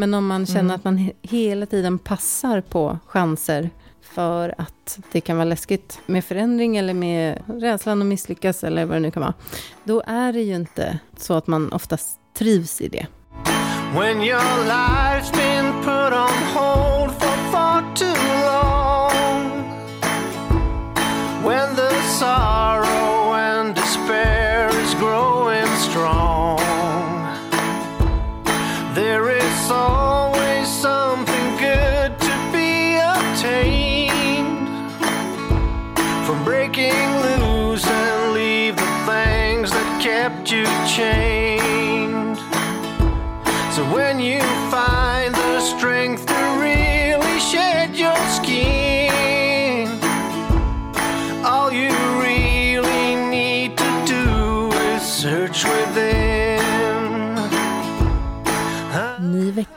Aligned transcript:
Men 0.00 0.14
om 0.14 0.26
man 0.26 0.46
känner 0.46 0.60
Mm. 0.60 0.70
att 0.74 0.84
man 0.84 0.98
he- 0.98 1.12
hela 1.22 1.66
tiden 1.66 1.98
passar 1.98 2.60
på 2.60 2.98
chanser 3.06 3.70
för 4.02 4.54
att 4.58 4.98
det 5.12 5.20
kan 5.20 5.36
vara 5.36 5.44
läskigt 5.44 6.00
med 6.06 6.24
förändring 6.24 6.76
eller 6.76 6.94
med 6.94 7.42
rädslan 7.46 8.00
att 8.02 8.06
misslyckas 8.08 8.64
eller 8.64 8.84
vad 8.84 8.96
det 8.96 9.00
nu 9.00 9.10
kan 9.10 9.20
vara. 9.22 9.34
Då 9.84 10.02
är 10.06 10.32
det 10.32 10.40
ju 10.42 10.54
inte 10.54 10.98
så 11.16 11.34
att 11.34 11.46
man 11.46 11.72
oftast 11.72 12.18
trivs 12.34 12.80
i 12.80 12.88
det. 12.88 13.06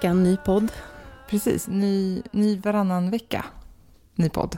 Vecka, 0.02 0.14
ny 0.14 0.38
podd. 0.38 0.72
Precis, 1.30 1.68
ny, 1.68 2.22
ny 2.32 2.58
varannan 2.58 3.10
vecka. 3.10 3.46
Ny 4.16 4.30
podd. 4.30 4.58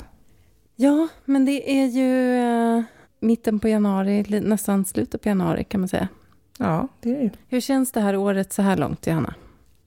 Ja, 0.76 1.08
men 1.26 1.46
det 1.46 1.80
är 1.80 1.86
ju 1.86 2.38
eh, 2.38 2.84
mitten 3.20 3.60
på 3.60 3.68
januari, 3.68 4.42
nästan 4.42 4.86
slutet 4.86 5.22
på 5.22 5.30
januari 5.30 5.64
kan 5.64 5.82
man 5.82 5.88
säga. 5.88 6.08
Ja, 6.60 6.88
det 7.02 7.10
är 7.10 7.16
det 7.16 7.24
ju. 7.24 7.30
Hur 7.48 7.60
känns 7.60 7.92
det 7.92 8.00
här 8.00 8.16
året 8.16 8.54
så 8.54 8.62
här 8.62 8.78
långt, 8.78 9.08
Johanna? 9.08 9.34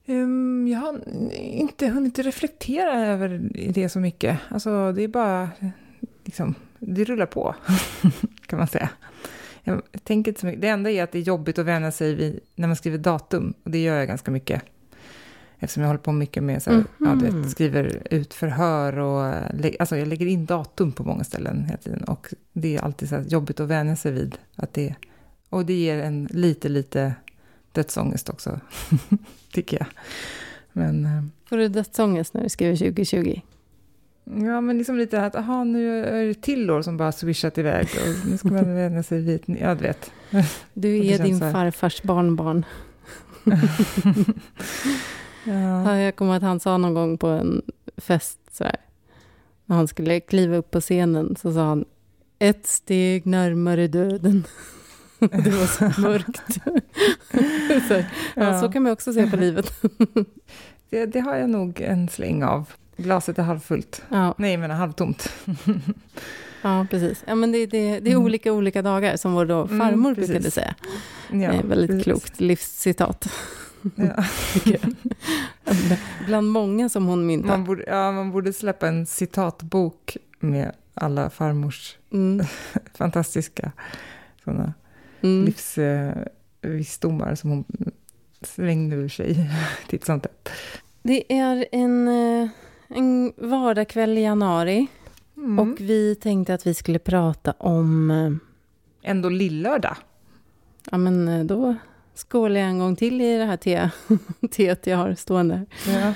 Um, 0.05 0.67
jag 0.67 0.79
har 0.79 1.01
inte 1.35 1.87
hunnit 1.87 2.19
reflektera 2.19 3.05
över 3.05 3.49
det 3.73 3.89
så 3.89 3.99
mycket. 3.99 4.39
Alltså, 4.49 4.91
det 4.91 5.03
är 5.03 5.07
bara... 5.07 5.49
Liksom, 6.25 6.55
det 6.79 7.03
rullar 7.03 7.25
på, 7.25 7.55
kan 8.45 8.59
man 8.59 8.67
säga. 8.67 8.89
Jag 9.63 9.81
tänker 10.03 10.31
inte 10.31 10.41
så 10.41 10.45
mycket. 10.45 10.61
Det 10.61 10.67
enda 10.67 10.91
är 10.91 11.03
att 11.03 11.11
det 11.11 11.19
är 11.19 11.23
jobbigt 11.23 11.59
att 11.59 11.65
vänja 11.65 11.91
sig 11.91 12.15
vid 12.15 12.39
när 12.55 12.67
man 12.67 12.75
skriver 12.75 12.97
datum. 12.97 13.53
Och 13.63 13.71
det 13.71 13.83
gör 13.83 13.97
jag 13.97 14.07
ganska 14.07 14.31
mycket. 14.31 14.63
Eftersom 15.59 15.81
jag 15.83 15.87
håller 15.87 15.99
på 15.99 16.11
mycket 16.11 16.43
med 16.43 16.63
så 16.63 16.71
här, 16.71 16.83
ja, 16.97 17.15
du 17.15 17.27
Mhm. 17.29 17.41
vet, 17.41 17.51
skriver 17.51 18.01
ut 18.11 18.33
förhör 18.33 18.97
och... 18.99 19.33
Alltså 19.79 19.97
jag 19.97 20.07
lägger 20.07 20.25
in 20.25 20.45
datum 20.45 20.91
på 20.91 21.03
många 21.03 21.23
ställen 21.23 21.65
hela 21.65 21.77
tiden. 21.77 22.03
Och 22.03 22.33
det 22.53 22.75
är 22.75 22.81
alltid 22.81 23.09
så 23.09 23.23
jobbigt 23.27 23.59
att 23.59 23.67
vänja 23.67 23.95
sig 23.95 24.11
vid 24.11 24.37
att 24.55 24.73
det... 24.73 24.95
Och 25.49 25.65
det 25.65 25.73
ger 25.73 25.97
en 26.03 26.27
lite, 26.31 26.69
lite 26.69 27.13
dödsångest 27.71 28.29
också, 28.29 28.59
tycker 29.53 29.77
jag. 29.77 29.87
Men... 30.73 31.05
eh, 31.05 31.23
Får 31.49 31.57
du 31.57 31.67
dödsångest 31.67 32.33
när 32.33 32.43
du 32.43 32.49
skriver 32.49 32.75
2020? 32.75 33.41
Ja, 34.23 34.61
men 34.61 34.77
liksom 34.77 34.97
lite 34.97 35.25
att, 35.25 35.35
aha, 35.35 35.63
nu 35.63 36.05
är 36.05 36.25
det 36.25 36.41
till 36.41 36.71
år 36.71 36.81
som 36.81 36.97
bara 36.97 37.11
swishat 37.11 37.57
iväg 37.57 37.87
och 38.01 38.29
nu 38.29 38.37
ska 38.37 38.47
man 38.47 38.75
vänja 38.75 39.03
sig 39.03 39.21
vid, 39.21 39.43
ja 39.61 39.75
du 39.75 39.81
vet. 39.83 40.11
Du 40.73 41.05
är 41.07 41.23
din 41.23 41.39
farfars 41.39 42.01
barnbarn. 42.03 42.65
Ja, 45.47 45.83
Ja, 45.91 45.97
jag 45.97 46.15
kommer 46.15 46.35
att 46.37 46.43
han 46.43 46.59
sa 46.59 46.77
någon 46.77 46.93
gång 46.93 47.17
på 47.17 47.27
en 47.27 47.61
fest 47.97 48.39
så 48.51 48.63
här, 48.63 48.75
när 49.65 49.75
han 49.75 49.87
skulle 49.87 50.19
kliva 50.19 50.55
upp 50.57 50.71
på 50.71 50.81
scenen 50.81 51.35
så 51.41 51.53
sa 51.53 51.65
han 51.65 51.85
ett 52.39 52.67
steg 52.67 53.25
närmare 53.25 53.87
döden. 53.87 54.43
Det 55.19 55.49
var 55.51 55.65
så 55.91 56.01
mörkt. 56.01 56.53
så, 57.87 57.93
här, 57.93 58.11
ja. 58.35 58.43
Ja. 58.43 58.61
så 58.61 58.71
kan 58.71 58.83
man 58.83 58.91
också 58.91 59.13
se 59.13 59.27
på 59.27 59.35
livet. 59.37 59.73
det, 60.89 61.05
det 61.05 61.19
har 61.19 61.35
jag 61.35 61.49
nog 61.49 61.81
en 61.81 62.09
släng 62.09 62.43
av. 62.43 62.69
Glaset 62.97 63.39
är 63.39 63.43
halvfullt. 63.43 64.01
Ja, 64.09 64.35
Nej, 64.37 64.57
menar 64.57 64.75
halvtomt. 64.75 65.29
ja 66.61 66.87
precis. 66.89 67.23
Ja, 67.27 67.35
men 67.35 67.51
det, 67.51 67.65
det, 67.65 67.99
det 67.99 68.09
är 68.09 68.13
Mm. 68.15 68.23
olika 68.23 68.53
olika 68.53 68.81
dagar 68.81 69.17
som 69.17 69.33
vår 69.33 69.45
då 69.45 69.61
Mm, 69.63 69.79
farmor 69.79 70.15
precis. 70.15 70.29
brukade 70.29 70.51
säga. 70.51 70.75
Ja, 71.31 71.37
det 71.37 71.45
är 71.45 71.63
väldigt 71.63 71.89
precis. 71.89 72.03
klokt 72.03 72.39
livscitat. 72.39 73.27
Ja. 73.95 74.23
Bland 76.25 76.51
många 76.51 76.89
som 76.89 77.05
hon 77.05 77.25
myntar. 77.25 77.47
Man, 77.49 77.63
borde, 77.63 77.83
ja, 77.87 78.11
man 78.11 78.31
borde 78.31 78.53
släppa 78.53 78.87
en 78.87 79.05
citatbok 79.05 80.17
med 80.39 80.71
alla 80.93 81.29
farmors 81.29 81.97
Mm. 82.11 82.45
fantastiska 82.93 83.71
sådana 84.43 84.73
Mm. 85.21 85.45
livsvisdomar 85.45 87.35
som 87.35 87.49
hon 87.49 87.63
slängde 88.41 88.95
ur 88.95 89.09
sig 89.09 89.49
titt 89.89 90.05
som 90.05 90.19
tätt. 90.21 90.49
Det 91.03 91.33
är 91.33 91.65
en, 91.71 92.07
eh, 92.07 92.49
en 92.87 93.33
vardagskväll 93.37 94.17
i 94.17 94.21
januari 94.21 94.87
Mm. 95.37 95.59
och 95.59 95.81
vi 95.81 96.15
tänkte 96.15 96.53
att 96.53 96.67
vi 96.67 96.73
skulle 96.73 96.99
prata 96.99 97.51
om... 97.51 98.11
eh, 98.11 98.31
Ändå 99.11 99.29
lillördag. 99.29 99.95
Ja, 100.91 100.97
men 100.97 101.27
eh, 101.27 101.43
då 101.45 101.75
skålar 102.17 102.59
jag 102.59 102.69
en 102.69 102.79
gång 102.79 102.95
till 102.95 103.21
i 103.21 103.37
det 103.37 103.45
här 103.45 103.57
te, 103.57 103.89
teet 104.51 104.87
jag 104.87 104.97
har 104.97 105.15
stående. 105.15 105.65
Ja. 105.87 106.13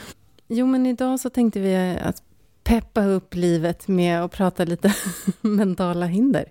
Jo, 0.47 0.65
men 0.65 0.85
idag 0.85 1.19
så 1.19 1.29
tänkte 1.29 1.59
vi 1.59 1.97
att 2.01 2.23
peppa 2.63 3.05
upp 3.05 3.35
livet 3.35 3.87
med 3.87 4.21
att 4.21 4.31
prata 4.31 4.65
lite 4.65 4.93
mentala 5.41 6.05
hinder. 6.05 6.45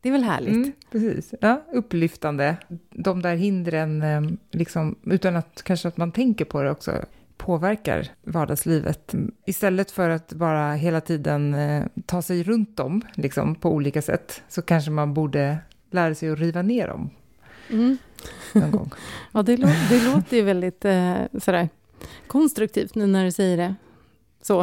Det 0.00 0.08
är 0.08 0.12
väl 0.12 0.24
härligt? 0.24 0.54
Mm, 0.54 0.72
precis. 0.90 1.34
Ja, 1.40 1.62
upplyftande. 1.72 2.56
De 2.90 3.22
där 3.22 3.36
hindren, 3.36 4.02
eh, 4.02 4.22
liksom, 4.50 4.96
utan 5.04 5.36
att 5.36 5.62
kanske 5.62 5.88
att 5.88 5.96
man 5.96 6.12
tänker 6.12 6.44
på 6.44 6.62
det 6.62 6.70
också, 6.70 7.04
påverkar 7.36 8.08
vardagslivet. 8.22 9.14
Istället 9.46 9.90
för 9.90 10.10
att 10.10 10.32
bara 10.32 10.74
hela 10.74 11.00
tiden 11.00 11.54
eh, 11.54 11.84
ta 12.06 12.22
sig 12.22 12.42
runt 12.42 12.76
dem 12.76 13.02
liksom, 13.14 13.54
på 13.54 13.70
olika 13.70 14.02
sätt, 14.02 14.42
så 14.48 14.62
kanske 14.62 14.90
man 14.90 15.14
borde 15.14 15.58
lära 15.90 16.14
sig 16.14 16.30
att 16.30 16.38
riva 16.38 16.62
ner 16.62 16.88
dem 16.88 17.10
Mm. 17.70 17.98
Någon 18.52 18.70
gång. 18.70 18.90
Ja, 19.32 19.42
det, 19.42 19.56
lå- 19.56 19.88
det 19.90 20.04
låter 20.14 20.36
ju 20.36 20.42
väldigt 20.42 20.84
eh, 20.84 21.14
sådär, 21.42 21.68
konstruktivt 22.26 22.94
nu 22.94 23.06
när 23.06 23.24
du 23.24 23.32
säger 23.32 23.56
det. 23.56 23.74
Så. 24.42 24.60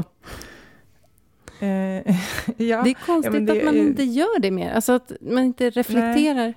Eh, 1.59 1.65
ja, 2.57 2.83
Det 2.83 2.89
är 2.89 3.05
konstigt 3.05 3.33
men 3.33 3.45
det 3.45 3.57
att 3.59 3.65
man 3.65 3.75
inte 3.75 4.03
gör 4.03 4.39
det 4.39 4.51
mer. 4.51 4.71
Alltså 4.73 4.91
att 4.93 5.11
man 5.21 5.43
inte 5.43 5.69
reflekterar. 5.69 6.53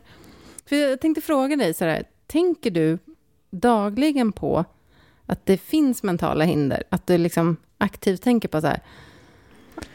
För 0.68 0.76
jag 0.76 1.00
tänkte 1.00 1.20
fråga 1.20 1.56
dig 1.56 1.74
sådär, 1.74 2.04
tänker 2.26 2.70
du 2.70 2.98
dagligen 3.50 4.32
på 4.32 4.64
att 5.26 5.46
det 5.46 5.58
finns 5.58 6.02
mentala 6.02 6.44
hinder? 6.44 6.82
Att 6.88 7.06
du 7.06 7.18
liksom 7.18 7.56
aktivt 7.78 8.22
tänker 8.22 8.48
på 8.48 8.60
så 8.60 8.66
här, 8.66 8.80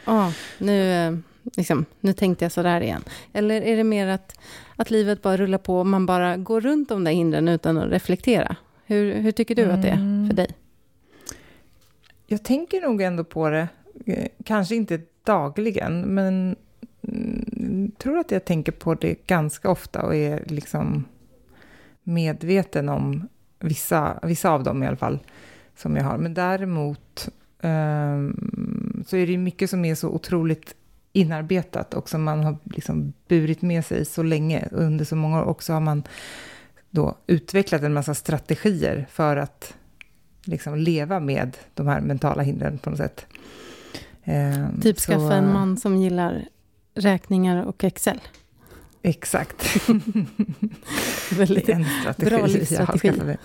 ah, 0.04 0.30
nu, 0.58 0.92
eh, 0.92 1.14
liksom, 1.56 1.84
nu 2.00 2.12
tänkte 2.12 2.44
jag 2.44 2.52
sådär 2.52 2.80
igen. 2.80 3.04
Eller 3.32 3.62
är 3.62 3.76
det 3.76 3.84
mer 3.84 4.06
att, 4.06 4.38
att 4.82 4.90
livet 4.90 5.22
bara 5.22 5.36
rullar 5.36 5.58
på 5.58 5.78
och 5.78 5.86
man 5.86 6.06
bara 6.06 6.36
går 6.36 6.60
runt 6.60 6.88
de 6.88 7.04
där 7.04 7.12
hindren 7.12 7.48
utan 7.48 7.78
att 7.78 7.90
reflektera? 7.92 8.56
Hur, 8.86 9.14
hur 9.14 9.32
tycker 9.32 9.54
du 9.54 9.64
att 9.64 9.82
det 9.82 9.88
är 9.88 9.92
Mm. 9.96 10.28
för 10.28 10.36
dig? 10.36 10.48
Jag 12.26 12.42
tänker 12.42 12.80
nog 12.80 13.02
ändå 13.02 13.24
på 13.24 13.48
det, 13.48 13.68
eh, 14.06 14.28
kanske 14.44 14.74
inte 14.74 15.00
dagligen, 15.24 16.00
men 16.00 16.56
mm, 17.08 17.90
tror 17.98 18.18
att 18.18 18.30
jag 18.30 18.44
tänker 18.44 18.72
på 18.72 18.94
det 18.94 19.26
ganska 19.26 19.70
ofta 19.70 20.02
och 20.02 20.14
är 20.14 20.42
liksom 20.46 21.04
medveten 22.02 22.88
om 22.88 23.28
vissa, 23.58 24.18
vissa 24.22 24.50
av 24.50 24.62
dem 24.62 24.82
i 24.82 24.86
alla 24.86 24.96
fall 24.96 25.18
som 25.76 25.96
jag 25.96 26.04
har. 26.04 26.18
Men 26.18 26.34
däremot 26.34 27.28
ehm, 27.60 29.04
så 29.06 29.16
är 29.16 29.26
det 29.26 29.38
mycket 29.38 29.70
som 29.70 29.84
är 29.84 29.94
så 29.94 30.08
otroligt 30.08 30.74
inarbetat 31.12 31.94
och 31.94 32.08
som 32.08 32.22
man 32.22 32.44
har 32.44 32.56
liksom 32.64 33.12
burit 33.28 33.62
med 33.62 33.84
sig 33.84 34.04
så 34.04 34.22
länge. 34.22 34.68
Under 34.70 35.04
så 35.04 35.16
många 35.16 35.40
år 35.40 35.44
också 35.44 35.72
har 35.72 35.80
man 35.80 36.02
då 36.90 37.16
utvecklat 37.26 37.82
en 37.82 37.92
massa 37.92 38.14
strategier 38.14 39.06
för 39.10 39.36
att 39.36 39.74
liksom 40.44 40.76
leva 40.78 41.20
med 41.20 41.56
de 41.74 41.86
här 41.86 42.00
mentala 42.00 42.42
hindren 42.42 42.78
på 42.78 42.90
något 42.90 42.98
sätt. 42.98 43.26
Ehm, 44.24 44.80
Typ 44.80 45.00
så, 45.00 45.12
skaffa 45.12 45.34
en 45.34 45.44
eh, 45.44 45.52
man 45.52 45.76
som 45.76 45.96
gillar 45.96 46.48
räkningar 46.94 47.64
och 47.64 47.84
Excel. 47.84 48.20
Exakt. 49.02 49.88
Väldigt 51.32 51.68
en 51.68 51.84
strategi. 52.00 52.30
bra 52.30 52.46
livsstrategi. 52.46 53.12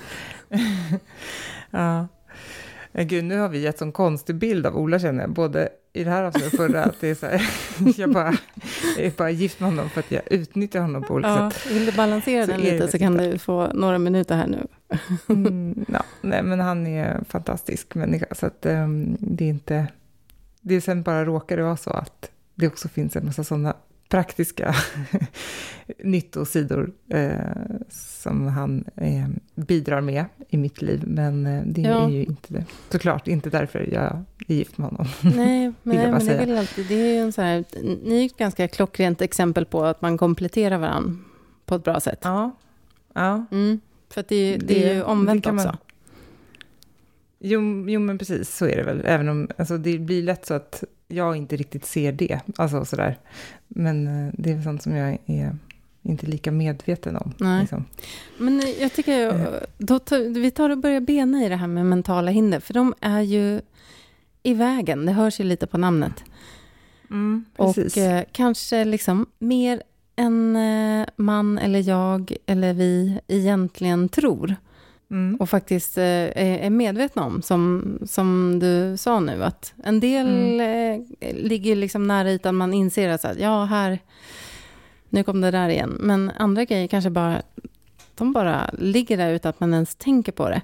ja. 1.71 2.07
Eh, 2.91 3.05
Gud, 3.05 3.23
nu 3.23 3.37
har 3.37 3.49
vi 3.49 3.59
gett 3.59 3.77
sån 3.77 3.91
konstig 3.91 4.35
bild 4.35 4.65
av 4.65 4.77
Ola 4.77 4.99
känner 4.99 5.21
jag. 5.21 5.33
Både 5.33 5.69
i 5.93 6.03
det 6.03 6.09
här 6.09 6.23
avsnittet 6.23 6.55
förra, 6.57 6.83
att 6.83 7.01
det 7.01 7.07
är 7.09 7.15
så 7.15 7.25
här, 7.25 7.41
jag, 7.99 8.11
bara, 8.13 8.33
jag 8.97 9.05
är 9.05 9.11
bara 9.17 9.29
gift 9.31 9.59
med 9.59 9.69
honom 9.69 9.89
för 9.89 9.99
att 9.99 10.11
jag 10.11 10.21
utnyttjar 10.31 10.81
honom 10.81 11.03
på 11.03 11.13
olika 11.13 11.29
Ja, 11.29 11.51
sätt. 11.51 11.71
vill 11.71 11.85
du 11.85 11.91
balansera 11.91 12.45
Så 12.45 12.51
den 12.51 12.61
lite 12.61 12.87
så 12.87 12.99
kan 12.99 13.17
du 13.17 13.37
få 13.37 13.67
några 13.73 13.97
minuter 13.97 14.35
här 14.35 14.47
nu. 14.47 14.67
Mm, 15.29 15.85
ja, 15.93 16.03
nej, 16.21 16.43
men 16.43 16.59
han 16.59 16.87
är 16.87 17.05
en 17.05 17.25
fantastisk 17.25 17.95
människa, 17.95 18.25
så 18.31 18.45
att 18.45 18.65
um, 18.65 19.17
det 19.19 19.45
är 19.45 19.49
inte... 19.49 19.87
Det 20.61 20.75
är 20.75 20.81
sen 20.81 21.03
bara 21.03 21.25
råkar 21.25 21.57
det 21.57 21.63
vara 21.63 21.77
så 21.77 21.89
att 21.89 22.31
det 22.55 22.67
också 22.67 22.87
finns 22.87 23.15
en 23.15 23.25
massa 23.25 23.43
sådana 23.43 23.73
praktiska 24.09 24.75
nyttosidor 26.03 26.91
eh, 27.09 27.31
som 27.89 28.47
han 28.47 28.83
eh, 28.95 29.27
bidrar 29.55 30.01
med 30.01 30.25
i 30.49 30.57
mitt 30.57 30.81
liv, 30.81 31.03
men 31.07 31.45
eh, 31.45 31.61
det 31.65 31.81
Ja. 31.81 32.05
är 32.05 32.09
ju 32.09 32.23
inte 32.23 32.53
det. 32.53 32.65
Såklart 32.91 33.27
inte 33.27 33.49
därför 33.49 33.89
jag 33.93 34.23
är 34.53 34.57
gift 34.57 34.77
med 34.77 34.89
honom. 34.89 35.07
Nej, 35.21 35.33
nej, 35.83 36.11
men 36.11 36.25
det 36.25 36.33
är 36.33 36.45
väl 36.45 36.57
alltid, 36.57 36.85
det 36.87 36.95
är 36.95 37.13
ju 37.13 37.19
en 37.19 37.31
så 37.33 37.41
här, 37.41 37.63
ni 38.03 38.21
är 38.21 38.25
ett 38.25 38.37
ganska 38.37 38.67
klockrent 38.67 39.21
exempel 39.21 39.65
på 39.65 39.83
att 39.85 40.01
man 40.01 40.17
kompletterar 40.17 40.77
varandra 40.77 41.13
på 41.65 41.75
ett 41.75 41.83
bra 41.83 41.99
sätt. 41.99 42.19
Ja, 42.21 42.51
ja. 43.13 43.45
Mm, 43.51 43.79
för 44.09 44.21
att 44.21 44.27
det, 44.29 44.57
det, 44.57 44.65
Det- 44.65 44.89
är 44.89 44.93
ju 44.95 45.03
omvänt 45.03 45.45
man- 45.45 45.55
också. 45.59 45.77
Jo, 47.39 47.85
jo, 47.89 47.99
men 47.99 48.17
precis 48.17 48.55
så 48.57 48.65
är 48.67 48.75
det 48.77 48.83
väl. 48.83 49.01
Även 49.05 49.29
om 49.29 49.47
alltså, 49.57 49.77
det 49.77 49.97
blir 49.99 50.23
lätt 50.23 50.45
så 50.45 50.53
att 50.53 50.83
jag 51.07 51.35
inte 51.35 51.55
riktigt 51.55 51.85
ser 51.85 52.11
det. 52.11 52.39
Alltså 52.55 52.85
sådär. 52.85 53.17
Men 53.67 54.07
eh, 54.27 54.33
det 54.37 54.51
är 54.51 54.61
sånt 54.61 54.83
som 54.83 54.95
jag 54.95 55.17
är 55.25 55.55
inte 56.03 56.25
lika 56.25 56.51
medveten 56.51 57.15
om. 57.15 57.33
Nej. 57.37 57.61
Liksom. 57.61 57.85
Men 58.37 58.59
eh, 58.59 58.69
jag 58.81 58.93
tycker, 58.93 59.29
Mm. 59.29 59.53
då 59.77 59.99
vi 60.39 60.51
tar 60.51 60.69
och 60.69 60.77
börjar 60.77 61.01
bena 61.01 61.45
i 61.45 61.49
det 61.49 61.55
här 61.55 61.67
med 61.67 61.85
mentala 61.85 62.31
hinder, 62.31 62.59
för 62.59 62.73
de 62.73 62.93
är 63.01 63.21
ju 63.21 63.61
i 64.43 64.53
vägen, 64.53 65.05
det 65.05 65.11
hörs 65.11 65.39
ju 65.39 65.43
lite 65.43 65.67
på 65.67 65.77
namnet. 65.77 66.23
Mm. 67.09 67.45
Och 67.57 67.97
eh, 67.97 68.23
kanske 68.31 68.85
liksom 68.85 69.25
mer 69.39 69.83
än 70.15 70.55
eh, 70.55 71.07
man 71.15 71.57
eller 71.57 71.79
jag 71.89 72.33
eller 72.45 72.73
vi 72.73 73.19
egentligen 73.27 74.09
tror. 74.09 74.55
mm. 75.11 75.35
och 75.35 75.49
faktiskt 75.49 75.97
eh, 75.97 76.03
är, 76.03 76.57
är 76.59 76.69
medvetna 76.69 77.23
om, 77.25 77.41
som, 77.41 77.83
som 78.05 78.59
du 78.59 78.97
sa 78.97 79.19
nu, 79.19 79.43
att 79.43 79.73
en 79.83 79.99
del 79.99 80.27
Mm. 80.59 81.05
eh, 81.19 81.35
ligger 81.35 81.75
liksom 81.75 82.07
nära 82.07 82.31
ytan, 82.31 82.55
man 82.55 82.73
inser 82.73 83.09
att 83.09 83.21
så 83.21 83.27
här, 83.27 83.35
ja, 83.39 83.65
här, 83.65 83.99
nu 85.09 85.23
kom 85.23 85.41
det 85.41 85.51
där 85.51 85.69
igen. 85.69 85.97
Men 85.99 86.31
andra 86.37 86.65
grejer 86.65 86.87
kanske 86.87 87.09
bara, 87.09 87.41
de 88.15 88.33
bara 88.33 88.69
ligger 88.79 89.17
där 89.17 89.33
utan 89.33 89.49
att 89.49 89.59
man 89.59 89.73
ens 89.73 89.95
tänker 89.95 90.31
på 90.31 90.49
det. 90.49 90.61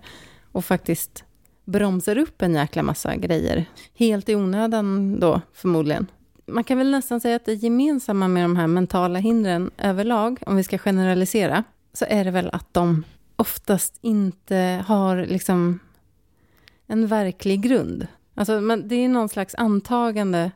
Och 0.52 0.66
faktiskt 0.66 1.24
bromsar 1.66 2.18
upp 2.18 2.42
en 2.42 2.54
jäkla 2.54 2.84
massa 2.84 3.16
grejer. 3.16 3.66
Helt 3.94 4.30
i 4.30 4.36
onödan 4.36 5.20
då, 5.20 5.42
förmodligen. 5.54 6.08
Man 6.46 6.64
kan 6.64 6.78
väl 6.78 6.92
nästan 6.92 7.22
säga 7.22 7.36
att 7.36 7.46
det 7.46 7.54
gemensamma 7.54 8.28
med 8.28 8.44
de 8.44 8.56
här 8.56 8.68
mentala 8.68 9.20
hindren 9.20 9.72
överlag, 9.78 10.40
om 10.46 10.56
vi 10.56 10.64
ska 10.64 10.78
generalisera, 10.78 11.64
så 11.94 12.06
är 12.10 12.24
det 12.26 12.32
väl 12.32 12.50
att 12.54 12.74
de 12.74 13.04
oftast 13.36 13.98
inte 14.02 14.84
har 14.88 15.26
liksom 15.26 15.80
en 16.88 17.08
verklig 17.08 17.62
grund. 17.62 18.08
Alltså, 18.36 18.62
men 18.62 18.88
det 18.88 18.96
är 18.96 19.10
någon 19.10 19.30
slags 19.30 19.56
antagande 19.56 20.52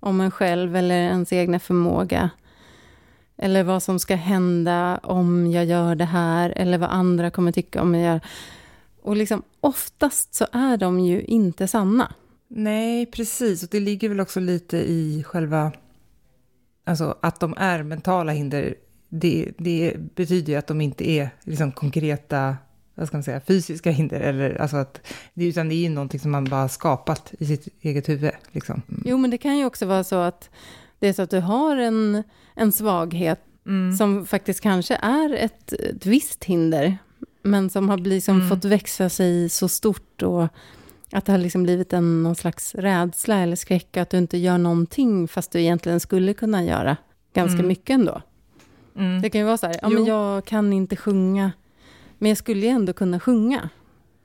om 0.00 0.20
en 0.20 0.30
själv 0.30 0.76
eller 0.76 0.94
ens 0.94 1.32
egna 1.32 1.58
förmåga. 1.58 2.30
Eller 3.36 3.62
vad 3.62 3.82
som 3.82 3.98
ska 3.98 4.14
hända 4.14 5.00
om 5.02 5.50
jag 5.50 5.64
gör 5.64 5.94
det 5.94 6.04
här, 6.04 6.52
eller 6.56 6.78
vad 6.78 6.90
andra 6.90 7.30
kommer 7.30 7.52
tycka 7.52 7.82
om 7.82 7.94
jag 7.94 8.04
gör. 8.04 8.20
Och 9.08 9.16
liksom, 9.16 9.42
oftast 9.60 10.34
så 10.34 10.46
är 10.52 10.76
de 10.76 11.00
ju 11.00 11.22
inte 11.22 11.68
sanna. 11.68 12.12
Nej, 12.48 13.06
precis. 13.06 13.62
Och 13.62 13.68
det 13.72 13.80
ligger 13.80 14.08
väl 14.08 14.20
också 14.20 14.40
lite 14.40 14.76
i 14.76 15.24
själva... 15.26 15.72
Alltså 16.84 17.18
att 17.22 17.40
de 17.40 17.54
är 17.56 17.82
mentala 17.82 18.32
hinder, 18.32 18.74
det, 19.08 19.52
det 19.58 19.96
betyder 20.14 20.52
ju 20.52 20.58
att 20.58 20.66
de 20.66 20.80
inte 20.80 21.10
är 21.10 21.30
liksom 21.44 21.72
konkreta, 21.72 22.56
vad 22.94 23.06
ska 23.06 23.16
man 23.16 23.24
säga, 23.24 23.40
fysiska 23.40 23.90
hinder. 23.90 24.20
Eller, 24.20 24.54
alltså 24.60 24.76
att, 24.76 25.06
det, 25.34 25.44
utan 25.44 25.68
det 25.68 25.74
är 25.74 25.82
ju 25.82 25.88
någonting 25.88 26.20
som 26.20 26.30
man 26.30 26.44
bara 26.44 26.68
skapat 26.68 27.34
i 27.38 27.46
sitt 27.46 27.68
eget 27.80 28.08
huvud. 28.08 28.32
Liksom. 28.52 28.82
Jo, 29.04 29.18
men 29.18 29.30
det 29.30 29.38
kan 29.38 29.58
ju 29.58 29.64
också 29.64 29.86
vara 29.86 30.04
så 30.04 30.16
att 30.16 30.50
det 30.98 31.08
är 31.08 31.12
så 31.12 31.22
att 31.22 31.30
du 31.30 31.40
har 31.40 31.76
en, 31.76 32.22
en 32.54 32.72
svaghet 32.72 33.40
Mm. 33.66 33.96
som 33.96 34.26
faktiskt 34.26 34.60
kanske 34.60 34.94
är 34.94 35.34
ett, 35.34 35.72
ett 35.72 36.06
visst 36.06 36.44
hinder, 36.44 36.98
men 37.42 37.70
som 37.70 37.88
har 37.88 37.96
liksom 37.98 38.36
Mm. 38.36 38.48
fått 38.48 38.64
växa 38.64 39.08
sig 39.08 39.48
så 39.48 39.68
stort 39.68 40.22
och 40.22 40.48
att 41.12 41.24
det 41.24 41.32
har 41.32 41.38
liksom 41.38 41.62
blivit 41.62 41.92
en, 41.92 42.22
någon 42.22 42.34
slags 42.36 42.74
rädsla 42.74 43.38
eller 43.38 43.56
skräck, 43.56 43.96
att 43.96 44.10
du 44.10 44.18
inte 44.18 44.38
gör 44.38 44.58
någonting 44.58 45.28
fast 45.28 45.50
du 45.50 45.60
egentligen 45.60 46.00
skulle 46.00 46.34
kunna 46.34 46.64
göra 46.64 46.96
ganska 47.34 47.54
Mm. 47.58 47.66
mycket 47.68 47.94
ändå. 47.94 48.22
Mm. 48.96 49.22
Det 49.22 49.30
kan 49.30 49.40
ju 49.40 49.44
vara 49.46 49.56
så 49.56 49.66
här, 49.66 49.76
ja, 49.82 49.88
men 49.88 50.04
jag 50.04 50.44
kan 50.44 50.72
inte 50.72 50.96
sjunga, 50.96 51.52
men 52.18 52.28
jag 52.28 52.38
skulle 52.38 52.60
ju 52.60 52.68
ändå 52.68 52.92
kunna 52.92 53.20
sjunga. 53.20 53.68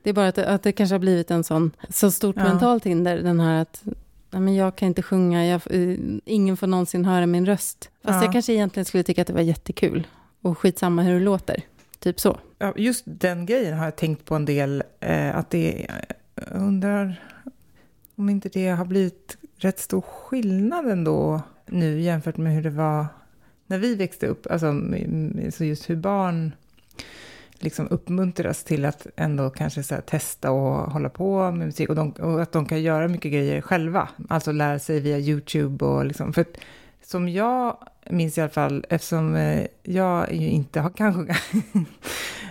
Det 0.02 0.10
är 0.10 0.14
bara 0.14 0.28
att 0.28 0.34
det, 0.34 0.48
att 0.48 0.62
det 0.62 0.72
kanske 0.72 0.94
har 0.94 0.98
blivit 1.00 1.30
en 1.30 1.44
sån, 1.44 1.70
så 1.88 2.10
stort 2.10 2.36
Ja. 2.36 2.44
mentalt 2.44 2.84
hinder, 2.86 3.18
den 3.22 3.40
här 3.40 3.62
att 3.62 3.82
nej, 4.30 4.40
men 4.42 4.54
jag 4.54 4.76
kan 4.76 4.88
inte 4.88 5.02
sjunga, 5.02 5.46
jag, 5.46 5.60
eh, 5.70 5.98
ingen 6.24 6.56
får 6.56 6.66
någonsin 6.66 7.04
höra 7.04 7.26
min 7.26 7.46
röst. 7.46 7.90
Fast 8.04 8.16
Ja. 8.16 8.22
jag 8.24 8.32
kanske 8.32 8.52
egentligen 8.52 8.84
skulle 8.84 9.02
tycka 9.02 9.20
att 9.20 9.26
det 9.26 9.32
var 9.34 9.40
jättekul. 9.40 10.06
Och 10.42 10.58
skitsamma 10.58 11.02
hur 11.02 11.14
det 11.18 11.24
låter. 11.24 11.62
Typ 12.04 12.20
så. 12.20 12.38
Ja, 12.58 12.72
just 12.76 13.04
den 13.06 13.46
grejen 13.46 13.78
har 13.78 13.84
jag 13.84 13.96
tänkt 13.96 14.24
på 14.24 14.34
en 14.34 14.44
del. 14.44 14.82
Eh, 15.00 15.36
att 15.36 15.50
det, 15.50 15.86
jag 16.34 16.62
undrar 16.62 17.20
om 18.16 18.28
inte 18.28 18.48
det 18.48 18.68
har 18.68 18.84
blivit 18.84 19.36
rätt 19.56 19.78
stor 19.78 20.00
skillnad 20.00 20.90
ändå 20.90 21.42
nu 21.66 22.00
jämfört 22.00 22.36
med 22.36 22.54
hur 22.54 22.62
det 22.62 22.70
var 22.70 23.06
när 23.66 23.78
vi 23.78 23.94
växte 23.94 24.26
upp. 24.26 24.46
Alltså, 24.50 24.74
så 25.50 25.64
just 25.64 25.90
hur 25.90 25.96
barn 25.96 26.52
liksom 27.58 27.88
uppmuntras 27.88 28.64
till 28.64 28.84
att 28.84 29.06
ändå 29.16 29.50
kanske 29.50 29.82
så 29.82 29.94
här, 29.94 30.02
testa 30.02 30.50
och 30.50 30.92
hålla 30.92 31.08
på 31.08 31.50
med 31.50 31.66
musik 31.66 31.88
och, 31.88 31.94
de, 31.94 32.10
och 32.10 32.42
att 32.42 32.52
de 32.52 32.66
kan 32.66 32.82
göra 32.82 33.08
mycket 33.08 33.32
grejer 33.32 33.60
själva. 33.60 34.08
Alltså 34.28 34.52
lära 34.52 34.78
sig 34.78 35.00
via 35.00 35.18
YouTube 35.18 35.84
och 35.84 36.04
liksom. 36.06 36.32
För 36.32 36.40
att, 36.40 36.56
som 37.06 37.28
jag 37.28 37.76
minns 38.10 38.38
i 38.38 38.40
alla 38.40 38.50
fall, 38.50 38.84
eftersom 38.88 39.34
eh, 39.34 39.66
jag 39.82 40.32
ju 40.32 40.48
inte 40.48 40.80
har, 40.80 40.90
kan 40.90 41.14
sjunga 41.14 41.36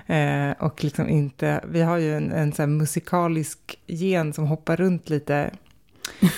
eh, 0.50 0.64
och 0.64 0.84
liksom 0.84 1.10
inte, 1.10 1.64
vi 1.68 1.82
har 1.82 1.98
ju 1.98 2.18
en, 2.18 2.32
en 2.32 2.54
så 2.54 2.62
här 2.62 2.68
musikalisk 2.68 3.80
gen 3.88 4.34
som 4.34 4.48
hoppar 4.48 4.78
runt 4.78 5.10
lite 5.10 5.52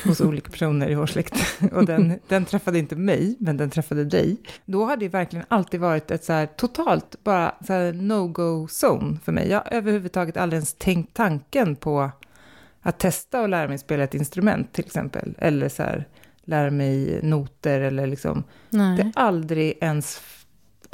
hos 0.05 0.21
olika 0.21 0.51
personer 0.51 0.89
i 0.89 0.95
vår 0.95 1.05
släkt. 1.05 1.61
Och 1.71 1.85
den, 1.85 2.19
den 2.27 2.45
träffade 2.45 2.79
inte 2.79 2.95
mig, 2.95 3.35
men 3.39 3.57
den 3.57 3.69
träffade 3.69 4.05
dig. 4.05 4.37
Då 4.65 4.85
har 4.85 4.97
det 4.97 5.09
verkligen 5.09 5.45
alltid 5.47 5.79
varit 5.79 6.11
ett 6.11 6.23
så 6.23 6.33
här 6.33 6.45
totalt 6.45 7.23
bara 7.23 7.55
så 7.67 7.73
här 7.73 7.93
no-go-zone 7.93 9.17
för 9.25 9.31
mig. 9.31 9.49
Jag 9.49 9.57
har 9.57 9.73
överhuvudtaget 9.73 10.37
aldrig 10.37 10.57
ens 10.57 10.73
tänkt 10.73 11.13
tanken 11.13 11.75
på 11.75 12.11
att 12.81 12.99
testa 12.99 13.41
och 13.41 13.49
lära 13.49 13.67
mig 13.67 13.77
spela 13.77 14.03
ett 14.03 14.13
instrument 14.13 14.73
till 14.73 14.85
exempel. 14.85 15.35
Eller 15.37 15.69
så 15.69 15.83
här 15.83 16.07
lära 16.45 16.71
mig 16.71 17.19
noter 17.23 17.81
eller 17.81 18.07
liksom. 18.07 18.43
Nej. 18.69 18.97
Det 18.97 19.03
har 19.03 19.11
aldrig 19.27 19.77
ens 19.81 20.21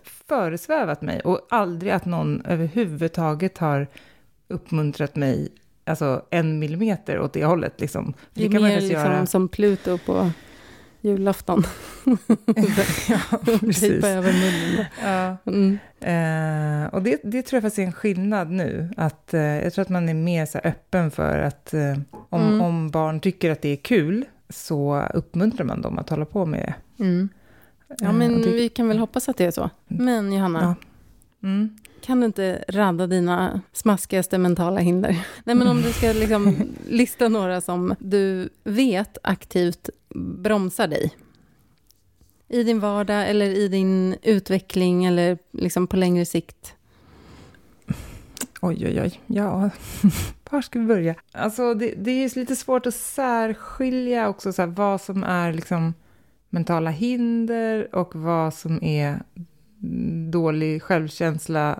föresvävat 0.04 1.02
mig 1.02 1.20
och 1.20 1.48
aldrig 1.50 1.92
att 1.92 2.06
någon 2.06 2.46
överhuvudtaget 2.46 3.58
har 3.58 3.88
uppmuntrat 4.48 5.16
mig 5.16 5.50
alltså 5.86 6.26
en 6.30 6.60
millimeter 6.60 7.20
åt 7.20 7.34
det 7.34 7.46
hållet. 7.46 7.82
Liksom. 7.82 8.14
det 8.34 8.46
är 8.46 8.52
kan 8.52 8.54
man 8.62 8.64
mer 8.70 8.70
ens 8.78 8.90
liksom 8.92 9.12
göra. 9.12 9.26
som 9.26 9.48
Pluto 9.48 9.98
på 9.98 10.32
julafton. 11.02 11.64
ja, 13.10 13.20
precis. 13.60 14.04
Över 14.04 14.34
munnen. 14.34 14.86
Ja. 15.04 15.38
Mm. 15.52 15.80
Eh, 16.00 16.94
och 16.94 17.02
det, 17.04 17.20
det 17.24 17.42
tror 17.42 17.58
jag 17.58 17.64
faktiskt 17.64 17.80
är 17.80 17.84
en 17.84 17.94
skillnad 17.94 18.52
nu. 18.52 18.90
Att, 18.98 19.34
eh, 19.34 19.42
jag 19.42 19.74
tror 19.74 19.82
att 19.82 19.90
man 19.90 20.10
är 20.10 20.14
mer 20.14 20.46
så 20.46 20.58
öppen 20.64 21.12
för 21.12 21.40
att 21.40 21.74
eh, 21.74 21.98
om, 22.30 22.42
Mm. 22.42 22.62
om 22.62 22.90
barn 22.90 23.20
tycker 23.20 23.52
att 23.52 23.62
det 23.62 23.70
är 23.70 23.76
kul 23.76 24.26
så 24.52 25.04
uppmuntrar 25.14 25.66
man 25.66 25.82
dem 25.82 25.98
att 26.00 26.10
hålla 26.10 26.26
på 26.26 26.46
med 26.46 26.60
det. 26.98 27.04
Mm. 27.04 27.30
Ja, 28.00 28.08
Eh, 28.08 28.14
men 28.14 28.42
det- 28.42 28.52
vi 28.52 28.70
kan 28.70 28.88
väl 28.88 28.98
hoppas 29.00 29.30
att 29.30 29.38
det 29.38 29.46
är 29.46 29.52
så. 29.52 29.70
Men 29.88 30.34
Johanna, 30.34 30.62
Ja. 30.62 30.76
Mm. 31.48 31.78
kan 32.02 32.20
du 32.20 32.26
inte 32.26 32.64
radda 32.68 33.08
dina 33.08 33.62
smaskigaste 33.74 34.38
mentala 34.38 34.80
hinder? 34.80 35.26
Nej, 35.44 35.56
men 35.56 35.68
om 35.68 35.82
du 35.82 35.92
ska 35.94 36.08
liksom 36.14 36.56
lista 36.90 37.28
några 37.30 37.62
som 37.62 37.96
du 38.00 38.50
vet 38.64 39.18
aktivt 39.24 39.90
bromsar 40.16 40.88
dig. 40.88 41.12
I 42.48 42.64
din 42.64 42.80
vardag 42.80 43.30
eller 43.30 43.46
i 43.46 43.68
din 43.68 44.16
utveckling 44.24 45.06
eller 45.06 45.38
liksom 45.52 45.88
på 45.88 45.98
längre 45.98 46.26
sikt. 46.26 46.74
Oj, 48.62 48.86
oj, 48.88 49.02
oj. 49.02 49.20
Ja, 49.28 49.70
var 50.52 50.62
ska 50.62 50.80
vi 50.80 50.86
börja? 50.86 51.16
Alltså, 51.32 51.74
det, 51.74 51.94
det 51.98 52.12
är 52.12 52.40
lite 52.40 52.56
svårt 52.56 52.86
att 52.86 52.94
särskilja 52.96 54.30
också 54.30 54.54
så 54.54 54.62
här, 54.62 54.70
vad 54.70 55.02
som 55.02 55.24
är 55.24 55.54
liksom 55.54 55.94
mentala 56.50 56.90
hinder 56.90 57.96
och 57.96 58.16
vad 58.16 58.54
som 58.54 58.84
är 58.84 59.20
dålig 60.32 60.82
självkänsla 60.84 61.80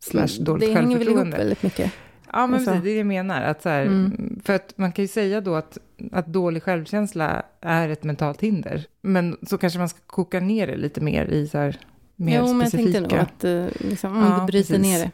slash 0.00 0.26
dåligt 0.40 0.68
Det 0.68 0.74
hänger 0.74 0.98
väl 0.98 1.08
ihop 1.08 1.16
självförtroende. 1.18 1.36
väldigt 1.38 1.62
mycket. 1.62 1.92
Ja, 2.32 2.46
men 2.46 2.54
Alltså. 2.54 2.70
precis, 2.70 2.84
det 2.84 2.90
är 2.90 2.92
det 2.92 2.98
jag 2.98 3.06
menar. 3.06 3.42
Att 3.42 3.62
så 3.62 3.68
här, 3.68 3.86
Mm. 3.86 4.40
För 4.44 4.52
att 4.54 4.78
man 4.78 4.92
kan 4.92 5.04
ju 5.04 5.08
säga 5.08 5.40
då 5.40 5.54
att, 5.54 5.78
att 6.12 6.26
dålig 6.26 6.62
självkänsla 6.62 7.42
är 7.60 7.88
ett 7.88 8.04
mentalt 8.04 8.40
hinder. 8.40 8.86
Men 9.02 9.36
så 9.42 9.58
kanske 9.58 9.78
man 9.78 9.88
ska 9.88 9.98
koka 10.06 10.40
ner 10.40 10.66
det 10.66 10.76
lite 10.76 11.00
mer 11.00 11.24
i 11.24 11.48
så 11.48 11.58
här, 11.58 11.80
mer 12.16 12.38
jo, 12.38 12.46
men 12.46 12.60
jag 12.60 12.68
specifika. 12.68 12.98
tänkte 12.98 13.16
nog 13.16 13.22
att 13.24 13.44
eh, 13.44 13.88
liksom, 13.88 14.16
om 14.16 14.22
Ja, 14.22 14.40
du 14.40 14.46
bryter 14.46 14.74
precis. 14.74 14.78
ner 14.92 14.98
det. 15.04 15.10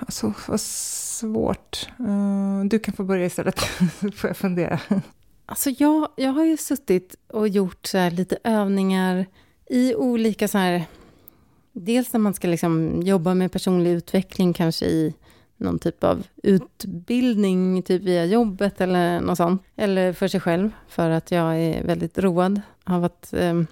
Alltså, 0.00 0.32
vad 0.48 0.60
svårt. 0.60 1.88
Eh, 1.98 2.64
du 2.64 2.78
kan 2.78 2.94
få 2.94 3.04
börja 3.04 3.26
istället, 3.26 3.58
så 4.00 4.10
får 4.14 4.30
jag 4.30 4.36
fundera. 4.36 4.80
Alltså 5.46 5.70
jag, 5.70 6.08
jag 6.16 6.32
har 6.32 6.44
ju 6.44 6.56
suttit 6.56 7.16
och 7.28 7.48
gjort 7.48 7.86
så 7.86 8.10
lite 8.10 8.38
övningar 8.44 9.26
i 9.66 9.94
olika 9.94 10.48
så 10.48 10.58
här... 10.58 10.84
Dels 11.76 12.12
när 12.12 12.20
man 12.20 12.34
ska 12.34 12.48
liksom 12.48 13.02
jobba 13.02 13.34
med 13.34 13.52
personlig 13.52 13.90
utveckling, 13.90 14.52
kanske 14.52 14.86
i 14.86 15.14
någon 15.56 15.78
typ 15.78 16.04
av 16.04 16.26
utbildning, 16.42 17.82
typ 17.82 18.02
via 18.02 18.24
jobbet 18.24 18.80
eller 18.80 19.20
något 19.20 19.36
sånt. 19.36 19.62
Eller 19.76 20.12
för 20.12 20.28
sig 20.28 20.40
själv, 20.40 20.70
för 20.88 21.10
att 21.10 21.30
jag 21.30 21.56
är 21.58 21.84
väldigt 21.84 22.18
road 22.18 22.60
av 22.84 23.04
att 23.04 23.32
eh, 23.32 23.62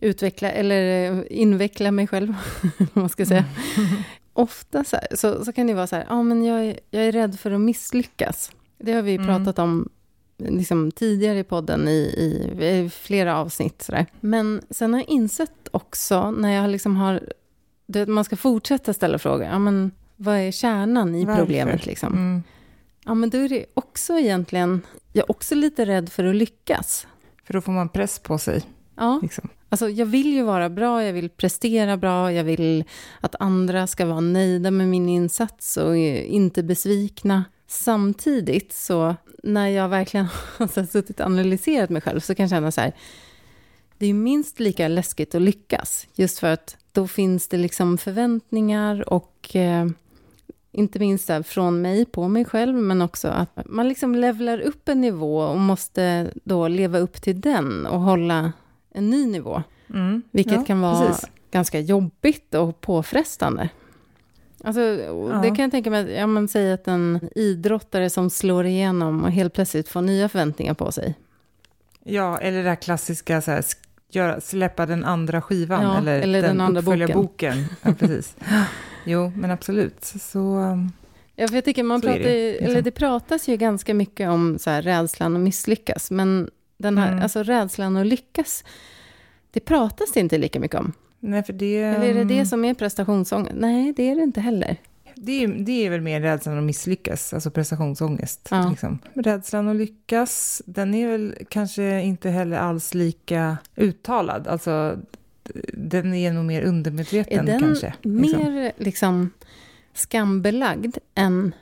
utveckla, 0.00 0.50
eller 0.50 1.12
eh, 1.12 1.22
inveckla 1.30 1.90
mig 1.90 2.06
själv, 2.06 2.34
man 2.92 3.08
ska 3.08 3.26
säga. 3.26 3.44
Ofta 4.38 4.84
så, 4.84 4.96
här, 4.96 5.16
så, 5.16 5.44
så 5.44 5.52
kan 5.52 5.66
det 5.66 5.74
vara 5.74 5.86
så 5.86 5.96
här, 5.96 6.06
ja 6.08 6.22
men 6.22 6.44
jag 6.44 6.64
är, 6.64 6.80
jag 6.90 7.04
är 7.04 7.12
rädd 7.12 7.38
för 7.40 7.50
att 7.50 7.60
misslyckas. 7.60 8.52
Det 8.78 8.92
har 8.92 9.02
vi 9.02 9.14
Mm. 9.14 9.26
pratat 9.26 9.58
om 9.58 9.88
liksom, 10.36 10.90
tidigare 10.92 11.38
i 11.38 11.44
podden 11.44 11.88
i, 11.88 11.92
i, 11.92 12.66
i 12.66 12.90
flera 12.90 13.36
avsnitt. 13.36 13.82
Sådär. 13.82 14.06
Men 14.20 14.62
sen 14.70 14.92
har 14.92 15.00
jag 15.00 15.08
insett 15.08 15.68
också, 15.70 16.30
när 16.30 16.54
jag 16.54 16.70
liksom 16.70 16.96
har... 16.96 17.32
Det, 17.86 18.06
man 18.06 18.24
ska 18.24 18.36
fortsätta 18.36 18.92
ställa 18.92 19.18
frågor. 19.18 19.46
Ja, 19.46 19.58
men, 19.58 19.90
vad 20.16 20.36
är 20.36 20.50
kärnan 20.50 21.14
i 21.14 21.24
Varför? 21.24 21.40
problemet? 21.42 21.86
Liksom? 21.86 22.12
Mm. 22.12 22.42
Ja, 23.04 23.14
men 23.14 23.30
då 23.30 23.38
är 23.38 23.48
det 23.48 23.66
också 23.74 24.18
egentligen... 24.18 24.80
Jag 25.12 25.24
är 25.24 25.30
också 25.30 25.54
lite 25.54 25.86
rädd 25.86 26.08
för 26.12 26.24
att 26.24 26.34
lyckas. 26.36 27.06
För 27.44 27.54
då 27.54 27.60
får 27.60 27.72
man 27.72 27.88
press 27.88 28.18
på 28.18 28.38
sig. 28.38 28.62
Ja, 28.98 29.18
Liksom. 29.22 29.48
alltså 29.68 29.88
jag 29.88 30.06
vill 30.06 30.32
ju 30.32 30.42
vara 30.42 30.68
bra, 30.68 31.04
jag 31.04 31.12
vill 31.12 31.28
prestera 31.28 31.96
bra, 31.96 32.32
jag 32.32 32.44
vill 32.44 32.84
att 33.20 33.34
andra 33.40 33.86
ska 33.86 34.06
vara 34.06 34.20
nöjda 34.20 34.70
med 34.70 34.88
min 34.88 35.08
insats 35.08 35.76
och 35.76 35.96
eh, 35.96 36.34
inte 36.34 36.62
besvikna. 36.62 37.44
Samtidigt 37.66 38.72
så, 38.72 39.16
när 39.42 39.68
jag 39.68 39.88
verkligen 39.88 40.26
har 40.58 40.86
suttit 40.86 41.20
och 41.20 41.26
analyserat 41.26 41.90
mig 41.90 42.02
själv 42.02 42.20
så 42.20 42.34
kan 42.34 42.44
jag 42.44 42.50
känna 42.50 42.70
så 42.70 42.80
här, 42.80 42.92
det 43.98 44.06
är 44.06 44.14
minst 44.14 44.60
lika 44.60 44.88
läskigt 44.88 45.34
att 45.34 45.42
lyckas, 45.42 46.06
just 46.14 46.38
för 46.38 46.52
att 46.52 46.76
då 46.92 47.08
finns 47.08 47.48
det 47.48 47.56
liksom 47.56 47.98
förväntningar 47.98 49.12
och 49.12 49.56
eh, 49.56 49.86
inte 50.72 50.98
minst 50.98 51.30
från 51.44 51.82
mig 51.82 52.04
på 52.04 52.28
mig 52.28 52.44
själv, 52.44 52.74
men 52.74 53.02
också 53.02 53.28
att 53.28 53.58
man 53.64 53.88
liksom 53.88 54.14
levlar 54.14 54.60
upp 54.60 54.88
en 54.88 55.00
nivå 55.00 55.40
och 55.40 55.58
måste 55.58 56.30
då 56.44 56.68
leva 56.68 56.98
upp 56.98 57.22
till 57.22 57.40
den 57.40 57.86
och 57.86 58.00
hålla 58.00 58.52
en 58.98 59.10
ny 59.10 59.26
nivå. 59.26 59.62
Mm. 59.90 60.22
Vilket 60.30 60.52
Ja, 60.54 60.64
kan 60.64 60.80
vara 60.80 61.06
precis. 61.06 61.30
ganska 61.50 61.80
jobbigt 61.80 62.54
och 62.54 62.80
påfrestande. 62.80 63.68
Alltså, 64.64 64.80
Ja. 64.80 65.38
Det 65.42 65.48
kan 65.48 65.58
jag 65.58 65.70
tänka 65.70 65.90
mig, 65.90 66.12
ja, 66.12 66.26
men 66.26 66.48
säg 66.48 66.72
att 66.72 66.88
en 66.88 67.28
idrottare 67.34 68.10
som 68.10 68.30
slår 68.30 68.66
igenom 68.66 69.24
och 69.24 69.30
helt 69.30 69.52
plötsligt 69.54 69.88
får 69.88 70.02
nya 70.02 70.28
förväntningar 70.28 70.74
på 70.74 70.92
sig. 70.92 71.14
Ja, 72.04 72.38
eller 72.38 72.62
det 72.62 72.68
här 72.68 72.76
klassiska, 72.76 73.40
så 73.42 73.50
här, 73.50 73.64
göra, 74.10 74.40
släppa 74.40 74.86
den 74.86 75.04
andra 75.04 75.42
skivan. 75.42 75.82
Ja, 75.82 75.98
eller, 75.98 76.20
eller 76.20 76.42
den 76.42 76.60
andra 76.60 76.80
uppföljarboken. 76.80 77.56
boken. 77.62 77.76
Ja, 77.82 77.94
precis. 77.98 78.36
Jo, 79.04 79.32
men 79.36 79.50
absolut. 79.50 80.04
Så, 80.04 80.38
Ja, 81.36 81.48
för 81.48 81.54
jag 81.54 81.64
tycker 81.64 81.82
man 81.82 82.00
pratar, 82.00 82.18
det, 82.18 82.50
liksom. 82.50 82.66
eller 82.68 82.82
det 82.82 82.90
pratas 82.90 83.48
ju 83.48 83.56
ganska 83.56 83.94
mycket 83.94 84.28
om 84.28 84.58
så 84.58 84.70
här, 84.70 84.82
rädslan 84.82 85.36
att 85.36 85.42
misslyckas, 85.42 86.10
men 86.10 86.50
den 86.78 86.98
här, 86.98 87.08
Mm. 87.12 87.22
alltså 87.22 87.42
rädslan 87.42 87.96
att 87.96 88.06
lyckas, 88.06 88.64
det 89.50 89.60
pratas 89.60 90.12
det 90.12 90.20
inte 90.20 90.38
lika 90.38 90.60
mycket 90.60 90.80
om. 90.80 90.92
nej, 91.20 91.42
för 91.42 91.52
det... 91.52 91.78
Eller 91.82 92.06
är 92.08 92.14
det 92.14 92.24
det 92.24 92.40
um, 92.40 92.46
som 92.46 92.64
är 92.64 92.74
prestationsångest? 92.74 93.54
Nej, 93.56 93.92
det 93.96 94.02
är 94.10 94.16
det 94.16 94.22
inte 94.22 94.40
heller. 94.40 94.76
Det 95.14 95.44
är, 95.44 95.48
det 95.48 95.86
är 95.86 95.90
väl 95.90 96.00
mer 96.00 96.20
rädslan 96.20 96.58
att 96.58 96.64
misslyckas, 96.64 97.34
alltså 97.34 97.50
prestationsångest. 97.50 98.48
Ja. 98.50 98.70
Liksom. 98.70 98.98
Rädslan 99.14 99.68
att 99.68 99.76
lyckas, 99.76 100.62
den 100.66 100.94
är 100.94 101.08
väl 101.08 101.34
kanske 101.48 102.00
inte 102.02 102.30
heller 102.30 102.56
alls 102.56 102.94
lika 102.94 103.56
uttalad. 103.76 104.48
Alltså, 104.48 104.98
den 105.72 106.14
är 106.14 106.32
nog 106.32 106.44
mer 106.44 106.62
Är 106.62 106.66
undermedveten 106.66 107.46
den 107.46 107.60
kanske. 107.60 107.94
liksom. 108.02 108.42
mer 108.42 108.72
liksom 108.76 109.30
skambelagd 109.94 110.96
än 111.14 111.54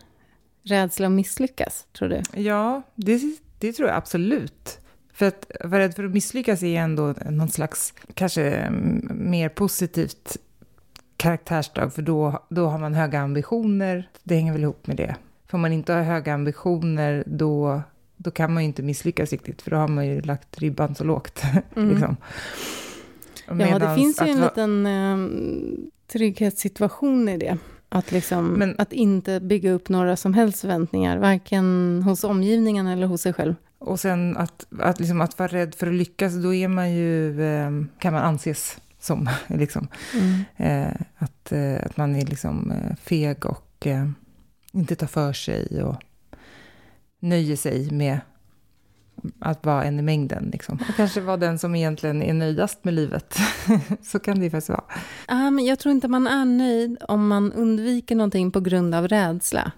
rädsla 0.62 1.06
att 1.06 1.12
misslyckas, 1.12 1.86
tror 1.98 2.08
du? 2.08 2.22
Ja, 2.42 2.82
det, 2.94 3.20
det 3.58 3.72
tror 3.72 3.88
jag 3.88 3.96
absolut. 3.96 4.78
För 5.16 5.26
att 5.26 5.50
vara 5.64 5.80
rädd 5.80 5.94
för 5.94 6.04
att 6.04 6.12
misslyckas 6.12 6.62
är 6.62 6.80
ändå 6.80 7.14
någon 7.30 7.48
slags, 7.48 7.94
kanske 8.14 8.50
mm, 8.50 9.08
mer 9.14 9.48
positivt 9.48 10.36
karaktärsdrag, 11.16 11.92
för 11.92 12.02
då, 12.02 12.46
då 12.48 12.66
har 12.66 12.78
man 12.78 12.94
höga 12.94 13.20
ambitioner. 13.20 14.08
Det 14.22 14.34
hänger 14.34 14.52
väl 14.52 14.62
ihop 14.62 14.86
med 14.86 14.96
det. 14.96 15.16
För 15.46 15.56
om 15.56 15.62
man 15.62 15.72
inte 15.72 15.92
har 15.92 16.02
höga 16.02 16.34
ambitioner, 16.34 17.24
då, 17.26 17.82
då 18.16 18.30
kan 18.30 18.54
man 18.54 18.62
ju 18.62 18.66
inte 18.66 18.82
misslyckas 18.82 19.30
riktigt, 19.30 19.62
för 19.62 19.70
då 19.70 19.76
har 19.76 19.88
man 19.88 20.06
ju 20.06 20.20
lagt 20.20 20.58
ribban 20.58 20.94
så 20.94 21.04
lågt. 21.04 21.42
Mm. 21.76 21.90
liksom. 21.90 22.16
Ja, 23.46 23.78
det 23.78 23.94
finns 23.94 24.22
ju 24.22 24.28
en 24.28 24.40
liten 24.40 24.86
eh, 24.86 25.16
trygghetssituation 26.12 27.28
i 27.28 27.36
det. 27.36 27.58
Att, 27.96 28.12
liksom, 28.12 28.46
Men- 28.52 28.74
att 28.78 28.92
inte 28.92 29.40
bygga 29.40 29.70
upp 29.70 29.88
några 29.88 30.16
som 30.16 30.34
helst 30.34 30.60
förväntningar, 30.60 31.18
varken 31.18 32.02
hos 32.04 32.24
omgivningen 32.24 32.86
eller 32.86 33.06
hos 33.06 33.22
sig 33.22 33.32
själv. 33.32 33.54
Och 33.78 34.00
sen 34.00 34.36
att, 34.36 34.66
att, 34.80 35.00
liksom, 35.00 35.20
att 35.20 35.38
vara 35.38 35.48
rädd 35.48 35.74
för 35.74 35.86
att 35.86 35.94
lyckas, 35.94 36.34
då 36.34 36.54
är 36.54 36.68
man 36.68 36.92
ju, 36.92 37.42
eh, 37.44 37.70
kan 37.98 38.12
man 38.12 38.22
anses 38.22 38.78
som, 39.00 39.28
liksom. 39.46 39.88
Eh, 40.56 40.86
att, 41.16 41.52
eh, 41.52 41.76
att 41.82 41.96
man 41.96 42.16
är 42.16 42.26
liksom 42.26 42.70
eh, 42.70 42.96
feg 42.96 43.46
och 43.46 43.86
inte 44.72 44.96
tar 44.96 45.06
för 45.06 45.32
sig 45.32 45.82
och 45.82 45.96
nöjer 47.20 47.56
sig 47.56 47.90
med 47.90 48.20
att 49.38 49.66
vara 49.66 49.84
en 49.84 49.98
i 49.98 50.02
mängden. 50.02 50.50
Liksom. 50.52 50.78
Och 50.88 50.96
kanske 50.96 51.20
vara 51.20 51.36
den 51.36 51.58
som 51.58 51.74
egentligen 51.74 52.22
är 52.22 52.34
nöjdast 52.34 52.84
med 52.84 52.94
livet. 52.94 53.36
Så 54.02 54.18
kan 54.18 54.38
det 54.38 54.44
ju 54.44 54.50
faktiskt 54.50 54.68
vara. 54.68 54.84
Men 55.50 55.64
jag 55.64 55.78
tror 55.78 55.92
inte 55.92 56.08
man 56.08 56.26
är 56.26 56.44
nöjd 56.44 56.96
om 57.08 57.28
man 57.28 57.52
undviker 57.52 58.16
någonting 58.16 58.50
på 58.50 58.60
grund 58.60 58.94
av 58.94 59.08
rädsla. 59.08 59.72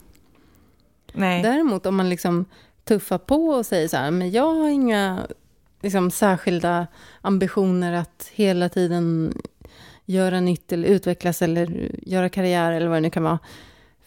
Nej. 1.12 1.42
Däremot 1.42 1.86
om 1.86 1.96
man 1.96 2.08
liksom 2.08 2.44
tuffar 2.84 3.18
på 3.18 3.48
och 3.48 3.66
säger 3.66 3.88
så 3.88 3.96
här, 3.96 4.10
men 4.10 4.30
jag 4.30 4.54
har 4.54 4.68
inga 4.68 5.26
liksom, 5.82 6.10
särskilda 6.10 6.86
ambitioner 7.20 7.92
att 7.92 8.30
hela 8.34 8.68
tiden 8.68 9.32
göra 10.04 10.40
nytt 10.40 10.72
eller 10.72 10.88
utvecklas 10.88 11.42
eller 11.42 11.90
göra 12.02 12.28
karriär 12.28 12.72
eller 12.72 12.86
vad 12.86 12.96
det 12.96 13.00
nu 13.00 13.10
kan 13.10 13.22
vara. 13.22 13.38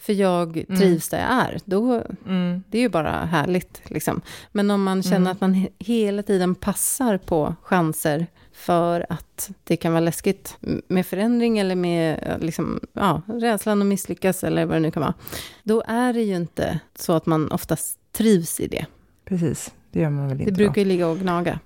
För 0.02 0.12
jag 0.12 0.56
Mm. 0.56 0.80
trivs 0.80 1.08
där 1.08 1.18
jag 1.20 1.30
är. 1.30 1.58
Då, 1.64 2.02
Mm. 2.26 2.62
det 2.70 2.78
är 2.78 2.82
ju 2.82 2.88
bara 2.88 3.10
härligt. 3.24 3.80
Liksom. 3.84 4.20
Men 4.52 4.70
om 4.70 4.82
man 4.82 5.02
känner 5.02 5.16
Mm. 5.16 5.32
att 5.32 5.40
man 5.40 5.54
he- 5.54 5.68
hela 5.78 6.22
tiden 6.22 6.54
passar 6.54 7.18
på 7.18 7.54
chanser 7.62 8.26
för 8.52 9.06
att 9.08 9.50
det 9.64 9.76
kan 9.76 9.92
vara 9.92 10.00
läskigt 10.00 10.56
med 10.88 11.06
förändring 11.06 11.58
eller 11.58 11.74
med 11.74 12.18
eh, 12.22 12.38
liksom, 12.38 12.80
ja, 12.92 13.22
rädslan 13.26 13.80
att 13.82 13.86
misslyckas 13.88 14.44
eller 14.44 14.64
vad 14.66 14.76
det 14.76 14.80
nu 14.80 14.90
kan 14.90 15.00
vara. 15.02 15.14
Då 15.62 15.82
är 15.86 16.12
det 16.12 16.22
ju 16.22 16.36
inte 16.36 16.80
så 16.94 17.12
att 17.12 17.26
man 17.26 17.52
oftast 17.52 17.98
trivs 18.12 18.60
i 18.60 18.66
det. 18.66 18.86
Precis, 19.24 19.72
det 19.90 20.00
gör 20.00 20.10
man 20.10 20.28
väl 20.28 20.38
Det 20.38 20.42
inte. 20.42 20.52
brukar 20.54 20.80
ju 20.80 20.84
ligga 20.84 21.08
och 21.08 21.18
gnaga. 21.18 21.58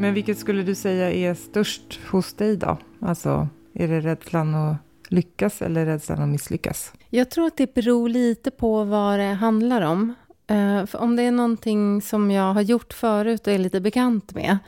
Men 0.00 0.14
vilket 0.14 0.38
skulle 0.38 0.62
du 0.62 0.74
säga 0.74 1.12
är 1.12 1.34
störst 1.34 2.00
hos 2.10 2.34
dig 2.34 2.56
då? 2.56 2.78
Alltså, 3.00 3.48
är 3.74 3.88
det 3.88 4.00
rädslan 4.00 4.54
att 4.54 4.76
lyckas 5.08 5.62
eller 5.62 5.86
rädslan 5.86 6.22
att 6.22 6.28
misslyckas? 6.28 6.92
Jag 7.08 7.30
tror 7.30 7.46
att 7.46 7.56
det 7.56 7.74
beror 7.74 8.08
lite 8.08 8.50
på 8.50 8.84
vad 8.84 9.18
det 9.18 9.24
handlar 9.24 9.82
om. 9.82 10.14
Eh, 10.46 10.86
för 10.86 10.98
om 10.98 11.16
det 11.16 11.22
är 11.22 11.32
någonting 11.32 12.02
som 12.02 12.30
jag 12.30 12.54
har 12.54 12.60
gjort 12.62 12.92
förut 12.92 13.46
och 13.46 13.52
är 13.52 13.58
lite 13.58 13.80
bekant 13.80 14.34
med 14.34 14.58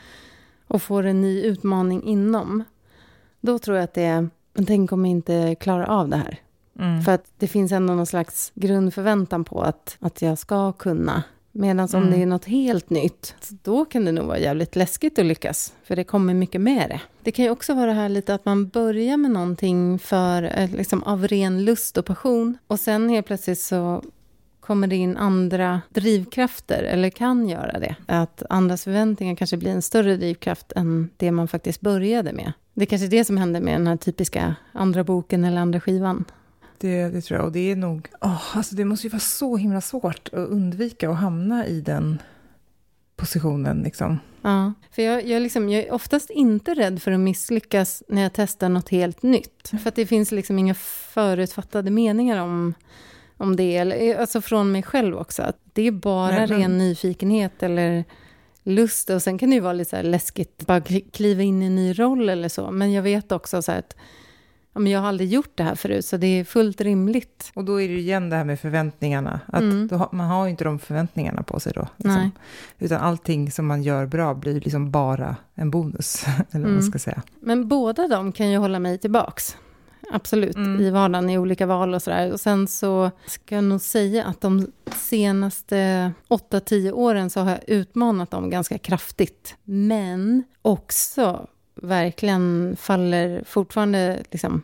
och 0.66 0.82
får 0.82 1.06
en 1.06 1.20
ny 1.20 1.42
utmaning 1.42 2.02
inom, 2.02 2.64
då 3.40 3.58
tror 3.58 3.76
jag 3.76 3.84
att 3.84 3.94
det 3.94 4.04
är, 4.04 4.28
men 4.54 4.66
tänk 4.66 4.92
om 4.92 5.04
jag 5.04 5.10
inte 5.10 5.54
klarar 5.54 5.84
av 5.84 6.08
det 6.08 6.16
här. 6.16 6.38
Mm. 6.78 7.02
För 7.02 7.12
att 7.12 7.24
det 7.38 7.48
finns 7.48 7.72
ändå 7.72 7.94
någon 7.94 8.06
slags 8.06 8.52
grundförväntan 8.54 9.44
på 9.44 9.62
att, 9.62 9.96
att 10.00 10.22
jag 10.22 10.38
ska 10.38 10.72
kunna. 10.72 11.22
Medan 11.52 11.88
om 11.92 12.02
Mm. 12.02 12.10
det 12.10 12.22
är 12.22 12.26
något 12.26 12.44
helt 12.44 12.90
nytt, 12.90 13.34
då 13.62 13.84
kan 13.84 14.04
det 14.04 14.12
nog 14.12 14.26
vara 14.26 14.38
jävligt 14.38 14.76
läskigt 14.76 15.18
att 15.18 15.26
lyckas. 15.26 15.72
För 15.84 15.96
det 15.96 16.04
kommer 16.04 16.34
mycket 16.34 16.60
med 16.60 16.90
det. 16.90 17.00
Det 17.22 17.32
kan 17.32 17.44
ju 17.44 17.50
också 17.50 17.74
vara 17.74 17.86
det 17.86 17.92
här 17.92 18.08
lite 18.08 18.34
att 18.34 18.44
man 18.44 18.68
börjar 18.68 19.16
med 19.16 19.30
någonting 19.30 19.98
för, 19.98 20.42
eh, 20.42 20.70
liksom, 20.70 21.02
av 21.02 21.28
ren 21.28 21.64
lust 21.64 21.98
och 21.98 22.06
passion. 22.06 22.58
Och 22.66 22.80
sen 22.80 23.08
helt 23.08 23.26
plötsligt 23.26 23.60
så 23.60 24.02
kommer 24.60 24.86
det 24.86 24.96
in 24.96 25.16
andra 25.16 25.80
drivkrafter, 25.90 26.82
eller 26.82 27.10
kan 27.10 27.48
göra 27.48 27.78
det. 27.78 27.96
Att 28.06 28.42
andras 28.50 28.84
förväntningar 28.84 29.34
kanske 29.36 29.56
blir 29.56 29.70
en 29.70 29.82
större 29.82 30.16
drivkraft 30.16 30.72
än 30.76 31.10
det 31.16 31.30
man 31.30 31.48
faktiskt 31.48 31.80
började 31.80 32.32
med. 32.32 32.52
Det 32.74 32.82
är 32.82 32.86
kanske 32.86 33.06
är 33.06 33.10
det 33.10 33.24
som 33.24 33.36
händer 33.36 33.60
med 33.60 33.74
den 33.74 33.86
här 33.86 33.96
typiska 33.96 34.54
andra 34.72 35.04
boken 35.04 35.44
eller 35.44 35.60
andra 35.60 35.80
skivan. 35.80 36.24
Det, 36.82 37.08
det 37.08 37.20
tror 37.20 37.38
jag. 37.38 37.46
Och 37.46 37.52
det 37.52 37.70
är 37.70 37.76
nog... 37.76 38.08
Oh, 38.20 38.56
alltså 38.56 38.74
det 38.74 38.84
måste 38.84 39.06
ju 39.06 39.10
vara 39.10 39.20
så 39.20 39.56
himla 39.56 39.80
svårt 39.80 40.28
att 40.32 40.38
undvika 40.38 41.10
att 41.10 41.16
hamna 41.16 41.66
i 41.66 41.80
den 41.80 42.22
positionen. 43.16 43.82
Liksom. 43.82 44.18
Ja, 44.42 44.72
för 44.90 45.02
jag, 45.02 45.26
jag, 45.26 45.42
liksom, 45.42 45.68
jag 45.68 45.82
är 45.82 45.92
oftast 45.92 46.30
inte 46.30 46.74
rädd 46.74 47.02
för 47.02 47.12
att 47.12 47.20
misslyckas 47.20 48.02
när 48.08 48.22
jag 48.22 48.32
testar 48.32 48.68
något 48.68 48.88
helt 48.88 49.22
nytt. 49.22 49.68
För 49.68 49.88
att 49.88 49.94
det 49.94 50.06
finns 50.06 50.32
liksom 50.32 50.58
inga 50.58 50.74
förutfattade 50.74 51.90
meningar 51.90 52.42
om, 52.42 52.74
om 53.36 53.56
det. 53.56 53.76
Eller, 53.76 54.16
alltså 54.16 54.40
från 54.40 54.72
mig 54.72 54.82
själv 54.82 55.16
också. 55.16 55.42
Att 55.42 55.58
det 55.72 55.86
är 55.86 55.92
bara 55.92 56.30
Nej, 56.30 56.48
men... 56.48 56.60
ren 56.60 56.78
nyfikenhet 56.78 57.62
eller 57.62 58.04
lust. 58.62 59.10
Och 59.10 59.22
sen 59.22 59.38
kan 59.38 59.50
det 59.50 59.54
ju 59.54 59.60
vara 59.60 59.72
lite 59.72 59.90
så 59.90 60.02
läskigt 60.02 60.60
att 60.60 60.66
bara 60.66 60.80
kliva 61.12 61.42
in 61.42 61.62
i 61.62 61.66
en 61.66 61.76
ny 61.76 61.92
roll 61.92 62.28
eller 62.28 62.48
så. 62.48 62.70
Men 62.70 62.92
jag 62.92 63.02
vet 63.02 63.32
också 63.32 63.62
så 63.62 63.72
att 63.72 63.96
ja, 64.72 64.80
men 64.80 64.92
jag 64.92 65.00
har 65.00 65.08
aldrig 65.08 65.28
gjort 65.28 65.52
det 65.54 65.62
här 65.62 65.74
förut, 65.74 66.04
så 66.04 66.16
det 66.16 66.26
är 66.26 66.44
fullt 66.44 66.80
rimligt. 66.80 67.50
Och 67.54 67.64
då 67.64 67.80
är 67.80 67.88
det 67.88 67.94
igen 67.94 68.30
det 68.30 68.36
här 68.36 68.44
med 68.44 68.60
förväntningarna. 68.60 69.40
Att 69.46 69.60
mm. 69.60 69.88
då, 69.88 70.08
man 70.12 70.26
har 70.26 70.44
ju 70.44 70.50
inte 70.50 70.64
de 70.64 70.78
förväntningarna 70.78 71.42
på 71.42 71.60
sig 71.60 71.72
då. 71.72 71.88
Liksom. 71.96 72.30
Utan 72.78 73.00
allting 73.00 73.50
som 73.50 73.66
man 73.66 73.82
gör 73.82 74.06
bra 74.06 74.34
blir 74.34 74.60
liksom 74.60 74.90
bara 74.90 75.36
en 75.54 75.70
bonus, 75.70 76.24
eller 76.26 76.44
vad 76.52 76.60
man 76.60 76.70
mm. 76.70 76.82
ska 76.82 76.98
säga. 76.98 77.22
Men 77.40 77.68
båda 77.68 78.08
de 78.08 78.32
kan 78.32 78.50
ju 78.50 78.58
hålla 78.58 78.78
mig 78.78 78.98
tillbaks. 78.98 79.56
Absolut, 80.12 80.56
mm. 80.56 80.80
i 80.80 80.90
vardagen 80.90 81.30
i 81.30 81.38
olika 81.38 81.66
val 81.66 81.94
och 81.94 82.02
sådär. 82.02 82.32
Och 82.32 82.40
sen 82.40 82.68
så 82.68 83.10
ska 83.26 83.54
jag 83.54 83.64
nog 83.64 83.80
säga 83.80 84.24
att 84.24 84.40
de 84.40 84.72
senaste 84.96 86.12
8-10 86.28 86.92
åren 86.92 87.30
så 87.30 87.40
har 87.40 87.50
jag 87.50 87.60
utmanat 87.66 88.30
dem 88.30 88.50
ganska 88.50 88.78
kraftigt. 88.78 89.56
Men 89.64 90.44
också 90.62 91.46
verkligen 91.82 92.76
faller 92.76 93.44
fortfarande 93.44 94.22
liksom 94.30 94.62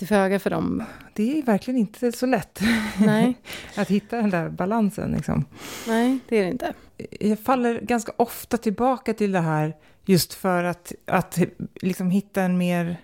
till 0.00 0.08
föga 0.08 0.38
för 0.38 0.50
dem. 0.50 0.84
Det 1.14 1.38
är 1.38 1.42
verkligen 1.42 1.80
inte 1.80 2.12
så 2.12 2.26
lätt 2.26 2.60
Nej. 2.98 3.36
att 3.76 3.88
hitta 3.88 4.16
den 4.16 4.30
där 4.30 4.48
balansen. 4.48 5.10
Liksom. 5.10 5.44
Nej, 5.86 6.18
det 6.28 6.38
är 6.38 6.42
det 6.42 6.50
inte. 6.50 6.72
Jag 7.20 7.38
faller 7.38 7.80
ganska 7.80 8.12
ofta 8.16 8.56
tillbaka 8.56 9.14
till 9.14 9.32
det 9.32 9.40
här 9.40 9.76
just 10.04 10.34
för 10.34 10.64
att, 10.64 10.92
att 11.06 11.38
liksom 11.74 12.10
hitta 12.10 12.42
en 12.42 12.58
mer 12.58 12.96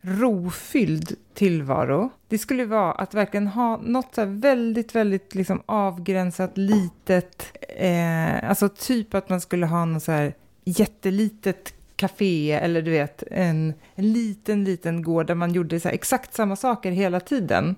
rofylld 0.00 1.16
tillvaro. 1.34 2.10
Det 2.28 2.38
skulle 2.38 2.64
vara 2.64 2.92
att 2.92 3.14
verkligen 3.14 3.46
ha 3.46 3.76
något 3.76 4.14
så 4.14 4.24
väldigt, 4.24 4.94
väldigt 4.94 5.34
liksom 5.34 5.62
avgränsat 5.66 6.58
litet, 6.58 7.52
eh, 7.78 8.48
alltså 8.48 8.68
typ 8.68 9.14
att 9.14 9.28
man 9.28 9.40
skulle 9.40 9.66
ha 9.66 9.84
något 9.84 10.02
så 10.02 10.12
här 10.12 10.34
jättelitet 10.64 11.74
café 12.08 12.52
eller 12.52 12.82
du 12.82 12.90
vet 12.90 13.22
en, 13.30 13.74
en 13.94 14.12
liten, 14.12 14.64
liten 14.64 15.02
gård 15.02 15.26
där 15.26 15.34
man 15.34 15.52
gjorde 15.52 15.80
så 15.80 15.88
exakt 15.88 16.34
samma 16.34 16.56
saker 16.56 16.90
hela 16.90 17.20
tiden. 17.20 17.76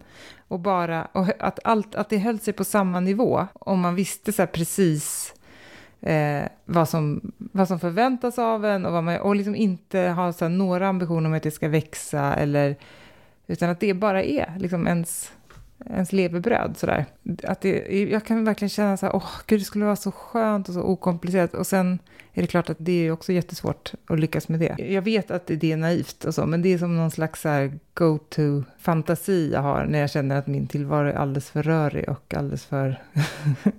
Och 0.48 0.60
bara 0.60 1.04
och 1.12 1.26
att, 1.38 1.58
allt, 1.64 1.94
att 1.94 2.08
det 2.08 2.18
höll 2.18 2.38
sig 2.38 2.52
på 2.52 2.64
samma 2.64 3.00
nivå. 3.00 3.46
Om 3.52 3.80
man 3.80 3.94
visste 3.94 4.32
så 4.32 4.46
precis 4.46 5.34
eh, 6.00 6.42
vad, 6.64 6.88
som, 6.88 7.32
vad 7.38 7.68
som 7.68 7.80
förväntas 7.80 8.38
av 8.38 8.64
en 8.64 8.86
och, 8.86 8.92
vad 8.92 9.04
man, 9.04 9.20
och 9.20 9.36
liksom 9.36 9.54
inte 9.54 10.00
ha 10.00 10.32
så 10.32 10.48
några 10.48 10.88
ambitioner 10.88 11.28
om 11.28 11.34
att 11.34 11.42
det 11.42 11.50
ska 11.50 11.68
växa 11.68 12.34
eller 12.34 12.76
utan 13.46 13.70
att 13.70 13.80
det 13.80 13.94
bara 13.94 14.22
är 14.22 14.58
liksom 14.58 14.86
ens 14.86 15.32
ens 15.84 16.12
levebröd. 16.12 16.76
Sådär. 16.76 17.04
Att 17.44 17.60
det, 17.60 18.04
jag 18.10 18.24
kan 18.24 18.44
verkligen 18.44 18.70
känna 18.70 18.96
så 18.96 19.06
här, 19.06 19.16
åh, 19.16 19.30
gud, 19.46 19.60
det 19.60 19.64
skulle 19.64 19.84
vara 19.84 19.96
så 19.96 20.12
skönt 20.12 20.68
och 20.68 20.74
så 20.74 20.82
okomplicerat. 20.82 21.54
Och 21.54 21.66
sen 21.66 21.98
är 22.32 22.42
det 22.42 22.48
klart 22.48 22.70
att 22.70 22.76
det 22.80 23.06
är 23.06 23.10
också 23.10 23.32
jättesvårt 23.32 23.92
att 24.06 24.20
lyckas 24.20 24.48
med 24.48 24.60
det. 24.60 24.76
Jag 24.78 25.02
vet 25.02 25.30
att 25.30 25.46
det 25.46 25.72
är 25.72 25.76
naivt 25.76 26.24
och 26.24 26.34
så, 26.34 26.46
men 26.46 26.62
det 26.62 26.68
är 26.68 26.78
som 26.78 26.96
någon 26.96 27.10
slags 27.10 27.46
go-to-fantasi 27.94 29.52
jag 29.52 29.62
har 29.62 29.84
när 29.84 29.98
jag 29.98 30.10
känner 30.10 30.36
att 30.36 30.46
min 30.46 30.66
tillvaro 30.66 31.08
är 31.08 31.14
alldeles 31.14 31.50
för 31.50 31.62
rörig 31.62 32.08
och 32.08 32.34
alldeles 32.34 32.64
för 32.64 33.02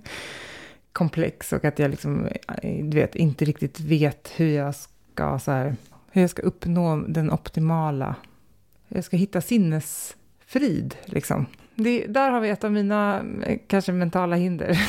komplex 0.92 1.52
och 1.52 1.64
att 1.64 1.78
jag 1.78 1.90
liksom, 1.90 2.28
du 2.62 2.96
vet, 2.96 3.14
inte 3.14 3.44
riktigt 3.44 3.80
vet 3.80 4.32
hur 4.36 4.48
jag 4.48 4.74
ska, 4.74 5.38
så 5.38 5.50
här, 5.50 5.76
hur 6.10 6.20
jag 6.20 6.30
ska 6.30 6.42
uppnå 6.42 6.96
den 6.96 7.32
optimala, 7.32 8.14
jag 8.88 9.04
ska 9.04 9.16
hitta 9.16 9.40
sinnesfrid 9.40 10.94
liksom. 11.04 11.46
Det, 11.80 12.06
där 12.06 12.30
har 12.30 12.40
vi 12.40 12.50
ett 12.50 12.64
av 12.64 12.72
mina 12.72 13.24
eh, 13.42 13.58
kanske 13.66 13.92
mentala 13.92 14.36
hinder. 14.36 14.80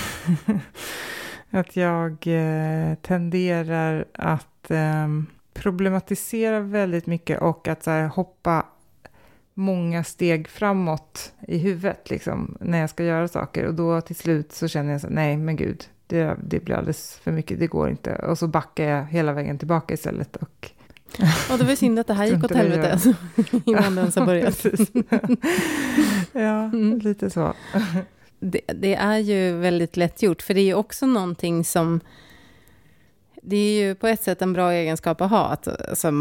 att 1.49 1.75
jag 1.75 2.11
eh, 2.11 2.95
tenderar 2.95 4.05
att 4.13 4.71
eh, 4.71 5.07
problematisera 5.53 6.59
väldigt 6.59 7.05
mycket 7.05 7.41
och 7.41 7.67
att 7.67 7.83
så 7.83 7.91
här, 7.91 8.07
hoppa 8.07 8.65
många 9.53 10.03
steg 10.03 10.47
framåt 10.47 11.33
i 11.47 11.57
huvudet 11.57 12.09
liksom, 12.09 12.57
när 12.59 12.79
jag 12.79 12.89
ska 12.89 13.03
göra 13.03 13.27
saker. 13.27 13.65
Och 13.65 13.73
då 13.73 14.01
till 14.01 14.15
slut 14.15 14.51
så 14.51 14.67
känner 14.67 14.91
jag 14.91 15.01
så 15.01 15.09
nej 15.09 15.37
men 15.37 15.55
gud, 15.55 15.83
det, 16.07 16.37
det 16.43 16.59
blir 16.59 16.75
alldeles 16.75 17.19
för 17.23 17.31
mycket, 17.31 17.59
det 17.59 17.67
går 17.67 17.89
inte. 17.89 18.15
Och 18.15 18.37
så 18.37 18.47
backar 18.47 18.83
jag 18.83 19.05
hela 19.05 19.33
vägen 19.33 19.57
tillbaka 19.57 19.93
istället 19.93 20.35
och 20.35 20.71
Ja, 21.49 21.57
det 21.57 21.63
var 21.63 21.75
synd 21.75 21.99
att 21.99 22.07
det 22.07 22.13
här 22.13 22.25
gick 22.25 22.43
åt 22.43 22.51
helvete 22.51 22.91
alltså, 22.91 23.13
innan 23.65 23.95
det 23.95 24.01
ens 24.01 24.15
har 24.15 24.25
börjat. 24.25 24.65
ja, 26.31 26.63
mm. 26.63 26.99
lite 26.99 27.29
så. 27.29 27.53
Det, 28.39 28.61
det, 28.67 28.95
är 28.95 29.17
ju 29.17 29.57
väldigt 29.57 29.97
lätt 29.97 30.21
gjort, 30.21 30.41
för 30.41 30.53
det 30.53 30.59
är 30.59 30.65
ju 30.65 30.73
också 30.73 31.05
någonting 31.05 31.65
som... 31.65 31.99
Det 33.41 33.55
är 33.55 33.81
ju 33.81 33.95
på 33.95 34.07
ett 34.07 34.23
sätt 34.23 34.41
en 34.41 34.53
bra 34.53 34.71
egenskap 34.73 35.21
att 35.21 35.29
ha, 35.29 35.45
att 35.45 35.89
alltså, 35.89 36.11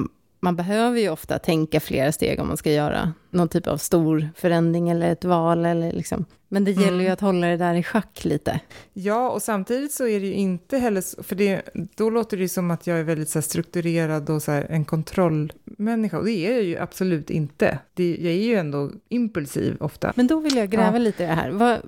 man 0.40 0.56
behöver 0.56 1.00
ju 1.00 1.10
ofta 1.10 1.38
tänka 1.38 1.80
flera 1.80 2.12
steg 2.12 2.40
om 2.40 2.48
man 2.48 2.56
ska 2.56 2.72
göra 2.72 3.12
någon 3.30 3.48
typ 3.48 3.66
av 3.66 3.76
stor 3.76 4.28
förändring 4.36 4.88
eller 4.88 5.12
ett 5.12 5.24
val. 5.24 5.66
Eller 5.66 5.92
liksom. 5.92 6.24
Men 6.48 6.64
det 6.64 6.70
gäller 6.70 6.88
mm. 6.88 7.00
ju 7.00 7.08
att 7.08 7.20
hålla 7.20 7.46
det 7.46 7.56
där 7.56 7.74
i 7.74 7.82
schack 7.82 8.24
lite. 8.24 8.60
Ja, 8.92 9.30
och 9.30 9.42
samtidigt 9.42 9.92
så 9.92 10.06
är 10.06 10.20
det 10.20 10.26
ju 10.26 10.34
inte 10.34 10.78
heller, 10.78 11.22
för 11.22 11.36
det, 11.36 11.62
då 11.94 12.10
låter 12.10 12.36
det 12.36 12.42
ju 12.42 12.48
som 12.48 12.70
att 12.70 12.86
jag 12.86 12.98
är 12.98 13.02
väldigt 13.02 13.28
så 13.28 13.42
strukturerad 13.42 14.30
och 14.30 14.42
så 14.42 14.52
en 14.52 14.84
kontrollmänniska, 14.84 16.18
och 16.18 16.24
det 16.24 16.46
är 16.46 16.52
jag 16.52 16.62
ju 16.62 16.78
absolut 16.78 17.30
inte. 17.30 17.78
Det, 17.94 18.16
jag 18.20 18.32
är 18.32 18.44
ju 18.46 18.54
ändå 18.54 18.90
impulsiv 19.08 19.76
ofta. 19.80 20.12
Men 20.16 20.26
då 20.26 20.40
vill 20.40 20.56
jag 20.56 20.70
gräva 20.70 20.92
ja. 20.92 20.98
lite 20.98 21.24
i 21.24 21.26
det 21.26 21.32
här. 21.32 21.50
Vad, 21.50 21.78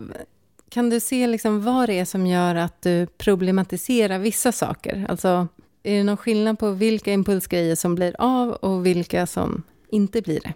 kan 0.69 0.91
du 0.91 1.01
se 1.01 1.27
liksom 1.27 1.65
vad 1.65 1.89
det 1.89 1.99
är 1.99 2.05
som 2.05 2.27
gör 2.27 2.55
att 2.55 2.83
du 2.83 3.07
problematiserar 3.07 4.19
vissa 4.19 4.53
saker? 4.53 5.07
Alltså, 5.09 5.49
är 5.83 5.97
det 5.97 6.05
någon 6.05 6.17
skillnad 6.17 6.59
på 6.59 6.71
vilka 6.71 7.13
impulsgrejer 7.13 7.75
som 7.75 7.95
blir 7.95 8.15
av 8.19 8.51
och 8.51 8.87
vilka 8.87 9.27
som 9.27 9.63
inte 9.89 10.23
blir 10.23 10.41
det? 10.41 10.53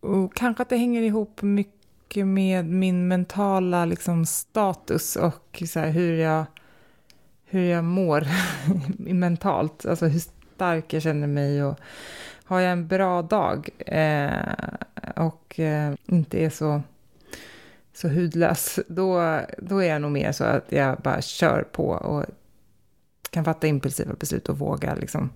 Och 0.00 0.34
kanske 0.34 0.62
att 0.62 0.68
det 0.68 0.76
hänger 0.76 1.02
ihop 1.02 1.42
mycket 1.42 2.26
med 2.26 2.64
min 2.64 3.08
mentala 3.08 3.84
liksom, 3.84 4.26
status 4.26 5.16
och 5.16 5.62
så 5.68 5.80
här, 5.80 5.90
hur, 5.90 6.18
jag, 6.18 6.44
hur 7.44 7.64
jag 7.64 7.84
mår 7.84 8.26
mentalt. 9.14 9.86
Alltså 9.86 10.06
hur 10.06 10.20
stark 10.54 10.92
jag 10.92 11.02
känner 11.02 11.26
mig 11.26 11.64
och 11.64 11.78
har 12.44 12.60
jag 12.60 12.72
en 12.72 12.88
bra 12.88 13.22
dag 13.22 13.68
eh, 13.78 14.30
och 15.16 15.60
eh, 15.60 15.94
inte 16.06 16.44
är 16.44 16.50
så, 16.50 16.82
så 17.94 18.08
hudlös, 18.08 18.80
då, 18.88 19.40
då 19.58 19.78
är 19.78 19.88
jag 19.88 20.02
nog 20.02 20.10
mer 20.10 20.32
så 20.32 20.44
att 20.44 20.64
jag 20.68 20.98
bara 20.98 21.22
kör 21.22 21.62
på 21.72 21.88
och 21.88 22.24
kan 23.36 23.44
fatta 23.44 23.66
impulsiva 23.66 24.14
beslut 24.14 24.48
och 24.48 24.58
våga 24.58 24.94
liksom. 24.94 25.30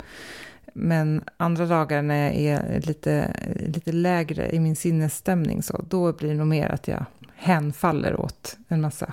Men 0.74 1.24
andra 1.36 1.66
dagar 1.66 2.02
när 2.02 2.32
jag 2.32 2.34
är 2.34 2.80
lite, 2.80 3.36
lite 3.66 3.92
lägre 3.92 4.50
i 4.50 4.60
min 4.60 4.76
sinnesstämning 4.76 5.62
så 5.62 5.84
då 5.88 6.12
blir 6.12 6.28
det 6.28 6.34
nog 6.34 6.46
mer 6.46 6.68
att 6.68 6.88
jag 6.88 7.04
hänfaller 7.34 8.20
åt 8.20 8.56
en 8.68 8.80
massa 8.80 9.12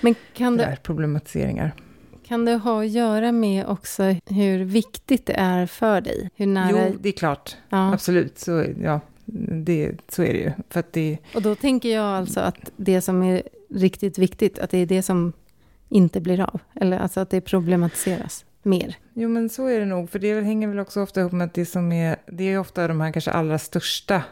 Men 0.00 0.14
kan 0.34 0.56
det, 0.56 0.78
problematiseringar. 0.82 1.72
Kan 2.26 2.44
det 2.44 2.54
ha 2.54 2.82
att 2.82 2.88
göra 2.88 3.32
med 3.32 3.66
också 3.66 4.02
hur 4.26 4.64
viktigt 4.64 5.26
det 5.26 5.34
är 5.34 5.66
för 5.66 6.00
dig? 6.00 6.30
Hur 6.34 6.46
nära... 6.46 6.88
Jo, 6.88 6.96
det 7.00 7.08
är 7.08 7.12
klart. 7.12 7.56
Ja. 7.68 7.92
Absolut. 7.92 8.38
Så, 8.38 8.64
ja, 8.82 9.00
det, 9.64 9.92
så 10.08 10.22
är 10.22 10.32
det 10.32 10.38
ju. 10.38 10.52
För 10.68 10.80
att 10.80 10.92
det... 10.92 11.18
Och 11.34 11.42
då 11.42 11.54
tänker 11.54 11.88
jag 11.88 12.04
alltså 12.04 12.40
att 12.40 12.70
det 12.76 13.00
som 13.00 13.22
är 13.22 13.42
riktigt 13.70 14.18
viktigt, 14.18 14.58
att 14.58 14.70
det 14.70 14.78
är 14.78 14.86
det 14.86 15.02
som 15.02 15.32
inte 15.88 16.20
blir 16.20 16.40
av. 16.40 16.60
Eller 16.74 16.98
alltså 16.98 17.20
att 17.20 17.30
det 17.30 17.40
problematiseras 17.40 18.44
mer. 18.62 18.96
Jo, 19.14 19.28
men 19.28 19.48
så 19.48 19.66
är 19.66 19.80
det 19.80 19.86
nog. 19.86 20.10
För 20.10 20.18
det 20.18 20.40
hänger 20.40 20.68
väl 20.68 20.78
också 20.78 21.02
ofta 21.02 21.20
ihop 21.20 21.32
med 21.32 21.44
att 21.44 21.54
det 21.54 21.66
som 21.66 21.92
är, 21.92 22.16
det 22.26 22.44
är 22.44 22.58
ofta 22.58 22.88
de 22.88 23.00
här 23.00 23.12
kanske 23.12 23.30
allra 23.30 23.58
största 23.58 24.22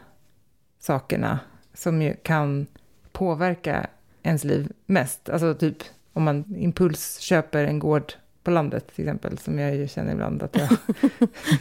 sakerna 0.80 1.38
som 1.74 2.02
ju 2.02 2.14
kan 2.22 2.66
påverka 3.12 3.86
ens 4.22 4.44
liv 4.44 4.72
mest. 4.86 5.28
Alltså 5.28 5.54
typ 5.54 5.76
om 6.12 6.22
man 6.22 6.56
impuls 6.56 7.18
köper 7.18 7.64
en 7.64 7.78
gård 7.78 8.12
på 8.42 8.50
landet 8.50 8.94
till 8.94 9.04
exempel, 9.04 9.38
som 9.38 9.58
jag 9.58 9.76
ju 9.76 9.88
känner 9.88 10.12
ibland 10.12 10.42
att 10.42 10.56
jag 10.56 10.68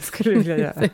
skulle 0.00 0.34
vilja 0.34 0.58
göra 0.58 0.88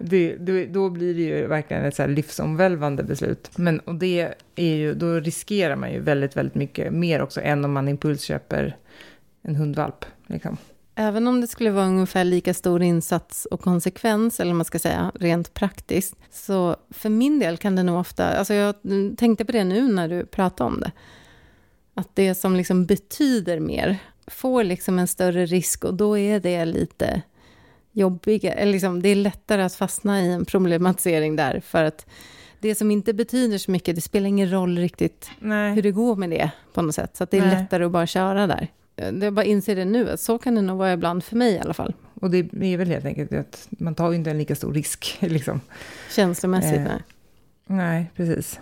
det, 0.00 0.36
det, 0.36 0.66
då 0.66 0.90
blir 0.90 1.14
det 1.14 1.20
ju 1.20 1.46
verkligen 1.46 1.84
ett 1.84 1.94
så 1.94 2.02
här 2.02 2.08
livsomvälvande 2.08 3.02
beslut. 3.02 3.50
Men 3.56 3.80
och 3.80 3.94
det 3.94 4.34
är 4.56 4.74
ju, 4.76 4.94
då 4.94 5.14
riskerar 5.14 5.76
man 5.76 5.92
ju 5.92 6.00
väldigt, 6.00 6.36
väldigt 6.36 6.54
mycket 6.54 6.92
mer 6.92 7.22
också 7.22 7.40
än 7.40 7.64
om 7.64 7.72
man 7.72 7.88
impulsköper 7.88 8.76
en 9.42 9.56
hundvalp. 9.56 10.04
Liksom. 10.26 10.56
Även 10.94 11.28
om 11.28 11.40
det 11.40 11.46
skulle 11.46 11.70
vara 11.70 11.86
ungefär 11.86 12.24
lika 12.24 12.54
stor 12.54 12.82
insats 12.82 13.46
och 13.46 13.60
konsekvens, 13.60 14.40
eller 14.40 14.54
man 14.54 14.64
ska 14.64 14.78
säga 14.78 15.12
rent 15.14 15.54
praktiskt, 15.54 16.14
så 16.30 16.76
för 16.90 17.08
min 17.08 17.38
del 17.38 17.56
kan 17.56 17.76
det 17.76 17.82
nog 17.82 18.00
ofta, 18.00 18.28
alltså 18.28 18.54
jag 18.54 18.74
tänkte 19.16 19.44
på 19.44 19.52
det 19.52 19.64
nu 19.64 19.92
när 19.92 20.08
du 20.08 20.26
pratade 20.26 20.70
om 20.70 20.80
det, 20.80 20.92
att 21.94 22.08
det 22.14 22.34
som 22.34 22.56
liksom 22.56 22.86
betyder 22.86 23.60
mer 23.60 23.98
får 24.26 24.64
liksom 24.64 24.98
en 24.98 25.08
större 25.08 25.46
risk 25.46 25.84
och 25.84 25.94
då 25.94 26.18
är 26.18 26.40
det 26.40 26.64
lite 26.64 27.22
jobbigare, 27.92 28.54
eller 28.54 28.72
liksom, 28.72 29.02
det 29.02 29.08
är 29.08 29.16
lättare 29.16 29.62
att 29.62 29.74
fastna 29.74 30.22
i 30.22 30.32
en 30.32 30.44
problematisering 30.44 31.36
där, 31.36 31.60
för 31.66 31.84
att 31.84 32.06
det 32.60 32.74
som 32.74 32.90
inte 32.90 33.12
betyder 33.12 33.58
så 33.58 33.70
mycket, 33.70 33.94
det 33.94 34.00
spelar 34.00 34.26
ingen 34.28 34.50
roll 34.52 34.78
riktigt 34.78 35.30
Nej. 35.38 35.74
hur 35.74 35.82
det 35.82 35.90
går 35.90 36.16
med 36.16 36.30
det 36.30 36.50
på 36.72 36.82
något 36.82 36.94
sätt, 36.94 37.16
så 37.16 37.26
det 37.30 37.36
är 37.38 37.40
Nej. 37.46 37.50
lättare 37.50 37.84
att 37.84 37.90
bara 37.92 38.06
köra 38.06 38.46
där. 38.46 38.68
Jag 39.20 39.32
bara 39.32 39.44
inser 39.44 39.76
det 39.76 39.84
nu, 39.84 40.10
att 40.10 40.20
så 40.20 40.38
kan 40.38 40.54
det 40.54 40.62
nog 40.62 40.78
vara 40.78 40.92
ibland 40.92 41.24
för 41.24 41.36
mig 41.36 41.52
i 41.54 41.58
alla 41.58 41.74
fall. 41.74 41.94
Och 42.14 42.30
det 42.30 42.38
är 42.38 42.76
väl 42.76 42.88
helt 42.88 43.04
enkelt 43.04 43.32
att 43.32 43.68
man 43.70 43.94
tar 43.94 44.10
ju 44.10 44.16
inte 44.16 44.30
en 44.30 44.38
lika 44.38 44.56
stor 44.56 44.72
risk. 44.74 45.16
Liksom. 45.20 45.60
Känslomässigt, 46.10 46.76
Eh. 46.78 46.82
nej. 46.84 47.02
Nej, 47.66 48.10
precis. 48.16 48.60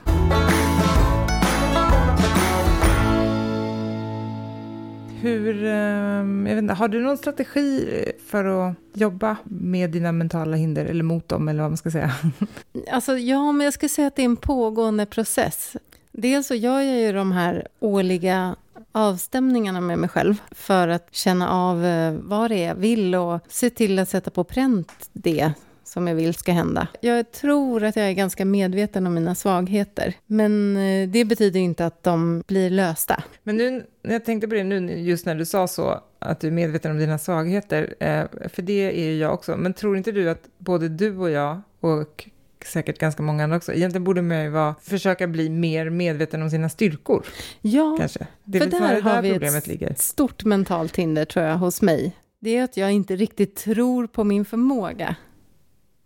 Hur, 5.21 5.65
ehm, 5.65 6.47
jag 6.47 6.55
vet 6.55 6.63
inte, 6.63 6.75
har 6.75 6.89
du 6.89 7.01
någon 7.01 7.17
strategi 7.17 8.05
för 8.27 8.45
att 8.45 8.75
jobba 8.95 9.37
med 9.45 9.91
dina 9.91 10.13
mentala 10.13 10.57
hinder 10.57 10.85
eller 10.85 11.05
mot 11.05 11.29
dem 11.29 11.49
eller 11.49 11.63
vad 11.63 11.71
man 11.71 11.77
ska 11.77 11.91
säga? 11.91 12.13
Alltså, 12.93 13.19
ja, 13.19 13.53
men 13.53 13.65
jag 13.65 13.75
skulle 13.75 13.89
säga 13.89 14.09
att 14.09 14.17
det 14.17 14.23
är 14.23 14.25
en 14.25 14.37
pågående 14.37 15.07
process. 15.07 15.77
Dels 16.13 16.47
så 16.47 16.55
gör 16.55 16.81
jag 16.81 16.99
ju 16.99 17.13
de 17.13 17.33
här 17.33 17.69
årliga 17.81 18.57
avstämningarna 18.93 19.81
med 19.81 19.99
mig 19.99 20.09
själv 20.09 20.43
för 20.51 20.89
att 20.89 21.09
känna 21.11 21.51
av 21.51 21.85
eh, 21.85 22.13
vad 22.13 22.51
det 22.51 22.57
är 22.57 22.69
jag 22.69 22.75
vill 22.75 23.15
och 23.15 23.41
se 23.49 23.71
till 23.71 23.99
att 23.99 24.09
sätta 24.09 24.31
på 24.31 24.45
pränt 24.45 25.11
det 25.13 25.53
som 25.89 26.07
jag 26.07 26.15
vill 26.15 26.35
ska 26.35 26.53
hända. 26.53 26.89
Jag 27.01 27.33
tror 27.33 27.85
att 27.85 27.97
jag 27.97 28.07
är 28.07 28.13
ganska 28.13 28.45
medveten 28.45 29.07
om 29.07 29.15
mina 29.15 29.35
svagheter, 29.35 30.15
men 30.27 30.77
eh, 30.77 31.09
det 31.09 31.25
betyder 31.25 31.61
inte 31.61 31.87
att 31.87 32.03
de 32.03 32.43
blir 32.47 32.71
lösta. 32.71 33.23
Men 33.43 33.57
nu, 33.57 33.87
när 34.03 34.13
jag 34.13 34.25
tänkte 34.25 34.49
på 34.49 34.55
det 34.55 34.65
nu, 34.65 34.99
just 34.99 35.27
när 35.27 35.35
du 35.35 35.47
sa 35.47 35.69
så, 35.69 36.01
att 36.19 36.41
du 36.41 36.47
är 36.47 36.51
medveten 36.53 36.91
om 36.91 36.99
dina 36.99 37.19
svagheter, 37.19 37.95
eh, 38.01 38.25
för 38.49 38.63
det 38.63 39.03
är 39.03 39.05
ju 39.11 39.17
jag 39.19 39.35
också, 39.35 39.57
men 39.57 39.75
tror 39.75 39.97
inte 39.97 40.13
du 40.13 40.31
att 40.31 40.43
både 40.59 40.89
du 40.89 41.17
och 41.17 41.31
jag, 41.31 41.61
och 41.81 42.29
säkert 42.65 42.99
ganska 42.99 43.23
många 43.23 43.45
andra 43.45 43.57
också, 43.57 43.73
egentligen 43.73 44.05
borde 44.05 44.23
man 44.23 44.43
ju 44.45 44.51
vara, 44.51 44.75
försöka 44.83 45.27
bli 45.27 45.49
mer 45.49 45.91
medveten 45.91 46.43
om 46.43 46.51
sina 46.51 46.69
styrkor, 46.69 47.27
Ja, 47.61 47.97
kanske? 48.01 48.27
Det 48.45 48.59
är 48.59 48.63
för 48.63 48.71
snarare 48.71 48.95
där 48.95 49.03
har 49.03 49.15
där 49.15 49.23
vi 49.23 49.33
problemet 49.33 49.59
ett 49.63 49.67
ligger. 49.67 49.95
stort 49.99 50.45
mentalt 50.45 50.97
hinder 50.97 51.25
tror 51.25 51.45
jag 51.45 51.57
hos 51.57 51.83
mig. 51.83 52.17
Det 52.41 52.57
är 52.57 52.65
att 52.65 52.77
jag 52.77 52.93
inte 52.93 53.17
riktigt 53.17 53.57
tror 53.57 54.07
på 54.07 54.25
min 54.25 54.45
förmåga. 54.45 55.17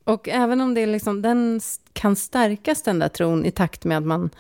Och 0.05 0.29
även 0.29 0.61
om 0.61 0.75
det 0.75 0.81
är 0.81 0.87
liksom, 0.87 1.23
den 1.23 1.61
kan 1.93 2.17
stärkas 2.17 2.83
den 2.83 2.99
där 2.99 3.09
tron 3.09 3.45
i 3.47 3.51
takt 3.51 3.85
med 3.85 3.99
att 3.99 4.05
man 4.05 4.31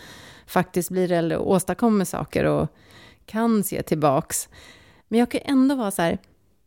faktiskt 0.46 0.90
blir 0.90 1.12
äldre 1.12 1.38
och 1.38 1.50
åstadkommer 1.50 2.04
saker 2.04 2.44
och 2.44 2.68
kan 3.26 3.64
se 3.64 3.82
tillbaks. 3.82 4.48
Men 5.08 5.18
jag 5.20 5.30
kan 5.30 5.40
ändå 5.44 5.74
vara 5.74 5.90
så 5.90 6.02
här, 6.02 6.18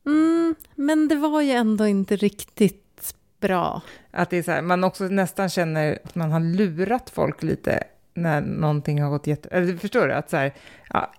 mm, 0.06 0.56
men 0.76 1.08
det 1.08 1.16
var 1.16 1.42
ju 1.42 1.52
ändå 1.52 1.88
inte 1.88 2.16
riktigt 2.16 3.16
bra. 3.40 3.82
Att 4.12 4.30
det 4.30 4.38
är 4.38 4.44
så 4.44 4.52
här, 4.52 4.62
man 4.62 4.84
också 4.84 5.04
nästan 5.04 5.50
känner 5.50 6.00
att 6.04 6.16
man 6.16 6.32
har 6.32 6.40
lurat 6.40 7.10
folk 7.10 7.44
lite 7.44 7.84
när 8.14 8.42
någonting 8.42 9.02
har 9.02 9.10
gått 9.10 9.28
jätte... 9.28 9.50
Eller 9.50 9.78
förstår 9.78 10.08
du? 10.08 10.14
Att 10.14 10.30
så 10.30 10.38
här, 10.38 10.54
ja, 10.90 11.12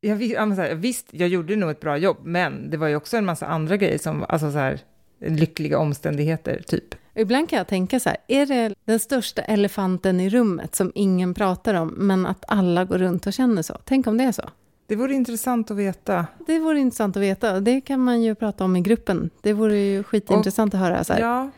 jag, 0.00 0.22
ja, 0.22 0.46
men 0.46 0.56
så 0.56 0.62
här, 0.62 0.74
visst, 0.74 1.06
jag 1.10 1.28
gjorde 1.28 1.56
nog 1.56 1.70
ett 1.70 1.80
bra 1.80 1.96
jobb, 1.96 2.16
men 2.22 2.70
det 2.70 2.76
var 2.76 2.88
ju 2.88 2.96
också 2.96 3.16
en 3.16 3.24
massa 3.24 3.46
andra 3.46 3.76
grejer 3.76 3.98
som, 3.98 4.24
alltså 4.28 4.52
så 4.52 4.58
här, 4.58 4.80
lyckliga 5.28 5.78
omständigheter, 5.78 6.62
typ. 6.66 6.94
Ibland 7.14 7.48
kan 7.48 7.56
jag 7.56 7.66
tänka 7.66 8.00
så 8.00 8.08
här, 8.08 8.18
är 8.28 8.46
det 8.46 8.74
den 8.84 9.00
största 9.00 9.42
elefanten 9.42 10.20
i 10.20 10.30
rummet 10.30 10.74
som 10.74 10.92
ingen 10.94 11.34
pratar 11.34 11.74
om, 11.74 11.88
men 11.88 12.26
att 12.26 12.44
alla 12.48 12.84
går 12.84 12.98
runt 12.98 13.26
och 13.26 13.32
känner 13.32 13.62
så? 13.62 13.78
Tänk 13.84 14.06
om 14.06 14.18
det 14.18 14.24
är 14.24 14.32
så? 14.32 14.42
Det 14.86 14.96
vore 14.96 15.14
intressant 15.14 15.70
att 15.70 15.76
veta. 15.76 16.26
Det 16.46 16.58
vore 16.58 16.80
intressant 16.80 17.16
att 17.16 17.22
veta. 17.22 17.60
Det 17.60 17.80
kan 17.80 18.00
man 18.00 18.22
ju 18.22 18.34
prata 18.34 18.64
om 18.64 18.76
i 18.76 18.80
gruppen. 18.80 19.30
Det 19.42 19.52
vore 19.52 19.78
ju 19.78 20.02
skitintressant 20.02 20.74
att 20.74 20.80
höra. 20.80 21.04
Så 21.04 21.12
här. 21.12 21.20
Ja, 21.20 21.50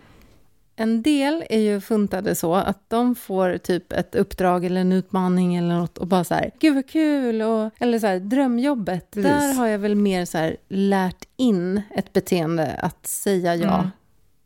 En 0.79 1.03
del 1.03 1.45
är 1.51 1.59
ju 1.61 1.81
funtade 1.81 2.35
så 2.35 2.55
att 2.55 2.79
de 2.91 3.15
får 3.15 3.59
typ 3.59 3.93
ett 3.93 4.15
uppdrag 4.15 4.65
eller 4.65 4.81
en 4.81 4.93
utmaning 4.93 5.57
eller 5.57 5.75
något 5.75 5.99
och 5.99 6.07
bara 6.07 6.25
så 6.25 6.35
här, 6.35 6.51
gud 6.61 6.75
vad 6.75 6.89
kul, 6.89 7.43
och, 7.43 7.71
eller 7.79 7.99
så 7.99 8.07
här, 8.07 8.19
drömjobbet. 8.21 9.11
Precis. 9.11 9.31
Där 9.33 9.55
har 9.55 9.67
jag 9.67 9.79
väl 9.79 9.95
mer 9.95 10.25
så 10.25 10.39
här 10.39 10.57
lärt 10.69 11.25
in 11.37 11.83
ett 11.95 12.13
beteende 12.13 12.67
att 12.83 13.07
säga 13.07 13.55
ja 13.57 13.75
Mm. 13.79 13.91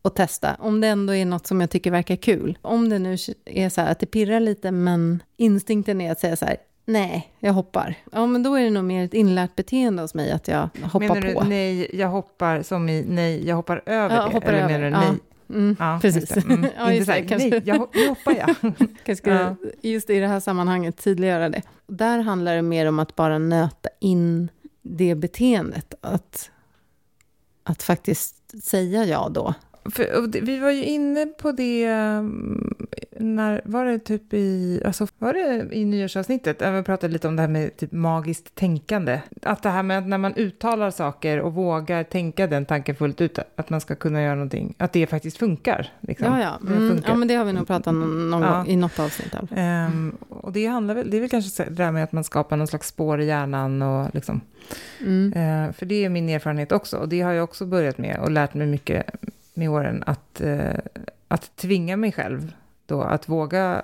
och 0.02 0.14
testa. 0.14 0.56
Om 0.58 0.80
det 0.80 0.88
ändå 0.88 1.14
är 1.14 1.24
något 1.24 1.46
som 1.46 1.60
jag 1.60 1.70
tycker 1.70 1.90
verkar 1.90 2.16
kul. 2.16 2.58
Om 2.62 2.88
det 2.88 2.98
nu 2.98 3.12
är 3.44 3.68
så 3.68 3.80
här 3.80 3.92
att 3.92 3.98
det 3.98 4.06
pirrar 4.06 4.40
lite 4.40 4.70
men 4.70 5.22
instinkten 5.36 6.00
är 6.00 6.12
att 6.12 6.20
säga 6.20 6.36
så 6.36 6.44
här, 6.46 6.56
nej, 6.84 7.32
jag 7.38 7.52
hoppar. 7.52 7.94
Ja, 8.12 8.26
men 8.26 8.42
då 8.42 8.54
är 8.54 8.64
det 8.64 8.70
nog 8.70 8.84
mer 8.84 9.04
ett 9.04 9.14
inlärt 9.14 9.56
beteende 9.56 10.02
hos 10.02 10.14
mig 10.14 10.30
att 10.32 10.48
jag 10.48 10.68
hoppar 10.82 10.98
menar 11.00 11.34
på. 11.34 11.40
du 11.42 11.48
nej, 11.48 11.90
jag 11.96 12.08
hoppar 12.08 12.62
som 12.62 12.88
i 12.88 13.04
nej, 13.08 13.48
jag 13.48 13.56
hoppar 13.56 13.82
över 13.86 14.16
Ja, 14.16 14.22
det? 14.26 14.32
hoppar 14.32 14.48
eller 14.52 14.58
över, 14.62 14.78
menar 14.78 15.00
du 15.00 15.06
ja. 15.06 15.14
Mm, 15.50 15.76
Ja, 15.78 15.98
precis. 16.02 16.36
Mm. 16.36 16.66
ja, 16.76 16.92
Inte 16.92 16.94
just 16.94 17.06
så 17.06 17.12
här, 17.12 17.20
det, 17.22 17.28
kanske. 17.28 17.48
nej, 17.50 17.62
jag, 17.64 17.88
nu 17.94 18.08
hoppar 18.08 18.32
jag. 18.32 18.56
kanske 19.04 19.16
ska 19.16 19.30
Ja. 19.30 19.56
just 19.82 20.10
i 20.10 20.18
det 20.20 20.26
här 20.26 20.40
sammanhanget 20.40 20.96
tydliggöra 21.04 21.48
det. 21.48 21.62
Där 21.86 22.18
handlar 22.18 22.56
det 22.56 22.62
mer 22.62 22.86
om 22.86 22.98
att 22.98 23.16
bara 23.16 23.38
nöta 23.38 23.88
in 24.00 24.48
det 24.82 25.14
beteendet. 25.14 25.94
Att, 26.00 26.50
att 27.64 27.82
faktiskt 27.82 28.64
säga 28.64 29.04
ja 29.04 29.28
då. 29.28 29.54
För, 29.84 30.40
vi 30.40 30.58
var 30.58 30.70
ju 30.70 30.84
inne 30.84 31.26
på 31.26 31.52
det, 31.52 31.84
mm, 31.84 32.74
när, 33.18 33.62
var 33.64 33.84
det 33.84 33.98
typ 33.98 34.34
i, 34.34 34.82
alltså, 34.86 35.06
var 35.18 35.32
det 35.32 35.68
i 35.72 35.84
nyårsavsnittet? 35.84 36.62
Vi 36.62 36.82
pratade 36.82 37.12
lite 37.12 37.28
om 37.28 37.36
det 37.36 37.42
här 37.42 37.48
med 37.48 37.76
typ 37.76 37.92
magiskt 37.92 38.54
tänkande. 38.54 39.20
Att 39.42 39.62
det 39.62 39.68
här 39.68 39.82
med 39.82 39.98
att 39.98 40.06
när 40.06 40.18
man 40.18 40.34
uttalar 40.36 40.90
saker 40.90 41.40
och 41.40 41.54
vågar 41.54 42.04
tänka 42.04 42.46
den 42.46 42.66
tanken 42.66 42.94
fullt 42.94 43.20
ut, 43.20 43.38
att 43.56 43.70
man 43.70 43.80
ska 43.80 43.94
kunna 43.94 44.22
göra 44.22 44.34
någonting, 44.34 44.74
att 44.78 44.92
det 44.92 45.06
faktiskt 45.06 45.36
funkar. 45.36 45.92
Liksom. 46.00 46.26
Ja, 46.26 46.40
ja. 46.40 46.58
Mm, 46.72 46.88
funkar. 46.88 47.08
ja, 47.08 47.16
men 47.16 47.28
det 47.28 47.34
har 47.34 47.44
vi 47.44 47.52
nog 47.52 47.66
pratat 47.66 47.86
om 47.86 48.30
någon 48.30 48.42
Ja. 48.42 48.56
gång, 48.56 48.66
i 48.66 48.76
något 48.76 48.98
avsnitt. 48.98 49.34
Ehm, 49.56 50.16
och 50.28 50.52
det 50.52 50.66
handlar 50.66 50.94
väl, 50.94 51.10
det 51.10 51.16
är 51.16 51.20
väl 51.20 51.30
kanske 51.30 51.64
det 51.64 51.70
där 51.70 51.92
med 51.92 52.04
att 52.04 52.12
man 52.12 52.24
skapar 52.24 52.56
någon 52.56 52.66
slags 52.66 52.88
spår 52.88 53.20
i 53.20 53.26
hjärnan 53.26 53.82
och 53.82 54.14
liksom, 54.14 54.40
Mm. 55.00 55.32
Eh, 55.32 55.72
för 55.72 55.86
det 55.86 56.04
är 56.04 56.08
min 56.08 56.28
erfarenhet 56.28 56.72
också. 56.72 56.96
Och 56.96 57.08
det 57.08 57.20
har 57.20 57.32
jag 57.32 57.44
också 57.44 57.66
börjat 57.66 57.98
med 57.98 58.18
och 58.20 58.30
lärt 58.30 58.54
mig 58.54 58.66
mycket 58.66 59.06
med 59.60 59.70
åren. 59.70 60.02
Att, 60.06 60.40
eh, 60.40 60.78
att 61.28 61.56
tvinga 61.56 61.96
mig 61.96 62.12
själv 62.12 62.52
då 62.86 63.02
att 63.02 63.28
våga 63.28 63.82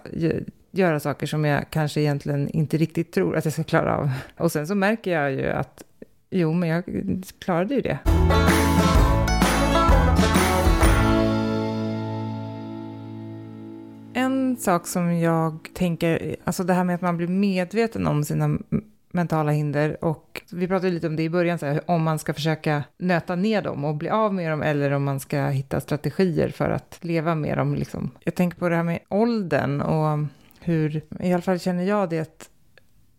göra 0.71 1.01
saker 1.01 1.27
som 1.27 1.45
jag 1.45 1.71
kanske 1.71 2.01
egentligen 2.01 2.49
inte 2.49 2.77
riktigt 2.77 3.13
tror 3.13 3.37
att 3.37 3.45
jag 3.45 3.53
ska 3.53 3.65
klara 3.65 3.97
av. 3.97 4.11
Och 4.39 4.53
sen 4.53 4.67
så 4.67 4.75
märker 4.75 5.11
jag 5.11 5.33
ju 5.33 5.47
att 5.47 5.83
jo, 6.31 6.53
men 6.53 6.69
jag 6.69 6.85
klarade 7.39 7.75
ju 7.75 7.81
det. 7.81 7.99
En 14.15 14.57
sak 14.57 14.87
som 14.87 15.19
jag 15.19 15.69
tänker, 15.75 16.37
alltså 16.45 16.65
det 16.65 16.73
här 16.73 16.85
med 16.85 16.95
att 16.95 17.01
man 17.01 17.17
blir 17.17 17.29
medveten 17.29 18.07
om 18.07 18.25
sina 18.25 18.59
mentala 19.17 19.53
hinder 19.53 20.05
och 20.05 20.43
vi 20.53 20.69
pratade 20.69 20.93
lite 20.93 21.07
om 21.07 21.17
det 21.17 21.23
i 21.23 21.31
början, 21.31 21.59
så 21.59 21.67
här, 21.67 21.81
om 21.87 22.03
man 22.03 22.19
ska 22.19 22.35
försöka 22.35 22.85
nöta 22.99 23.35
ner 23.35 23.63
dem 23.63 23.85
och 23.85 23.95
bli 23.95 24.09
av 24.09 24.35
med 24.35 24.51
dem 24.51 24.63
eller 24.63 24.91
om 24.91 25.05
man 25.05 25.21
ska 25.21 25.47
hitta 25.47 25.81
strategier 25.81 26.49
för 26.49 26.71
att 26.71 26.99
leva 27.01 27.35
med 27.35 27.59
dem. 27.59 27.75
Liksom. 27.75 28.11
Jag 28.25 28.35
tänker 28.35 28.59
på 28.59 28.69
det 28.69 28.77
här 28.77 28.83
med 28.83 28.99
åldern 29.09 29.81
och 29.81 30.27
hur, 30.61 31.03
i 31.21 31.33
alla 31.33 31.43
fall 31.43 31.59
känner 31.59 31.85
jag 31.85 32.11
det 32.11 32.19
att 32.19 32.51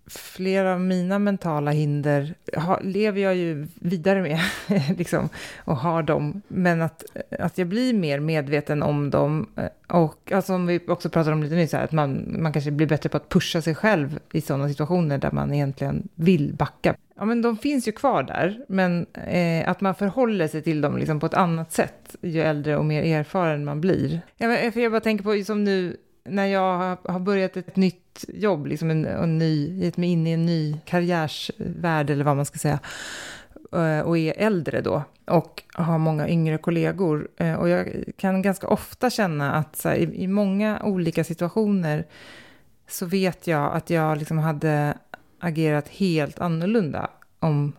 flera 0.07 0.73
av 0.73 0.81
mina 0.81 1.19
mentala 1.19 1.71
hinder 1.71 2.35
har, 2.55 2.81
lever 2.83 3.21
jag 3.21 3.35
ju 3.35 3.67
vidare 3.75 4.21
med 4.21 4.39
liksom, 4.97 5.29
och 5.57 5.77
har 5.77 6.03
dem. 6.03 6.41
Men 6.47 6.81
att, 6.81 7.05
att 7.39 7.57
jag 7.57 7.67
blir 7.67 7.93
mer 7.93 8.19
medveten 8.19 8.83
om 8.83 9.09
dem 9.09 9.47
eh, 9.55 9.97
och 9.97 10.31
alltså, 10.31 10.53
som 10.53 10.67
vi 10.67 10.79
också 10.87 11.09
pratade 11.09 11.33
om 11.33 11.43
lite 11.43 11.55
nyss, 11.55 11.73
här, 11.73 11.83
att 11.83 11.91
man, 11.91 12.35
man 12.41 12.53
kanske 12.53 12.71
blir 12.71 12.87
bättre 12.87 13.09
på 13.09 13.17
att 13.17 13.29
pusha 13.29 13.61
sig 13.61 13.75
själv 13.75 14.19
i 14.33 14.41
sådana 14.41 14.69
situationer 14.69 15.17
där 15.17 15.31
man 15.31 15.53
egentligen 15.53 16.07
vill 16.15 16.53
backa. 16.53 16.95
Ja, 17.15 17.25
men 17.25 17.41
de 17.41 17.57
finns 17.57 17.87
ju 17.87 17.91
kvar 17.91 18.23
där, 18.23 18.65
men 18.67 19.05
eh, 19.13 19.69
att 19.69 19.81
man 19.81 19.95
förhåller 19.95 20.47
sig 20.47 20.61
till 20.61 20.81
dem 20.81 20.97
liksom, 20.97 21.19
på 21.19 21.25
ett 21.25 21.33
annat 21.33 21.71
sätt 21.71 22.15
ju 22.21 22.41
äldre 22.41 22.77
och 22.77 22.85
mer 22.85 23.03
erfaren 23.03 23.65
man 23.65 23.81
blir. 23.81 24.21
Ja, 24.37 24.47
men, 24.47 24.71
för 24.71 24.79
jag 24.79 24.91
bara 24.91 25.01
tänker 25.01 25.23
på, 25.23 25.45
som 25.45 25.63
nu, 25.63 25.97
när 26.29 26.45
jag 26.45 26.97
har, 27.03 27.19
börjat 27.19 27.57
ett 27.57 27.75
nytt 27.75 28.25
jobb, 28.27 28.67
liksom 28.67 28.89
en, 28.89 29.05
en 29.05 29.37
ny, 29.37 29.83
gett 29.83 29.97
mig 29.97 30.09
in 30.09 30.27
i 30.27 30.31
en 30.31 30.45
ny 30.45 30.79
karriärsvärld 30.85 32.09
eller 32.09 32.23
vad 32.23 32.35
man 32.35 32.45
ska 32.45 32.59
säga. 32.59 32.79
Eh, 33.71 33.99
och 33.99 34.17
är 34.17 34.33
äldre 34.37 34.81
då 34.81 35.03
och 35.25 35.63
har 35.73 35.97
många 35.97 36.29
yngre 36.29 36.57
kollegor. 36.57 37.27
Eh, 37.37 37.53
och 37.53 37.69
jag 37.69 38.03
kan 38.17 38.41
ganska 38.41 38.67
ofta 38.67 39.09
känna 39.09 39.53
att 39.53 39.75
så 39.75 39.89
här, 39.89 39.95
i, 39.95 40.23
i 40.23 40.27
många 40.27 40.81
olika 40.83 41.23
situationer 41.23 42.05
så 42.87 43.05
vet 43.05 43.47
jag 43.47 43.73
att 43.73 43.89
jag 43.89 44.17
liksom 44.17 44.37
hade 44.37 44.97
agerat 45.39 45.87
helt 45.87 46.39
annorlunda 46.39 47.09
om, 47.39 47.73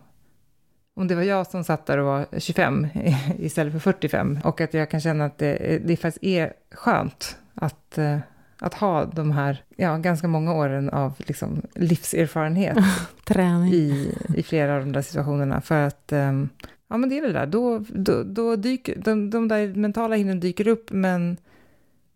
om 0.95 1.07
det 1.07 1.15
var 1.15 1.23
jag 1.23 1.47
som 1.47 1.63
satt 1.63 1.85
där 1.85 1.97
och 1.97 2.05
var 2.05 2.25
25 2.37 2.87
istället 3.39 3.73
för 3.73 3.79
45. 3.79 4.39
Och 4.43 4.61
att 4.61 4.73
jag 4.73 4.89
kan 4.89 5.01
känna 5.01 5.25
att 5.25 5.37
det, 5.37 5.81
det 5.85 5.97
faktiskt 5.97 6.23
är 6.23 6.53
skönt 6.71 7.37
att, 7.55 7.97
eh, 7.97 8.17
att 8.59 8.73
ha 8.73 9.05
de 9.05 9.31
här 9.31 9.63
ja, 9.75 9.97
ganska 9.97 10.27
många 10.27 10.53
åren 10.53 10.89
av 10.89 11.13
liksom 11.17 11.61
livserfarenhet 11.75 12.77
Träning. 13.23 13.73
i, 13.73 14.13
i 14.35 14.43
flera 14.43 14.75
av 14.75 14.79
de 14.79 14.91
där 14.91 15.01
situationerna. 15.01 15.61
För 15.61 15.87
att, 15.87 16.11
ehm, 16.11 16.49
ja 16.87 16.97
men 16.97 17.09
det 17.09 17.17
är 17.17 17.21
det 17.21 17.33
där, 17.33 17.45
då, 17.45 17.79
då, 17.89 18.23
då 18.23 18.55
dyker, 18.55 18.95
de, 18.95 19.29
de 19.29 19.47
där 19.47 19.73
mentala 19.73 20.15
hindren 20.15 20.39
dyker 20.39 20.67
upp, 20.67 20.91
men 20.91 21.37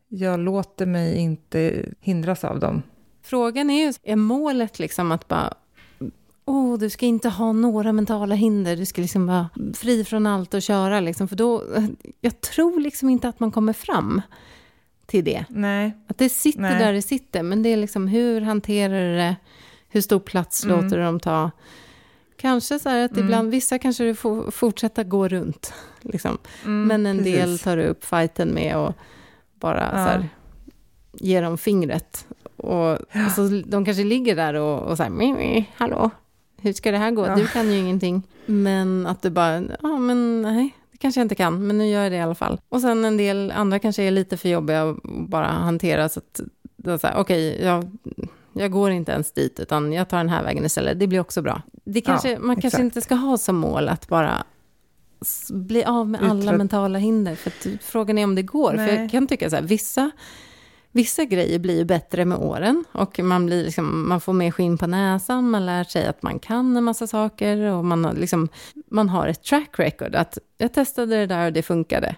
jag 0.07 0.39
låter 0.39 0.85
mig 0.85 1.17
inte 1.17 1.85
hindras 1.99 2.43
av 2.43 2.59
dem. 2.59 2.81
Frågan 3.23 3.69
är 3.69 3.85
ju, 3.85 3.93
är 4.03 4.15
målet 4.15 4.79
liksom 4.79 5.11
att 5.11 5.27
bara 5.27 5.53
Oh, 6.45 6.77
du 6.77 6.89
ska 6.89 7.05
inte 7.05 7.29
ha 7.29 7.51
några 7.51 7.93
mentala 7.93 8.35
hinder, 8.35 8.75
du 8.75 8.85
ska 8.85 9.01
liksom 9.01 9.27
vara 9.27 9.49
fri 9.73 10.03
från 10.05 10.27
allt 10.27 10.53
och 10.53 10.61
köra. 10.61 10.99
Liksom, 10.99 11.27
för 11.27 11.35
då, 11.35 11.63
jag 12.21 12.41
tror 12.41 12.79
liksom 12.79 13.09
inte 13.09 13.27
att 13.27 13.39
man 13.39 13.51
kommer 13.51 13.73
fram 13.73 14.21
till 15.13 15.23
det. 15.25 15.45
Nej. 15.49 15.91
Att 16.07 16.17
det 16.17 16.29
sitter 16.29 16.61
Nej. 16.61 16.79
där 16.79 16.93
det 16.93 17.01
sitter, 17.01 17.43
men 17.43 17.63
det 17.63 17.69
är 17.69 17.77
liksom 17.77 18.07
hur 18.07 18.41
hanterar 18.41 19.09
du 19.11 19.15
det? 19.15 19.35
Hur 19.89 20.01
stor 20.01 20.19
plats 20.19 20.63
Mm. 20.63 20.75
låter 20.75 20.97
du 20.97 21.03
dem 21.03 21.19
ta? 21.19 21.51
Kanske 22.37 22.79
så 22.79 22.89
här 22.89 23.05
att 23.05 23.11
Mm. 23.11 23.23
ibland, 23.23 23.51
vissa 23.51 23.79
kanske 23.79 24.03
du 24.03 24.15
får 24.15 24.51
fortsätta 24.51 25.03
gå 25.03 25.27
runt. 25.27 25.73
Liksom. 26.01 26.37
Mm, 26.65 26.87
men 26.87 27.05
en 27.05 27.23
del 27.23 27.41
precis. 27.41 27.61
tar 27.61 27.77
du 27.77 27.83
upp 27.83 28.05
fighten 28.05 28.49
med 28.49 28.77
och 28.77 28.93
bara 29.59 29.81
Ja. 29.83 29.91
så 29.91 29.97
här, 30.11 30.29
ger 31.13 31.41
dem 31.41 31.57
fingret. 31.57 32.27
Och, 32.55 32.91
och 32.91 33.31
så, 33.35 33.61
de 33.65 33.85
kanske 33.85 34.03
ligger 34.03 34.35
där 34.35 34.53
och, 34.53 34.79
och 34.83 34.97
så 34.97 35.03
här, 35.03 35.09
"Mi, 35.09 35.33
mi, 35.33 35.69
hallå, 35.75 36.09
hur 36.61 36.73
ska 36.73 36.91
det 36.91 36.97
här 36.97 37.11
gå? 37.11 37.27
Ja. 37.27 37.35
Du 37.35 37.47
kan 37.47 37.71
ju 37.71 37.77
ingenting. 37.79 38.23
Men 38.45 39.07
att 39.07 39.21
du 39.21 39.29
bara, 39.29 39.63
ja 39.81 39.97
men 39.97 40.41
nej, 40.41 40.69
det 40.93 40.97
kanske 40.97 41.19
jag 41.21 41.25
inte 41.25 41.35
kan, 41.35 41.67
men 41.67 41.77
nu 41.77 41.87
gör 41.89 42.03
jag 42.03 42.11
det 42.11 42.15
i 42.15 42.21
alla 42.21 42.35
fall. 42.35 42.59
Och 42.69 42.81
sen 42.81 43.05
en 43.05 43.17
del 43.17 43.51
andra 43.51 43.79
kanske 43.79 44.03
är 44.03 44.11
lite 44.11 44.37
för 44.37 44.49
jobbiga 44.49 44.83
att 44.89 44.97
bara 45.03 45.45
hantera, 45.47 46.09
så 46.09 46.19
att 46.19 46.41
okej, 47.15 47.61
jag, 47.63 47.91
jag 48.53 48.71
går 48.71 48.91
inte 48.91 49.11
ens 49.11 49.31
dit, 49.31 49.59
utan 49.59 49.93
jag 49.93 50.09
tar 50.09 50.17
den 50.17 50.29
här 50.29 50.43
vägen 50.43 50.65
istället. 50.65 50.99
Det 50.99 51.07
blir 51.07 51.19
också 51.19 51.41
bra. 51.41 51.61
Det 51.85 52.01
kanske, 52.01 52.31
Ja, 52.31 52.39
man 52.39 52.55
kanske 52.55 52.67
exakt. 52.67 52.83
inte 52.83 53.01
ska 53.01 53.15
ha 53.15 53.37
som 53.37 53.55
mål 53.55 53.89
att 53.89 54.07
bara 54.07 54.43
bli 55.49 55.83
av 55.83 56.09
med 56.09 56.21
alla 56.23 56.51
Uträtt- 56.51 56.57
mentala 56.57 56.99
hinder. 56.99 57.35
För 57.35 57.49
att 57.49 57.67
frågan 57.83 58.17
är 58.17 58.23
om 58.23 58.35
det 58.35 58.41
går. 58.41 58.69
För 58.69 58.77
Nej. 58.77 58.95
jag 58.95 59.11
kan 59.11 59.27
tycka 59.27 59.49
så 59.49 59.55
här, 59.55 59.63
vissa, 59.63 60.11
vissa 60.93 61.25
grejer 61.25 61.59
blir 61.59 61.77
ju 61.77 61.85
bättre 61.85 62.25
med 62.25 62.37
åren. 62.37 62.83
Och 62.91 63.19
man, 63.19 63.45
blir 63.45 63.63
liksom, 63.63 64.09
man 64.09 64.21
får 64.21 64.33
mer 64.33 64.51
skinn 64.51 64.77
på 64.77 64.87
näsan, 64.87 65.49
man 65.49 65.65
lär 65.65 65.83
sig 65.83 66.07
att 66.07 66.23
man 66.23 66.39
kan 66.39 66.77
en 66.77 66.83
massa 66.83 67.07
saker. 67.07 67.57
Och 67.57 67.85
man 67.85 68.05
har, 68.05 68.13
liksom, 68.13 68.49
man 68.91 69.09
har 69.09 69.27
ett 69.27 69.43
track 69.43 69.79
record. 69.79 70.15
Att 70.15 70.37
jag 70.57 70.73
testade 70.73 71.15
det 71.15 71.25
där 71.25 71.45
och 71.45 71.53
det 71.53 71.61
funkade. 71.63 72.15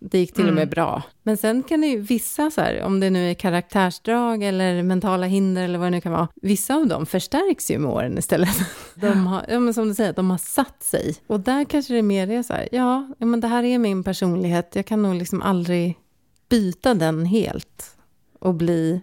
Det 0.00 0.18
gick 0.18 0.34
till 0.34 0.48
och 0.48 0.54
med 0.54 0.62
Mm. 0.62 0.70
bra. 0.70 1.02
Men 1.22 1.36
sen 1.36 1.62
kan 1.62 1.80
det 1.80 1.86
ju 1.86 2.00
vissa, 2.00 2.50
så 2.50 2.60
här, 2.60 2.82
om 2.82 3.00
det 3.00 3.10
nu 3.10 3.30
är 3.30 3.34
karaktärsdrag 3.34 4.42
eller 4.42 4.82
mentala 4.82 5.26
hinder 5.26 5.62
eller 5.62 5.78
vad 5.78 5.86
det 5.86 5.90
nu 5.90 6.00
kan 6.00 6.12
vara, 6.12 6.28
vissa 6.42 6.74
av 6.74 6.86
dem 6.86 7.06
förstärks 7.06 7.70
ju 7.70 7.78
med 7.78 7.90
åren 7.90 8.18
istället. 8.18 8.56
De 8.94 9.26
har, 9.26 9.44
ja, 9.48 9.58
men 9.58 9.74
som 9.74 9.88
du 9.88 9.94
säger, 9.94 10.12
de 10.12 10.30
har 10.30 10.38
satt 10.38 10.82
sig. 10.82 11.14
Och 11.26 11.40
där 11.40 11.64
kanske 11.64 11.94
det 11.94 12.02
mer 12.02 12.30
är 12.30 12.42
så 12.42 12.52
här, 12.52 12.68
ja, 12.72 13.08
ja 13.18 13.26
men 13.26 13.40
det 13.40 13.48
här 13.48 13.62
är 13.62 13.78
min 13.78 14.04
personlighet, 14.04 14.70
jag 14.76 14.86
kan 14.86 15.02
nog 15.02 15.14
liksom 15.14 15.42
aldrig 15.42 15.96
byta 16.48 16.94
den 16.94 17.26
helt 17.26 17.96
och 18.38 18.54
bli 18.54 19.00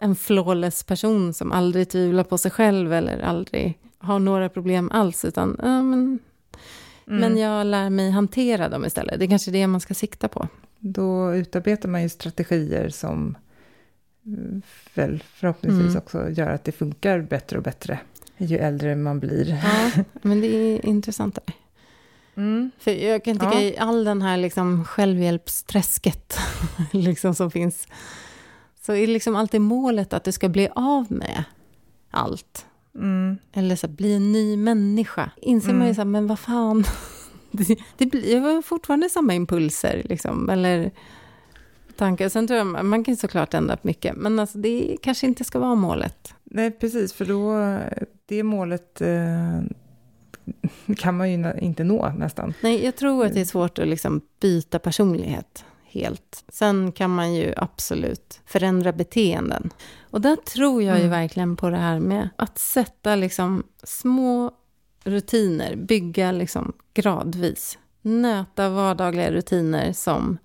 en 0.00 0.16
flawless 0.16 0.82
person 0.82 1.34
som 1.34 1.52
aldrig 1.52 1.88
tvivlar 1.88 2.24
på 2.24 2.38
sig 2.38 2.50
själv 2.50 2.92
eller 2.92 3.18
aldrig 3.20 3.78
har 3.98 4.18
några 4.18 4.48
problem 4.48 4.90
alls, 4.92 5.24
utan 5.24 5.56
ja, 5.62 5.82
men, 5.82 6.18
Mm. 7.06 7.20
men 7.20 7.36
jag 7.38 7.66
lär 7.66 7.90
mig 7.90 8.10
hantera 8.10 8.68
dem 8.68 8.84
istället. 8.84 9.18
Det 9.18 9.24
är 9.24 9.28
kanske 9.28 9.50
det 9.50 9.66
man 9.66 9.80
ska 9.80 9.94
sikta 9.94 10.28
på. 10.28 10.48
Då 10.78 11.34
utarbetar 11.34 11.88
man 11.88 12.02
ju 12.02 12.08
strategier 12.08 12.88
som 12.88 13.36
mm, 14.26 14.62
väl 14.94 15.22
förhoppningsvis 15.34 15.86
Mm. 15.86 15.96
också 15.96 16.30
gör 16.30 16.50
att 16.50 16.64
det 16.64 16.72
funkar 16.72 17.20
bättre 17.20 17.56
och 17.56 17.62
bättre 17.62 17.98
ju 18.36 18.58
äldre 18.58 18.96
man 18.96 19.20
blir. 19.20 19.60
Ja, 19.64 20.02
men 20.22 20.40
det 20.40 20.46
är 20.46 20.86
intressant. 20.86 21.34
Där. 21.34 21.54
Mm. 22.42 22.70
För 22.78 22.90
jag 22.90 23.24
kan 23.24 23.34
tycka 23.38 23.52
Ja. 23.54 23.60
i 23.60 23.78
all 23.78 24.04
den 24.04 24.22
här 24.22 24.36
liksom 24.36 24.84
självhjälpsträsket 24.84 26.38
liksom 26.92 27.34
som 27.34 27.50
finns, 27.50 27.88
så 28.86 28.92
är 28.92 29.06
liksom 29.06 29.36
alltid 29.36 29.60
målet 29.60 30.12
att 30.12 30.24
du 30.24 30.32
ska 30.32 30.48
bli 30.48 30.68
av 30.74 31.12
med 31.12 31.44
allt. 32.10 32.66
Mm. 32.94 33.38
Eller 33.52 33.76
så 33.76 33.86
här, 33.86 33.94
bli 33.94 34.14
en 34.14 34.32
ny 34.32 34.56
människa. 34.56 35.30
Inser 35.36 35.68
man 35.72 35.76
ju 35.80 35.82
Mm. 35.84 35.94
så 35.94 36.00
här, 36.00 36.06
men 36.06 36.26
vad 36.26 36.38
fan. 36.38 36.84
Det, 37.54 37.78
det 37.98 38.06
blir 38.06 38.62
fortfarande 38.62 39.08
samma 39.08 39.34
impulser, 39.34 40.02
liksom. 40.04 40.50
Eller 40.50 40.90
tankar. 41.96 42.28
Sen 42.28 42.46
tror 42.46 42.58
jag, 42.58 42.84
man 42.84 43.04
kan 43.04 43.16
såklart 43.16 43.54
ändra 43.54 43.76
på 43.76 43.86
mycket. 43.86 44.16
Men 44.16 44.38
alltså, 44.38 44.58
det 44.58 44.96
kanske 45.02 45.26
inte 45.26 45.44
ska 45.44 45.58
vara 45.58 45.74
målet. 45.74 46.34
Nej, 46.44 46.70
precis, 46.70 47.12
för 47.12 47.24
då, 47.24 47.54
det 48.26 48.42
målet 48.42 49.00
eh, 49.00 49.60
kan 50.96 51.16
man 51.16 51.30
ju 51.32 51.52
inte 51.60 51.84
nå 51.84 52.12
nästan. 52.18 52.54
Nej, 52.60 52.84
jag 52.84 52.96
tror 52.96 53.26
att 53.26 53.34
det 53.34 53.40
är 53.40 53.44
svårt 53.44 53.78
att 53.78 53.88
liksom 53.88 54.20
byta 54.40 54.78
personlighet 54.78 55.64
helt. 55.92 56.44
Sen 56.48 56.92
kan 56.92 57.10
man 57.14 57.34
ju 57.34 57.52
absolut 57.56 58.40
förändra 58.46 58.92
beteenden. 58.92 59.70
Och 60.10 60.20
där 60.20 60.36
tror 60.36 60.82
jag 60.82 60.96
ju 60.96 61.04
Mm. 61.04 61.10
verkligen 61.10 61.56
på 61.56 61.70
det 61.70 61.76
här 61.76 62.00
med 62.00 62.28
att 62.36 62.58
sätta 62.58 63.16
liksom 63.16 63.62
små 63.82 64.50
rutiner, 65.04 65.76
bygga 65.76 66.32
liksom 66.32 66.72
gradvis. 66.94 67.78
Nöta 68.02 68.68
vardagliga 68.68 69.30
rutiner 69.30 69.92
som 69.92 70.38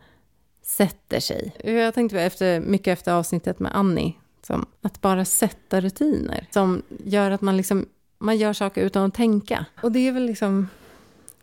sätter 0.63 1.19
sig. 1.19 1.55
Jag 1.63 1.93
tänkte 1.93 2.21
efter, 2.21 2.59
mycket 2.59 2.91
efter 2.99 3.11
avsnittet 3.13 3.59
med 3.59 3.71
Annie, 3.75 4.13
som 4.41 4.65
att 4.81 5.01
bara 5.01 5.25
sätta 5.25 5.81
rutiner 5.81 6.47
som 6.51 6.81
gör 7.03 7.31
att 7.31 7.41
man 7.41 7.57
liksom 7.57 7.85
man 8.19 8.37
gör 8.37 8.53
saker 8.53 8.81
utan 8.81 9.05
att 9.05 9.13
tänka. 9.13 9.65
Och 9.83 9.91
det 9.91 10.07
är 10.07 10.11
väl 10.11 10.25
liksom 10.25 10.67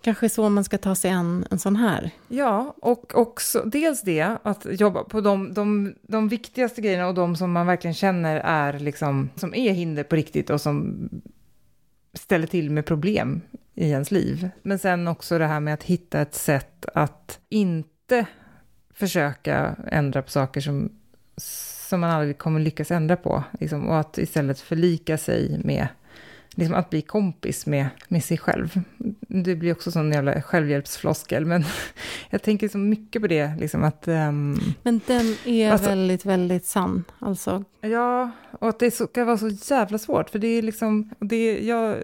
kanske 0.05 0.29
så 0.29 0.49
man 0.49 0.65
ska 0.65 0.79
ta 0.79 0.95
sig 0.95 1.11
an 1.11 1.47
en 1.51 1.59
sån 1.59 1.77
här. 1.77 2.11
Ja, 2.29 2.75
och 2.83 3.19
också 3.19 3.63
dels 3.65 4.03
det, 4.03 4.37
att 4.43 4.67
jobba 4.71 5.05
på 5.05 5.21
de, 5.21 5.55
de, 5.55 5.95
de 6.03 6.29
viktigaste 6.29 6.81
grejerna 6.81 7.07
och 7.07 7.15
de 7.15 7.37
som 7.37 7.53
man 7.53 7.67
verkligen 7.67 7.95
känner 7.95 8.37
är 8.37 8.79
liksom, 8.79 9.31
som 9.37 9.55
är 9.55 9.73
hinder 9.73 10.05
på 10.05 10.17
riktigt 10.17 10.51
och 10.51 10.61
som 10.61 11.09
ställer 12.15 12.47
till 12.47 12.71
med 12.71 12.87
problem 12.87 13.41
i 13.75 13.91
ens 13.91 14.11
liv. 14.11 14.51
Men 14.63 14.79
sen 14.79 15.09
också 15.09 15.39
det 15.39 15.47
här 15.47 15.61
med 15.61 15.75
att 15.75 15.83
hitta 15.83 16.21
ett 16.21 16.35
sätt 16.35 16.87
att 16.95 17.39
inte 17.49 18.27
försöka 18.95 19.77
ändra 19.87 20.23
på 20.23 20.31
saker 20.31 20.61
som, 20.61 20.93
som 21.89 22.01
man 22.01 22.11
aldrig 22.11 22.39
kommer 22.39 22.61
lyckas 22.61 22.91
ändra 22.91 23.17
på. 23.17 23.45
Liksom, 23.61 23.89
och 23.89 23.99
att 23.99 24.19
istället 24.19 24.61
förlika 24.61 25.19
sig 25.19 25.61
med 25.65 25.89
liksom 26.55 26.75
att 26.75 26.91
bli 26.91 27.03
kompis 27.03 27.67
med, 27.67 27.87
med 28.09 28.25
sig 28.25 28.39
själv. 28.39 28.81
Det 29.29 29.57
blir 29.57 29.73
också 29.73 29.91
sån 29.91 30.13
jävla 30.13 30.43
självhjälpsfloskel, 30.43 31.47
men 31.47 31.65
jag 32.31 32.43
tänker 32.43 32.69
så 32.69 32.79
mycket 32.79 33.23
på 33.23 33.29
det, 33.29 33.57
liksom 33.61 33.85
att... 33.85 34.09
ehm, 34.09 34.59
Men 34.83 35.01
den 35.07 35.37
är 35.45 35.71
Alltså- 35.73 35.89
väldigt, 35.89 36.25
väldigt 36.25 36.67
sann. 36.67 37.05
Alltså, 37.19 37.65
ja, 37.81 38.31
och 38.61 38.69
att 38.69 38.79
det 38.79 38.91
så, 38.91 39.07
kan 39.07 39.27
vara 39.27 39.39
så 39.39 39.49
jävla 39.49 39.99
svårt, 39.99 40.31
för 40.31 40.39
det 40.39 40.49
är 40.49 40.63
liksom... 40.63 41.11
Det, 41.21 41.59
jag 41.67 41.97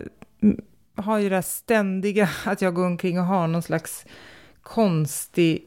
har 0.94 1.18
ju 1.18 1.28
det 1.28 1.34
här 1.34 1.42
ständiga, 1.42 2.28
att 2.44 2.62
jag 2.62 2.74
går 2.74 2.86
omkring 2.86 3.18
och 3.18 3.24
har 3.26 3.46
någon 3.46 3.62
slags 3.62 4.04
konstig 4.62 5.64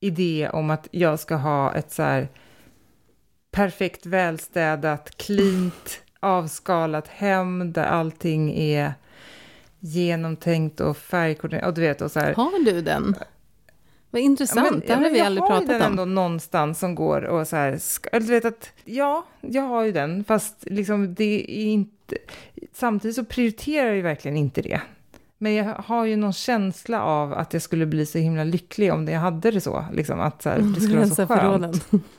idé 0.00 0.50
om 0.52 0.70
att 0.70 0.88
jag 0.90 1.20
ska 1.20 1.34
ha 1.36 1.74
ett 1.74 1.92
så 1.92 2.02
här 2.02 2.28
perfekt 3.50 4.06
välstädat, 4.06 5.16
cleant, 5.16 6.00
avskalat 6.20 7.08
hem 7.08 7.72
där 7.72 7.84
allting 7.86 8.58
är 8.58 8.92
genomtänkt 9.80 10.80
och 10.80 10.96
färgkoordinerat. 10.96 11.68
Och 11.68 11.74
du 11.74 11.80
vet, 11.80 12.00
och 12.00 12.10
så 12.10 12.20
här. 12.20 12.34
har 12.34 12.64
du 12.64 12.82
den? 12.82 13.16
Vad 14.10 14.22
intressant, 14.22 14.66
Ja, 14.66 14.70
men- 14.72 14.80
det 14.80 14.86
ja, 14.88 14.94
har 14.96 15.10
vi 15.10 15.18
jag 15.18 15.26
aldrig 15.26 15.42
har 15.42 15.48
ju 15.48 15.66
pratat 15.66 15.68
den 15.68 15.82
om. 15.82 15.90
ändå 15.92 16.04
någonstans 16.04 16.78
som 16.78 16.94
går 16.94 17.22
och 17.22 17.48
så 17.48 17.56
här, 17.56 17.78
du 18.12 18.26
vet 18.26 18.44
att, 18.44 18.70
ja, 18.84 19.26
jag 19.40 19.62
har 19.62 19.82
ju 19.84 19.92
den, 19.92 20.24
fast 20.24 20.54
liksom 20.66 21.14
det 21.14 21.44
är 21.60 21.64
inte, 21.64 22.16
samtidigt 22.72 23.14
så 23.16 23.24
prioriterar 23.24 23.86
jag 23.86 23.96
ju 23.96 24.02
verkligen 24.02 24.36
inte 24.36 24.62
det. 24.62 24.80
Men 25.38 25.54
jag 25.54 25.64
har 25.74 26.04
ju 26.04 26.16
någon 26.16 26.32
känsla 26.32 27.02
av 27.02 27.32
att 27.32 27.52
jag 27.52 27.62
skulle 27.62 27.86
bli 27.86 28.06
så 28.06 28.18
himla 28.18 28.44
lycklig 28.44 28.92
om 28.92 29.08
jag 29.08 29.20
hade 29.20 29.50
det 29.50 29.60
så, 29.60 29.84
liksom 29.92 30.20
att 30.20 30.42
så 30.42 30.48
här, 30.50 30.58
det 30.58 30.80
skulle 30.80 30.96
vara 30.96 31.08
så 31.08 31.26
skönt. 31.26 31.84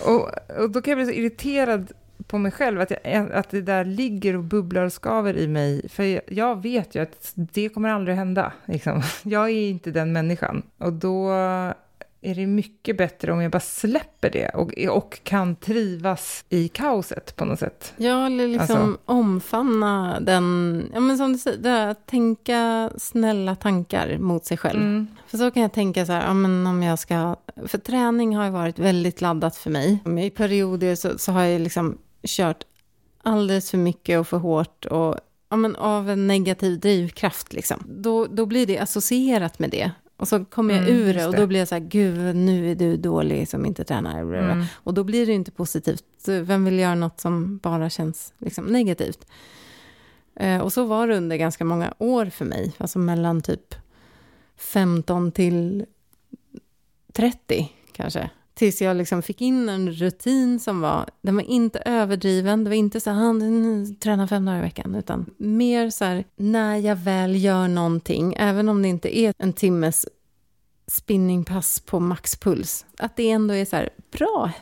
Och, 0.00 0.30
och 0.62 0.70
då 0.70 0.82
kan 0.82 0.90
jag 0.90 0.98
bli 0.98 1.06
så 1.06 1.20
irriterad 1.20 1.92
på 2.26 2.38
mig 2.38 2.52
själv, 2.52 2.80
att, 2.80 2.92
jag, 3.04 3.32
att 3.32 3.50
det 3.50 3.60
där 3.60 3.84
ligger 3.84 4.36
och 4.36 4.44
bubblar 4.44 4.84
och 4.84 4.92
skaver 4.92 5.36
i 5.36 5.48
mig. 5.48 5.88
För 5.88 6.02
jag, 6.02 6.22
jag 6.26 6.62
vet 6.62 6.94
ju 6.94 7.02
att 7.02 7.32
det 7.34 7.68
kommer 7.68 7.88
aldrig 7.88 8.16
hända. 8.16 8.52
Liksom. 8.64 9.02
Jag 9.22 9.50
är 9.50 9.70
inte 9.70 9.90
den 9.90 10.12
människan. 10.12 10.62
Och 10.78 10.92
då 10.92 11.32
är 12.24 12.34
det 12.34 12.46
mycket 12.46 12.96
bättre 12.96 13.32
om 13.32 13.40
jag 13.40 13.50
bara 13.50 13.60
släpper 13.60 14.30
det 14.30 14.48
och, 14.48 14.96
och 14.96 15.20
kan 15.22 15.56
trivas 15.56 16.44
i 16.48 16.68
kaoset 16.68 17.36
på 17.36 17.44
något 17.44 17.58
sätt. 17.58 17.92
Ja, 17.96 18.26
eller 18.26 18.48
liksom 18.48 18.76
alltså. 18.76 18.98
omfamna 19.04 20.20
den, 20.20 20.90
ja 20.94 21.00
men 21.00 21.18
som 21.18 21.32
du 21.32 21.38
säger, 21.38 21.58
det 21.58 21.68
här, 21.68 21.94
tänka 21.94 22.90
snälla 22.96 23.54
tankar 23.54 24.18
mot 24.18 24.44
sig 24.44 24.56
själv. 24.56 24.82
Mm. 24.82 25.06
För 25.26 25.38
så 25.38 25.50
kan 25.50 25.62
jag 25.62 25.72
tänka 25.72 26.06
så 26.06 26.12
här, 26.12 26.26
ja 26.26 26.34
men 26.34 26.66
om 26.66 26.82
jag 26.82 26.98
ska, 26.98 27.36
för 27.66 27.78
träning 27.78 28.36
har 28.36 28.44
ju 28.44 28.50
varit 28.50 28.78
väldigt 28.78 29.20
laddat 29.20 29.56
för 29.56 29.70
mig. 29.70 29.98
I 30.26 30.30
perioder 30.30 30.94
så, 30.94 31.18
så 31.18 31.32
har 31.32 31.42
jag 31.42 31.60
liksom 31.60 31.98
kört 32.26 32.64
alldeles 33.22 33.70
för 33.70 33.78
mycket 33.78 34.20
och 34.20 34.28
för 34.28 34.38
hårt 34.38 34.84
och 34.84 35.16
ja, 35.48 35.56
men 35.56 35.76
av 35.76 36.10
en 36.10 36.26
negativ 36.26 36.80
drivkraft. 36.80 37.52
Liksom. 37.52 37.84
Då, 37.88 38.26
då 38.26 38.46
blir 38.46 38.66
det 38.66 38.78
associerat 38.78 39.58
med 39.58 39.70
det. 39.70 39.90
Och 40.16 40.28
så 40.28 40.44
kommer 40.44 40.74
jag 40.74 40.88
mm, 40.88 40.96
ur 40.96 41.14
det 41.14 41.26
och 41.26 41.34
då 41.36 41.46
blir 41.46 41.58
jag 41.58 41.68
så 41.68 41.74
här, 41.74 41.82
gud, 41.82 42.36
nu 42.36 42.70
är 42.70 42.74
du 42.74 42.96
dålig 42.96 43.48
som 43.48 43.66
inte 43.66 43.84
tränar. 43.84 44.20
Mm. 44.20 44.64
Och 44.74 44.94
då 44.94 45.04
blir 45.04 45.26
det 45.26 45.32
inte 45.32 45.50
positivt. 45.50 46.04
Vem 46.26 46.64
vill 46.64 46.78
göra 46.78 46.94
något 46.94 47.20
som 47.20 47.58
bara 47.58 47.90
känns 47.90 48.34
liksom, 48.38 48.64
negativt? 48.66 49.26
Eh, 50.36 50.60
och 50.60 50.72
så 50.72 50.84
var 50.84 51.08
det 51.08 51.16
under 51.16 51.36
ganska 51.36 51.64
många 51.64 51.94
år 51.98 52.26
för 52.26 52.44
mig, 52.44 52.72
alltså 52.78 52.98
mellan 52.98 53.42
typ 53.42 53.74
15 54.56 55.32
till 55.32 55.86
30 57.12 57.72
kanske. 57.92 58.30
Tills 58.54 58.82
jag 58.82 58.96
liksom 58.96 59.22
fick 59.22 59.40
in 59.40 59.68
en 59.68 59.92
rutin 59.92 60.60
som 60.60 60.80
var, 60.80 61.10
den 61.22 61.36
var 61.36 61.42
inte 61.42 61.78
överdriven, 61.78 62.64
det 62.64 62.70
var 62.70 62.74
inte 62.76 63.00
så 63.00 63.10
här, 63.10 63.94
tränar 64.00 64.26
fem 64.26 64.44
dagar 64.44 64.58
i 64.58 64.62
veckan, 64.62 64.94
utan 64.94 65.30
mer 65.36 65.90
så 65.90 66.04
här, 66.04 66.24
när 66.36 66.76
jag 66.76 66.96
väl 66.96 67.44
gör 67.44 67.68
någonting, 67.68 68.34
även 68.38 68.68
om 68.68 68.82
det 68.82 68.88
inte 68.88 69.18
är 69.18 69.34
en 69.38 69.52
timmes 69.52 70.06
spinningpass 70.86 71.80
på 71.80 72.00
maxpuls, 72.00 72.86
att 72.98 73.16
det 73.16 73.30
ändå 73.30 73.54
är 73.54 73.64
så 73.64 73.76
här, 73.76 73.88
bra. 74.12 74.52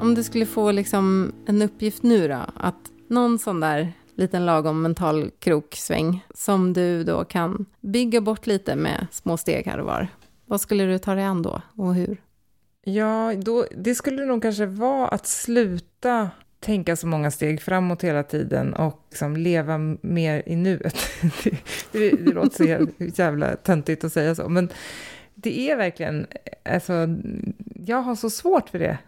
Om 0.00 0.14
du 0.14 0.24
skulle 0.24 0.46
få 0.46 0.72
liksom 0.72 1.32
en 1.46 1.62
uppgift 1.62 2.02
nu 2.02 2.28
då, 2.28 2.40
att 2.56 2.90
någon 3.08 3.38
sån 3.38 3.60
där 3.60 3.92
liten 4.18 4.46
lagom 4.46 4.82
mental 4.82 5.30
kroksväng 5.38 6.24
som 6.34 6.72
du 6.72 7.04
då 7.04 7.24
kan 7.24 7.66
bygga 7.80 8.20
bort 8.20 8.46
lite 8.46 8.76
med 8.76 9.06
små 9.10 9.36
steg 9.36 9.66
här 9.66 9.78
och 9.78 9.86
var. 9.86 10.08
Vad 10.46 10.60
skulle 10.60 10.84
du 10.84 10.98
ta 10.98 11.14
dig 11.14 11.24
an 11.24 11.42
då 11.42 11.62
och 11.76 11.94
hur? 11.94 12.22
Ja, 12.84 13.34
då, 13.36 13.66
det 13.76 13.94
skulle 13.94 14.24
nog 14.24 14.42
kanske 14.42 14.66
vara 14.66 15.08
att 15.08 15.26
sluta 15.26 16.30
tänka 16.60 16.96
så 16.96 17.06
många 17.06 17.30
steg 17.30 17.62
framåt 17.62 18.04
hela 18.04 18.22
tiden 18.22 18.74
och 18.74 19.06
liksom 19.10 19.36
leva 19.36 19.78
mer 20.00 20.42
i 20.46 20.56
nuet. 20.56 20.96
det, 21.42 21.58
det, 21.92 22.10
det 22.10 22.32
låter 22.32 22.56
så 22.56 23.22
jävla 23.22 23.56
töntigt 23.56 24.04
att 24.04 24.12
säga 24.12 24.34
så, 24.34 24.48
men 24.48 24.68
det 25.34 25.70
är 25.70 25.76
verkligen, 25.76 26.26
alltså, 26.64 27.08
jag 27.86 28.02
har 28.02 28.14
så 28.14 28.30
svårt 28.30 28.68
för 28.68 28.78
det. 28.78 28.98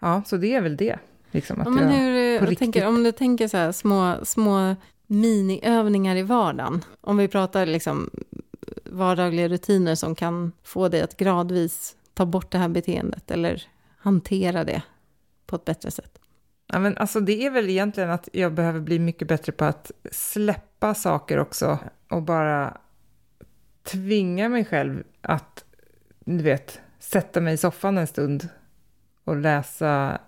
Ja, 0.00 0.22
så 0.26 0.36
det 0.36 0.54
är 0.54 0.60
väl 0.60 0.76
det. 0.76 0.98
Liksom, 1.30 1.60
att 1.60 1.66
ja, 1.66 1.70
men 1.70 1.88
hur, 1.88 2.10
jag 2.10 2.42
riktigt... 2.42 2.58
tänker, 2.58 2.86
om 2.86 3.02
du 3.02 3.12
tänker 3.12 3.48
så 3.48 3.56
här 3.56 3.72
små, 3.72 4.16
små 4.22 4.76
miniövningar 5.06 6.16
i 6.16 6.22
vardagen. 6.22 6.84
Om 7.00 7.16
vi 7.16 7.28
pratar 7.28 7.66
liksom 7.66 8.10
vardagliga 8.84 9.48
rutiner 9.48 9.94
som 9.94 10.14
kan 10.14 10.52
få 10.62 10.88
dig 10.88 11.02
att 11.02 11.16
gradvis 11.16 11.96
ta 12.14 12.26
bort 12.26 12.50
det 12.50 12.58
här 12.58 12.68
beteendet 12.68 13.30
eller 13.30 13.62
hantera 13.98 14.64
det 14.64 14.82
på 15.46 15.56
ett 15.56 15.64
bättre 15.64 15.90
sätt. 15.90 16.18
Ja, 16.66 16.78
men 16.78 16.96
alltså 16.96 17.20
det 17.20 17.46
är 17.46 17.50
väl 17.50 17.70
egentligen 17.70 18.10
att 18.10 18.28
jag 18.32 18.54
behöver 18.54 18.80
bli 18.80 18.98
mycket 18.98 19.28
bättre 19.28 19.52
på 19.52 19.64
att 19.64 19.90
släppa 20.12 20.94
saker 20.94 21.38
också 21.38 21.78
och 22.08 22.22
bara 22.22 22.76
tvinga 23.82 24.48
mig 24.48 24.64
själv 24.64 25.02
att, 25.20 25.64
du 26.24 26.42
vet, 26.42 26.80
sätta 26.98 27.40
mig 27.40 27.54
i 27.54 27.56
soffan 27.56 27.98
en 27.98 28.06
stund 28.06 28.48
och 29.24 29.36
läsa 29.36 30.20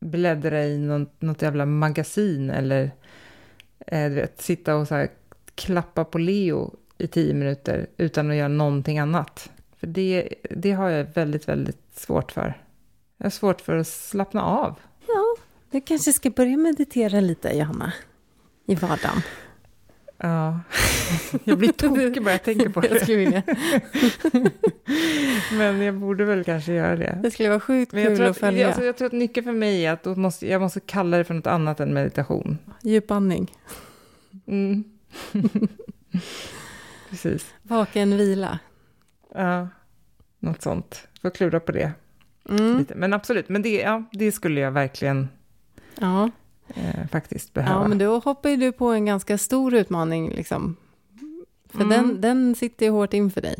bläddra 0.00 0.64
i 0.64 0.78
något, 0.78 1.22
något 1.22 1.42
jävla 1.42 1.66
magasin 1.66 2.50
eller 2.50 2.90
eh, 3.86 4.08
du 4.08 4.14
vet, 4.14 4.42
sitta 4.42 4.76
och 4.76 4.88
så 4.88 4.94
här, 4.94 5.08
klappa 5.54 6.04
på 6.04 6.18
Leo 6.18 6.74
i 6.98 7.06
tio 7.06 7.34
minuter 7.34 7.86
utan 7.96 8.30
att 8.30 8.36
göra 8.36 8.48
någonting 8.48 8.98
annat. 8.98 9.50
För 9.76 9.86
det, 9.86 10.28
det 10.50 10.72
har 10.72 10.88
jag 10.88 11.06
väldigt, 11.14 11.48
väldigt 11.48 11.98
svårt 11.98 12.32
för. 12.32 12.62
Jag 13.16 13.24
har 13.24 13.30
svårt 13.30 13.60
för 13.60 13.76
att 13.76 13.88
slappna 13.88 14.42
av. 14.42 14.78
Ja, 15.08 15.36
du 15.70 15.80
kanske 15.80 16.12
ska 16.12 16.30
börja 16.30 16.56
meditera 16.56 17.20
lite, 17.20 17.56
Johanna, 17.56 17.92
i 18.66 18.74
vardagen. 18.74 19.22
Ja, 20.18 20.60
jag 21.44 21.58
blir 21.58 21.72
tokig 21.72 22.22
bara 22.22 22.30
jag 22.30 22.42
tänker 22.42 22.68
på 22.68 22.80
det. 22.80 22.88
jag 22.88 23.02
skulle 23.02 23.18
vilja. 23.18 23.42
Men 25.52 25.82
jag 25.82 25.94
borde 25.94 26.24
väl 26.24 26.44
kanske 26.44 26.72
göra 26.72 26.96
det. 26.96 27.18
Det 27.22 27.30
skulle 27.30 27.48
vara 27.48 27.60
sjukt 27.60 27.92
Men 27.92 28.06
kul 28.06 28.24
att, 28.24 28.30
att 28.30 28.38
följa. 28.38 28.66
Alltså, 28.66 28.84
jag 28.84 28.96
tror 28.96 29.06
att 29.06 29.12
nyckeln 29.12 29.44
för 29.44 29.52
mig 29.52 29.86
är 29.86 29.92
att 29.92 30.16
måste, 30.16 30.48
jag 30.48 30.60
måste 30.60 30.80
kalla 30.80 31.16
det 31.16 31.24
för 31.24 31.34
något 31.34 31.46
annat 31.46 31.80
än 31.80 31.94
meditation. 31.94 32.58
Djupandning. 32.82 33.52
Mm. 34.46 34.84
Precis. 37.10 37.54
Vaken 37.62 38.16
vila. 38.16 38.58
Ja, 39.34 39.68
något 40.38 40.62
sånt. 40.62 41.08
Får 41.22 41.30
klura 41.30 41.60
på 41.60 41.72
det. 41.72 41.92
Mm. 42.48 42.86
Men 42.94 43.12
absolut, 43.12 43.48
men 43.48 43.62
det, 43.62 43.80
ja, 43.80 44.04
det 44.12 44.32
skulle 44.32 44.60
jag 44.60 44.70
verkligen... 44.72 45.28
Ja 46.00 46.30
eh, 46.74 47.06
faktiskt 47.10 47.52
behöva. 47.52 47.82
Ja, 47.82 47.88
men 47.88 47.98
då 47.98 48.18
hoppar 48.18 48.50
ju 48.50 48.56
du 48.56 48.72
på 48.72 48.86
en 48.88 49.06
ganska 49.06 49.38
stor 49.38 49.74
utmaning, 49.74 50.30
liksom. 50.30 50.76
För 51.68 51.82
mm. 51.82 51.88
den, 51.88 52.20
den 52.20 52.54
sitter 52.54 52.86
ju 52.86 52.92
hårt 52.92 53.14
inför 53.14 53.40
dig. 53.40 53.56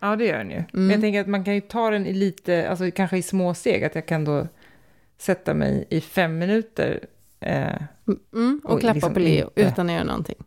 Ja, 0.00 0.16
det 0.16 0.24
gör 0.24 0.38
den 0.38 0.50
ju. 0.50 0.56
Mm. 0.56 0.68
Men 0.72 0.90
jag 0.90 1.00
tänker 1.00 1.20
att 1.20 1.26
man 1.26 1.44
kan 1.44 1.54
ju 1.54 1.60
ta 1.60 1.90
den 1.90 2.06
i 2.06 2.12
lite, 2.12 2.70
alltså 2.70 2.90
kanske 2.90 3.18
i 3.18 3.22
små 3.22 3.54
steg, 3.54 3.84
att 3.84 3.94
jag 3.94 4.06
kan 4.06 4.24
då 4.24 4.46
sätta 5.18 5.54
mig 5.54 5.86
i 5.90 6.00
fem 6.00 6.38
minuter. 6.38 7.00
Eh, 7.40 7.82
mm, 8.32 8.60
och, 8.64 8.72
och, 8.72 8.80
klappa 8.80 8.94
liksom 8.94 9.14
på 9.14 9.20
Leo 9.20 9.46
inte... 9.46 9.62
utan 9.62 9.88
att 9.88 9.92
göra 9.92 10.04
någonting. 10.04 10.44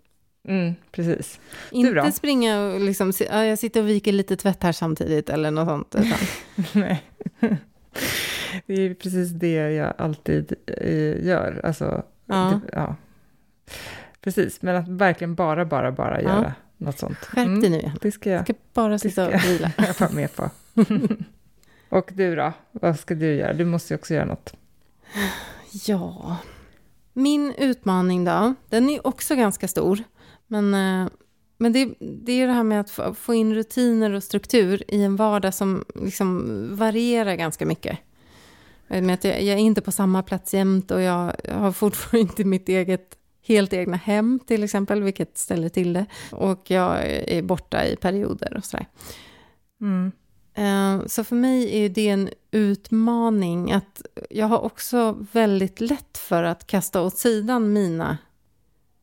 Mm, 0.47 0.73
precis. 0.91 1.39
Inte 1.71 2.11
springa 2.11 2.61
och 2.61 2.79
liksom, 2.79 3.13
jag 3.29 3.59
sitter 3.59 3.81
och 3.81 3.89
viker 3.89 4.11
lite 4.11 4.35
tvätt 4.35 4.63
här 4.63 4.71
samtidigt 4.71 5.29
eller 5.29 5.51
något 5.51 5.67
sånt. 5.67 5.95
Nej. 6.73 7.03
Det 8.65 8.73
är 8.73 8.93
precis 8.93 9.29
det 9.29 9.53
jag 9.53 9.93
alltid 9.97 10.53
eh, 10.67 11.25
gör. 11.25 11.61
Alltså, 11.63 12.03
ja. 12.25 12.61
Det, 12.65 12.71
ja. 12.73 12.95
Precis, 14.21 14.61
men 14.61 14.75
att 14.75 14.87
verkligen 14.87 15.35
bara, 15.35 15.65
bara, 15.65 15.91
bara 15.91 16.21
ja. 16.21 16.29
göra 16.29 16.53
något 16.77 16.99
sånt. 16.99 17.17
Skärp 17.17 17.61
dig 17.61 17.67
mm, 17.67 17.71
nu 17.71 17.91
Det 18.01 18.11
ska 18.11 18.29
jag. 18.29 18.43
ska 18.43 18.53
bara 18.73 18.99
sitta 18.99 19.27
och 19.27 19.43
vila. 19.43 19.71
jag 19.77 19.99
vara 19.99 20.11
med 20.11 20.35
på. 20.35 20.49
och 21.89 22.09
du 22.13 22.35
då? 22.35 22.53
Vad 22.71 22.99
ska 22.99 23.15
du 23.15 23.35
göra? 23.35 23.53
Du 23.53 23.65
måste 23.65 23.93
ju 23.93 23.97
också 23.97 24.13
göra 24.13 24.25
något. 24.25 24.53
Ja, 25.85 26.37
min 27.13 27.53
utmaning 27.57 28.25
då, 28.25 28.53
den 28.69 28.89
är 28.89 29.07
också 29.07 29.35
ganska 29.35 29.67
stor. 29.67 30.03
Men, 30.47 30.73
eh, 30.73 31.11
men 31.57 31.73
det, 31.73 31.93
det 31.99 32.31
är 32.31 32.47
det 32.47 32.53
här 32.53 32.63
med 32.63 32.79
att 32.79 33.17
få 33.17 33.33
in 33.33 33.55
rutiner 33.55 34.11
och 34.11 34.23
struktur 34.23 34.83
i 34.87 35.03
en 35.03 35.15
vardag 35.15 35.53
som 35.53 35.85
liksom 35.95 36.67
varierar 36.75 37.35
ganska 37.35 37.65
mycket. 37.65 37.99
Med 38.91 39.13
att 39.13 39.23
jag, 39.23 39.43
jag 39.43 39.53
är 39.53 39.61
inte 39.61 39.81
på 39.81 39.91
samma 39.91 40.23
plats 40.23 40.53
jämt 40.53 40.91
och 40.91 41.01
jag 41.01 41.35
har 41.49 41.71
fortfarande 41.71 42.19
inte 42.31 42.43
mitt 42.43 42.69
eget 42.69 43.17
helt 43.43 43.73
egna 43.73 43.97
hem 43.97 44.39
till 44.47 44.63
exempel, 44.63 45.03
vilket 45.03 45.37
ställer 45.37 45.69
till 45.69 45.93
det. 45.93 46.05
Och 46.31 46.71
jag 46.71 46.97
är 47.07 47.41
borta 47.41 47.85
i 47.85 47.95
perioder 47.95 48.57
och 48.57 48.65
sådär. 48.65 48.85
Mm. 49.81 50.11
Eh, 50.53 51.07
så 51.07 51.23
för 51.23 51.35
mig 51.35 51.85
är 51.85 51.89
det 51.89 52.07
en 52.07 52.29
utmaning 52.51 53.71
att 53.71 54.01
jag 54.29 54.47
har 54.47 54.59
också 54.59 55.25
väldigt 55.31 55.81
lätt 55.81 56.17
för 56.17 56.43
att 56.43 56.67
kasta 56.67 57.01
åt 57.01 57.17
sidan 57.17 57.73
mina 57.73 58.17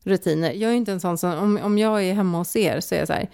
rutiner. 0.04 0.52
Jag 0.52 0.70
är 0.70 0.74
inte 0.74 0.92
en 0.92 1.00
sån 1.00 1.18
som, 1.18 1.38
om, 1.38 1.58
om 1.62 1.78
jag 1.78 2.04
är 2.04 2.14
hemma 2.14 2.38
hos 2.38 2.56
er 2.56 2.80
så 2.80 2.94
är 2.94 2.98
jag 2.98 3.06
så 3.06 3.12
här, 3.12 3.30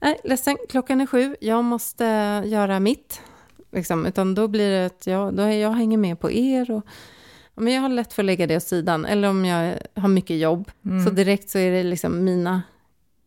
nej 0.00 0.20
ledsen, 0.24 0.56
klockan 0.68 1.00
är 1.00 1.06
sju, 1.06 1.36
jag 1.40 1.64
måste 1.64 2.04
göra 2.46 2.80
mitt. 2.80 3.20
Liksom, 3.72 4.06
utan 4.06 4.34
då 4.34 4.48
blir 4.48 4.70
det 4.70 4.86
att 4.86 5.06
jag, 5.06 5.34
då 5.34 5.42
jag 5.42 5.72
hänger 5.72 5.98
med 5.98 6.20
på 6.20 6.30
er. 6.30 6.70
Och, 6.70 6.86
men 7.54 7.72
jag 7.72 7.82
har 7.82 7.88
lätt 7.88 8.12
för 8.12 8.22
att 8.22 8.26
lägga 8.26 8.46
det 8.46 8.56
åt 8.56 8.62
sidan. 8.62 9.04
Eller 9.04 9.28
om 9.28 9.44
jag 9.44 9.78
har 9.94 10.08
mycket 10.08 10.38
jobb. 10.38 10.70
Mm. 10.84 11.04
Så 11.04 11.10
direkt 11.10 11.50
så 11.50 11.58
är 11.58 11.70
det 11.70 11.82
liksom 11.82 12.24
mina 12.24 12.62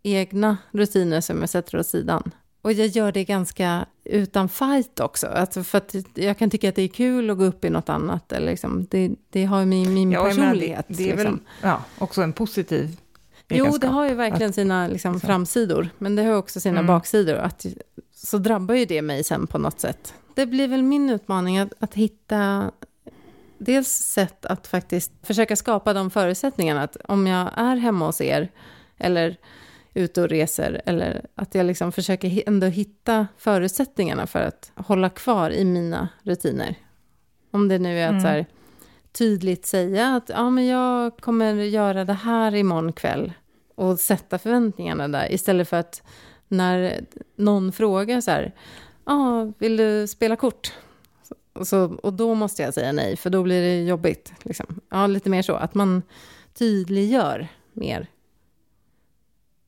egna 0.03 0.57
rutiner 0.71 1.21
som 1.21 1.39
jag 1.39 1.49
sätter 1.49 1.79
åt 1.79 1.87
sidan. 1.87 2.31
Och 2.61 2.73
jag 2.73 2.87
gör 2.87 3.11
det 3.11 3.23
ganska 3.23 3.85
utan 4.03 4.49
fight 4.49 4.99
också. 4.99 5.27
Alltså 5.27 5.63
för 5.63 5.77
att 5.77 5.95
jag 6.13 6.37
kan 6.37 6.49
tycka 6.49 6.69
att 6.69 6.75
det 6.75 6.81
är 6.81 6.87
kul 6.87 7.29
att 7.29 7.37
gå 7.37 7.43
upp 7.43 7.65
i 7.65 7.69
något 7.69 7.89
annat. 7.89 8.31
Eller 8.31 8.51
liksom, 8.51 8.87
det, 8.89 9.11
det 9.29 9.45
har 9.45 9.65
min, 9.65 9.93
min 9.93 10.11
ja, 10.11 10.23
personlighet. 10.23 10.85
Det, 10.87 10.93
det, 10.93 11.03
är 11.03 11.15
liksom. 11.15 11.31
väl 11.31 11.39
ja, 11.61 11.83
också 11.97 12.21
en 12.21 12.33
positiv 12.33 12.97
Jo, 13.53 13.77
det 13.77 13.87
har 13.87 14.09
ju 14.09 14.15
verkligen 14.15 14.53
sina 14.53 14.87
liksom, 14.87 15.19
framsidor. 15.19 15.89
Men 15.97 16.15
det 16.15 16.23
har 16.23 16.35
också 16.35 16.59
sina 16.59 16.79
mm. 16.79 16.87
baksidor. 16.87 17.35
Att 17.35 17.65
så 18.23 18.37
drabbar 18.37 18.75
ju 18.75 18.85
det 18.85 19.01
mig 19.01 19.23
sen 19.23 19.47
på 19.47 19.57
något 19.57 19.79
sätt. 19.79 20.13
Det 20.35 20.45
blir 20.45 20.67
väl 20.67 20.83
min 20.83 21.09
utmaning 21.09 21.57
att, 21.57 21.73
att 21.79 21.93
hitta 21.93 22.71
dels 23.57 23.89
sätt 23.89 24.45
att 24.45 24.67
faktiskt 24.67 25.11
försöka 25.23 25.55
skapa 25.55 25.93
de 25.93 26.11
förutsättningarna. 26.11 26.83
Att 26.83 26.97
om 27.07 27.27
jag 27.27 27.49
är 27.55 27.75
hemma 27.75 28.05
hos 28.05 28.21
er 28.21 28.51
eller 28.97 29.37
ute 29.93 30.21
och 30.21 30.29
reser 30.29 30.81
eller 30.85 31.25
att 31.35 31.55
jag 31.55 31.65
liksom 31.65 31.91
försöker 31.91 32.43
ändå 32.47 32.67
hitta 32.67 33.27
förutsättningarna 33.37 34.27
för 34.27 34.39
att 34.39 34.71
hålla 34.75 35.09
kvar 35.09 35.49
i 35.49 35.65
mina 35.65 36.09
rutiner. 36.23 36.75
Om 37.51 37.67
det 37.67 37.79
nu 37.79 37.99
är 37.99 38.05
att 38.05 38.11
Mm. 38.11 38.21
så 38.21 38.27
här, 38.27 38.45
tydligt 39.11 39.65
säga 39.65 40.15
att 40.15 40.29
ja, 40.29 40.49
men 40.49 40.65
jag 40.67 41.17
kommer 41.17 41.53
göra 41.53 42.05
det 42.05 42.13
här 42.13 42.55
imorgon 42.55 42.93
kväll 42.93 43.33
och 43.75 43.99
sätta 43.99 44.37
förväntningarna 44.37 45.07
där 45.07 45.31
istället 45.31 45.69
för 45.69 45.77
att 45.77 46.03
när 46.51 47.05
någon 47.35 47.71
frågar 47.71 48.21
så 48.21 48.31
här, 48.31 48.51
ja, 49.05 49.51
vill 49.57 49.77
du 49.77 50.07
spela 50.07 50.35
kort? 50.35 50.73
Och, 51.53 51.67
så, 51.67 51.95
och 52.03 52.13
då 52.13 52.35
måste 52.35 52.61
jag 52.61 52.73
säga 52.73 52.91
nej, 52.91 53.17
för 53.17 53.29
då 53.29 53.43
blir 53.43 53.61
det 53.61 53.83
jobbigt. 53.83 54.33
Liksom. 54.43 54.79
Ja, 54.89 55.07
lite 55.07 55.29
mer 55.29 55.41
så, 55.41 55.53
att 55.55 55.73
man 55.73 56.01
tydliggör 56.53 57.47
mer. 57.73 58.07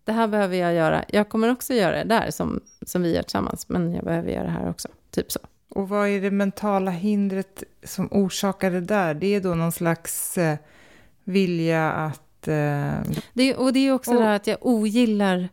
Det 0.03 0.11
här 0.11 0.27
behöver 0.27 0.57
jag 0.57 0.73
göra. 0.73 1.05
Jag 1.09 1.29
kommer 1.29 1.51
också 1.51 1.73
göra 1.73 1.95
det 1.97 2.03
där 2.03 2.31
som, 2.31 2.61
som 2.81 3.01
vi 3.01 3.15
gör 3.15 3.21
tillsammans, 3.23 3.69
men 3.69 3.93
jag 3.93 4.03
behöver 4.03 4.31
göra 4.31 4.43
det 4.43 4.49
här 4.49 4.69
också. 4.69 4.88
Typ 5.11 5.31
så. 5.31 5.39
Och 5.69 5.89
vad 5.89 6.07
är 6.09 6.21
det 6.21 6.31
mentala 6.31 6.91
hindret 6.91 7.63
som 7.84 8.07
orsakar 8.11 8.71
det 8.71 8.81
där? 8.81 9.13
Det 9.13 9.27
är 9.36 9.41
då 9.41 9.55
någon 9.55 9.71
slags 9.71 10.38
eh, 10.38 10.57
vilja 11.23 11.91
att, 11.91 12.47
eh, 12.47 12.93
Det, 13.34 13.55
och 13.55 13.73
det 13.73 13.79
är 13.88 13.91
också 13.93 14.11
Och- 14.11 14.17
det 14.17 14.23
här 14.23 14.36
att 14.36 14.47
jag 14.47 14.57
ogillar, 14.61 15.49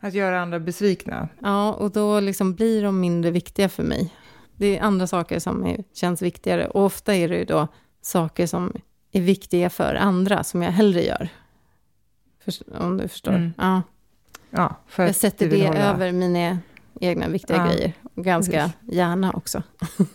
att 0.00 0.14
göra 0.14 0.40
andra 0.42 0.58
besvikna. 0.60 1.28
ja, 1.38 1.72
och 1.72 1.90
då 1.90 2.20
liksom 2.20 2.54
blir 2.54 2.82
de 2.82 3.00
mindre 3.00 3.30
viktiga 3.30 3.68
för 3.68 3.82
mig. 3.82 4.14
Det 4.56 4.78
är 4.78 4.82
andra 4.82 5.06
saker 5.06 5.38
som 5.38 5.66
är, 5.66 5.84
känns 5.94 6.22
viktigare. 6.22 6.66
Och 6.68 6.84
ofta 6.84 7.14
är 7.14 7.28
det 7.28 7.36
ju 7.36 7.44
då 7.44 7.68
saker 8.00 8.46
som 8.46 8.72
är 9.12 9.20
viktiga 9.20 9.70
för 9.70 9.94
andra, 9.94 10.44
som 10.44 10.62
jag 10.62 10.70
hellre 10.72 11.02
gör. 11.04 11.28
Först, 12.44 12.62
om 12.78 12.96
du 12.96 13.08
förstår. 13.08 13.32
Mm. 13.32 13.52
Ja. 13.58 13.82
Ja, 14.50 14.74
för 14.86 15.06
Jag 15.06 15.14
sätter 15.14 15.48
det 15.50 15.66
hålla- 15.68 15.78
över 15.94 16.12
mina 16.12 16.58
egna 17.00 17.28
viktiga 17.28 17.56
Ja, 17.56 17.66
grejer. 17.66 17.92
Och 18.14 18.24
ganska 18.24 18.52
precis. 18.52 18.96
gärna 18.96 19.32
också. 19.32 19.62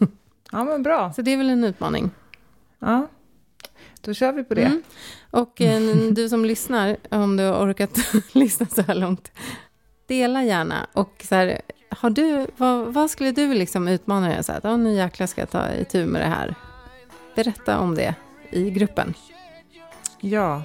Ja, 0.52 0.64
men 0.64 0.84
bra. 0.84 1.14
Så 1.14 1.22
det 1.22 1.34
är 1.34 1.38
väl 1.38 1.50
en 1.50 1.64
utmaning. 1.64 2.12
Ja, 2.80 3.08
då 4.02 4.14
kör 4.14 4.32
vi 4.32 4.44
på 4.44 4.54
det. 4.54 4.62
Mm. 4.66 4.82
Och 5.32 5.62
eh, 5.62 5.82
du 6.12 6.30
som 6.30 6.46
lyssnar, 6.46 6.98
om 7.12 7.38
du 7.38 7.44
har 7.44 7.66
orkat 7.72 7.98
lyssna 8.34 8.66
så 8.66 8.82
här 8.82 8.96
långt, 8.96 9.32
dela 10.08 10.44
gärna. 10.44 10.88
Och 10.94 11.26
så 11.30 11.36
här, 11.36 11.62
har 11.90 12.10
du, 12.10 12.48
vad, 12.58 12.94
vad 12.94 13.10
skulle 13.10 13.32
du 13.32 13.54
liksom 13.54 13.88
utmana 13.88 14.28
dig? 14.30 14.44
Så 14.44 14.52
här, 14.52 14.62
"Ja, 14.64 14.78
nu 14.78 14.94
jäklar 14.94 15.28
ska 15.28 15.42
jag 15.42 15.50
ta 15.50 15.74
itu 15.74 16.06
med 16.06 16.22
det 16.22 16.28
här. 16.28 16.56
Berätta 17.36 17.80
om 17.80 17.96
det 17.96 18.16
i 18.52 18.72
gruppen. 18.72 19.14
Ja, 20.20 20.62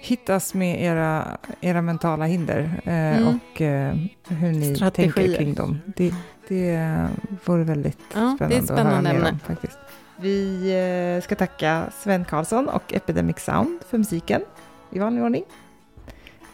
hittas 0.00 0.54
med 0.54 0.82
era, 0.82 1.38
era 1.60 1.82
mentala 1.82 2.24
hinder 2.24 2.80
eh, 2.84 2.92
Mm. 3.18 3.26
och 3.28 3.60
eh, 3.60 3.94
hur 4.28 4.52
ni 4.52 4.76
Strategier. 4.76 5.12
tänker 5.12 5.36
kring 5.36 5.54
dem. 5.54 5.78
Det, 5.96 6.14
det 6.48 7.08
vore 7.44 7.64
väldigt 7.64 7.98
Ja, 8.14 8.20
det 8.20 8.24
är 8.24 8.36
spännande, 8.36 8.56
ett 8.56 8.62
att 8.62 8.68
höra 8.70 8.76
spännande 8.84 9.10
mer 9.12 9.16
ämne. 9.18 9.30
om. 9.30 9.38
Faktiskt. 9.38 9.78
Vi 10.16 11.16
eh, 11.16 11.24
ska 11.24 11.34
tacka 11.34 11.84
Sven 12.02 12.24
Karlsson 12.24 12.68
och 12.68 12.94
Epidemic 12.94 13.38
Sound 13.38 13.80
för 13.90 13.98
musiken 13.98 14.42
i 14.90 14.98
vanlig 14.98 15.24
ordning. 15.24 15.44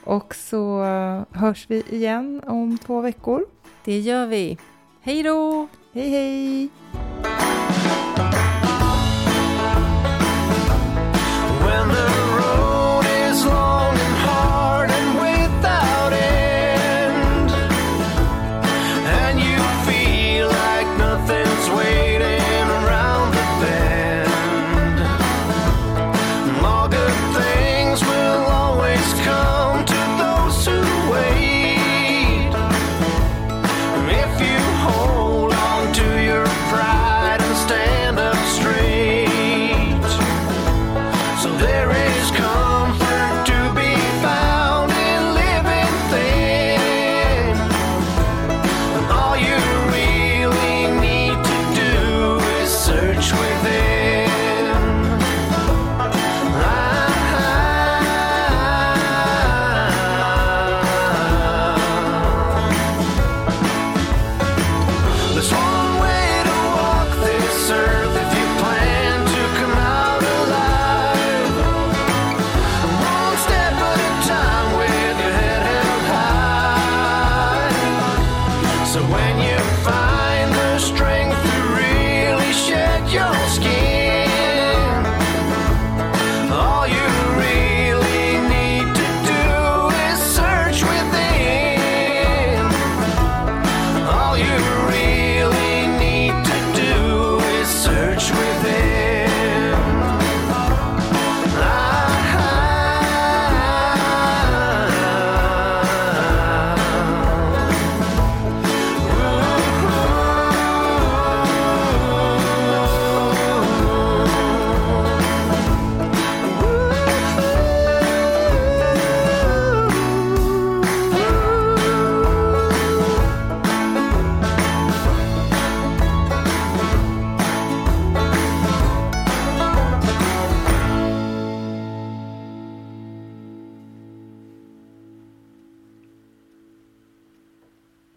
Och 0.04 0.34
så 0.34 0.82
hörs 1.30 1.66
vi 1.68 1.82
igen 1.90 2.42
om 2.46 2.78
två 2.78 3.00
veckor. 3.00 3.44
Det 3.84 3.98
gör 3.98 4.26
vi. 4.26 4.58
Hej 5.00 5.22
då! 5.22 5.68
Hej 5.92 6.10
hej! 6.10 6.70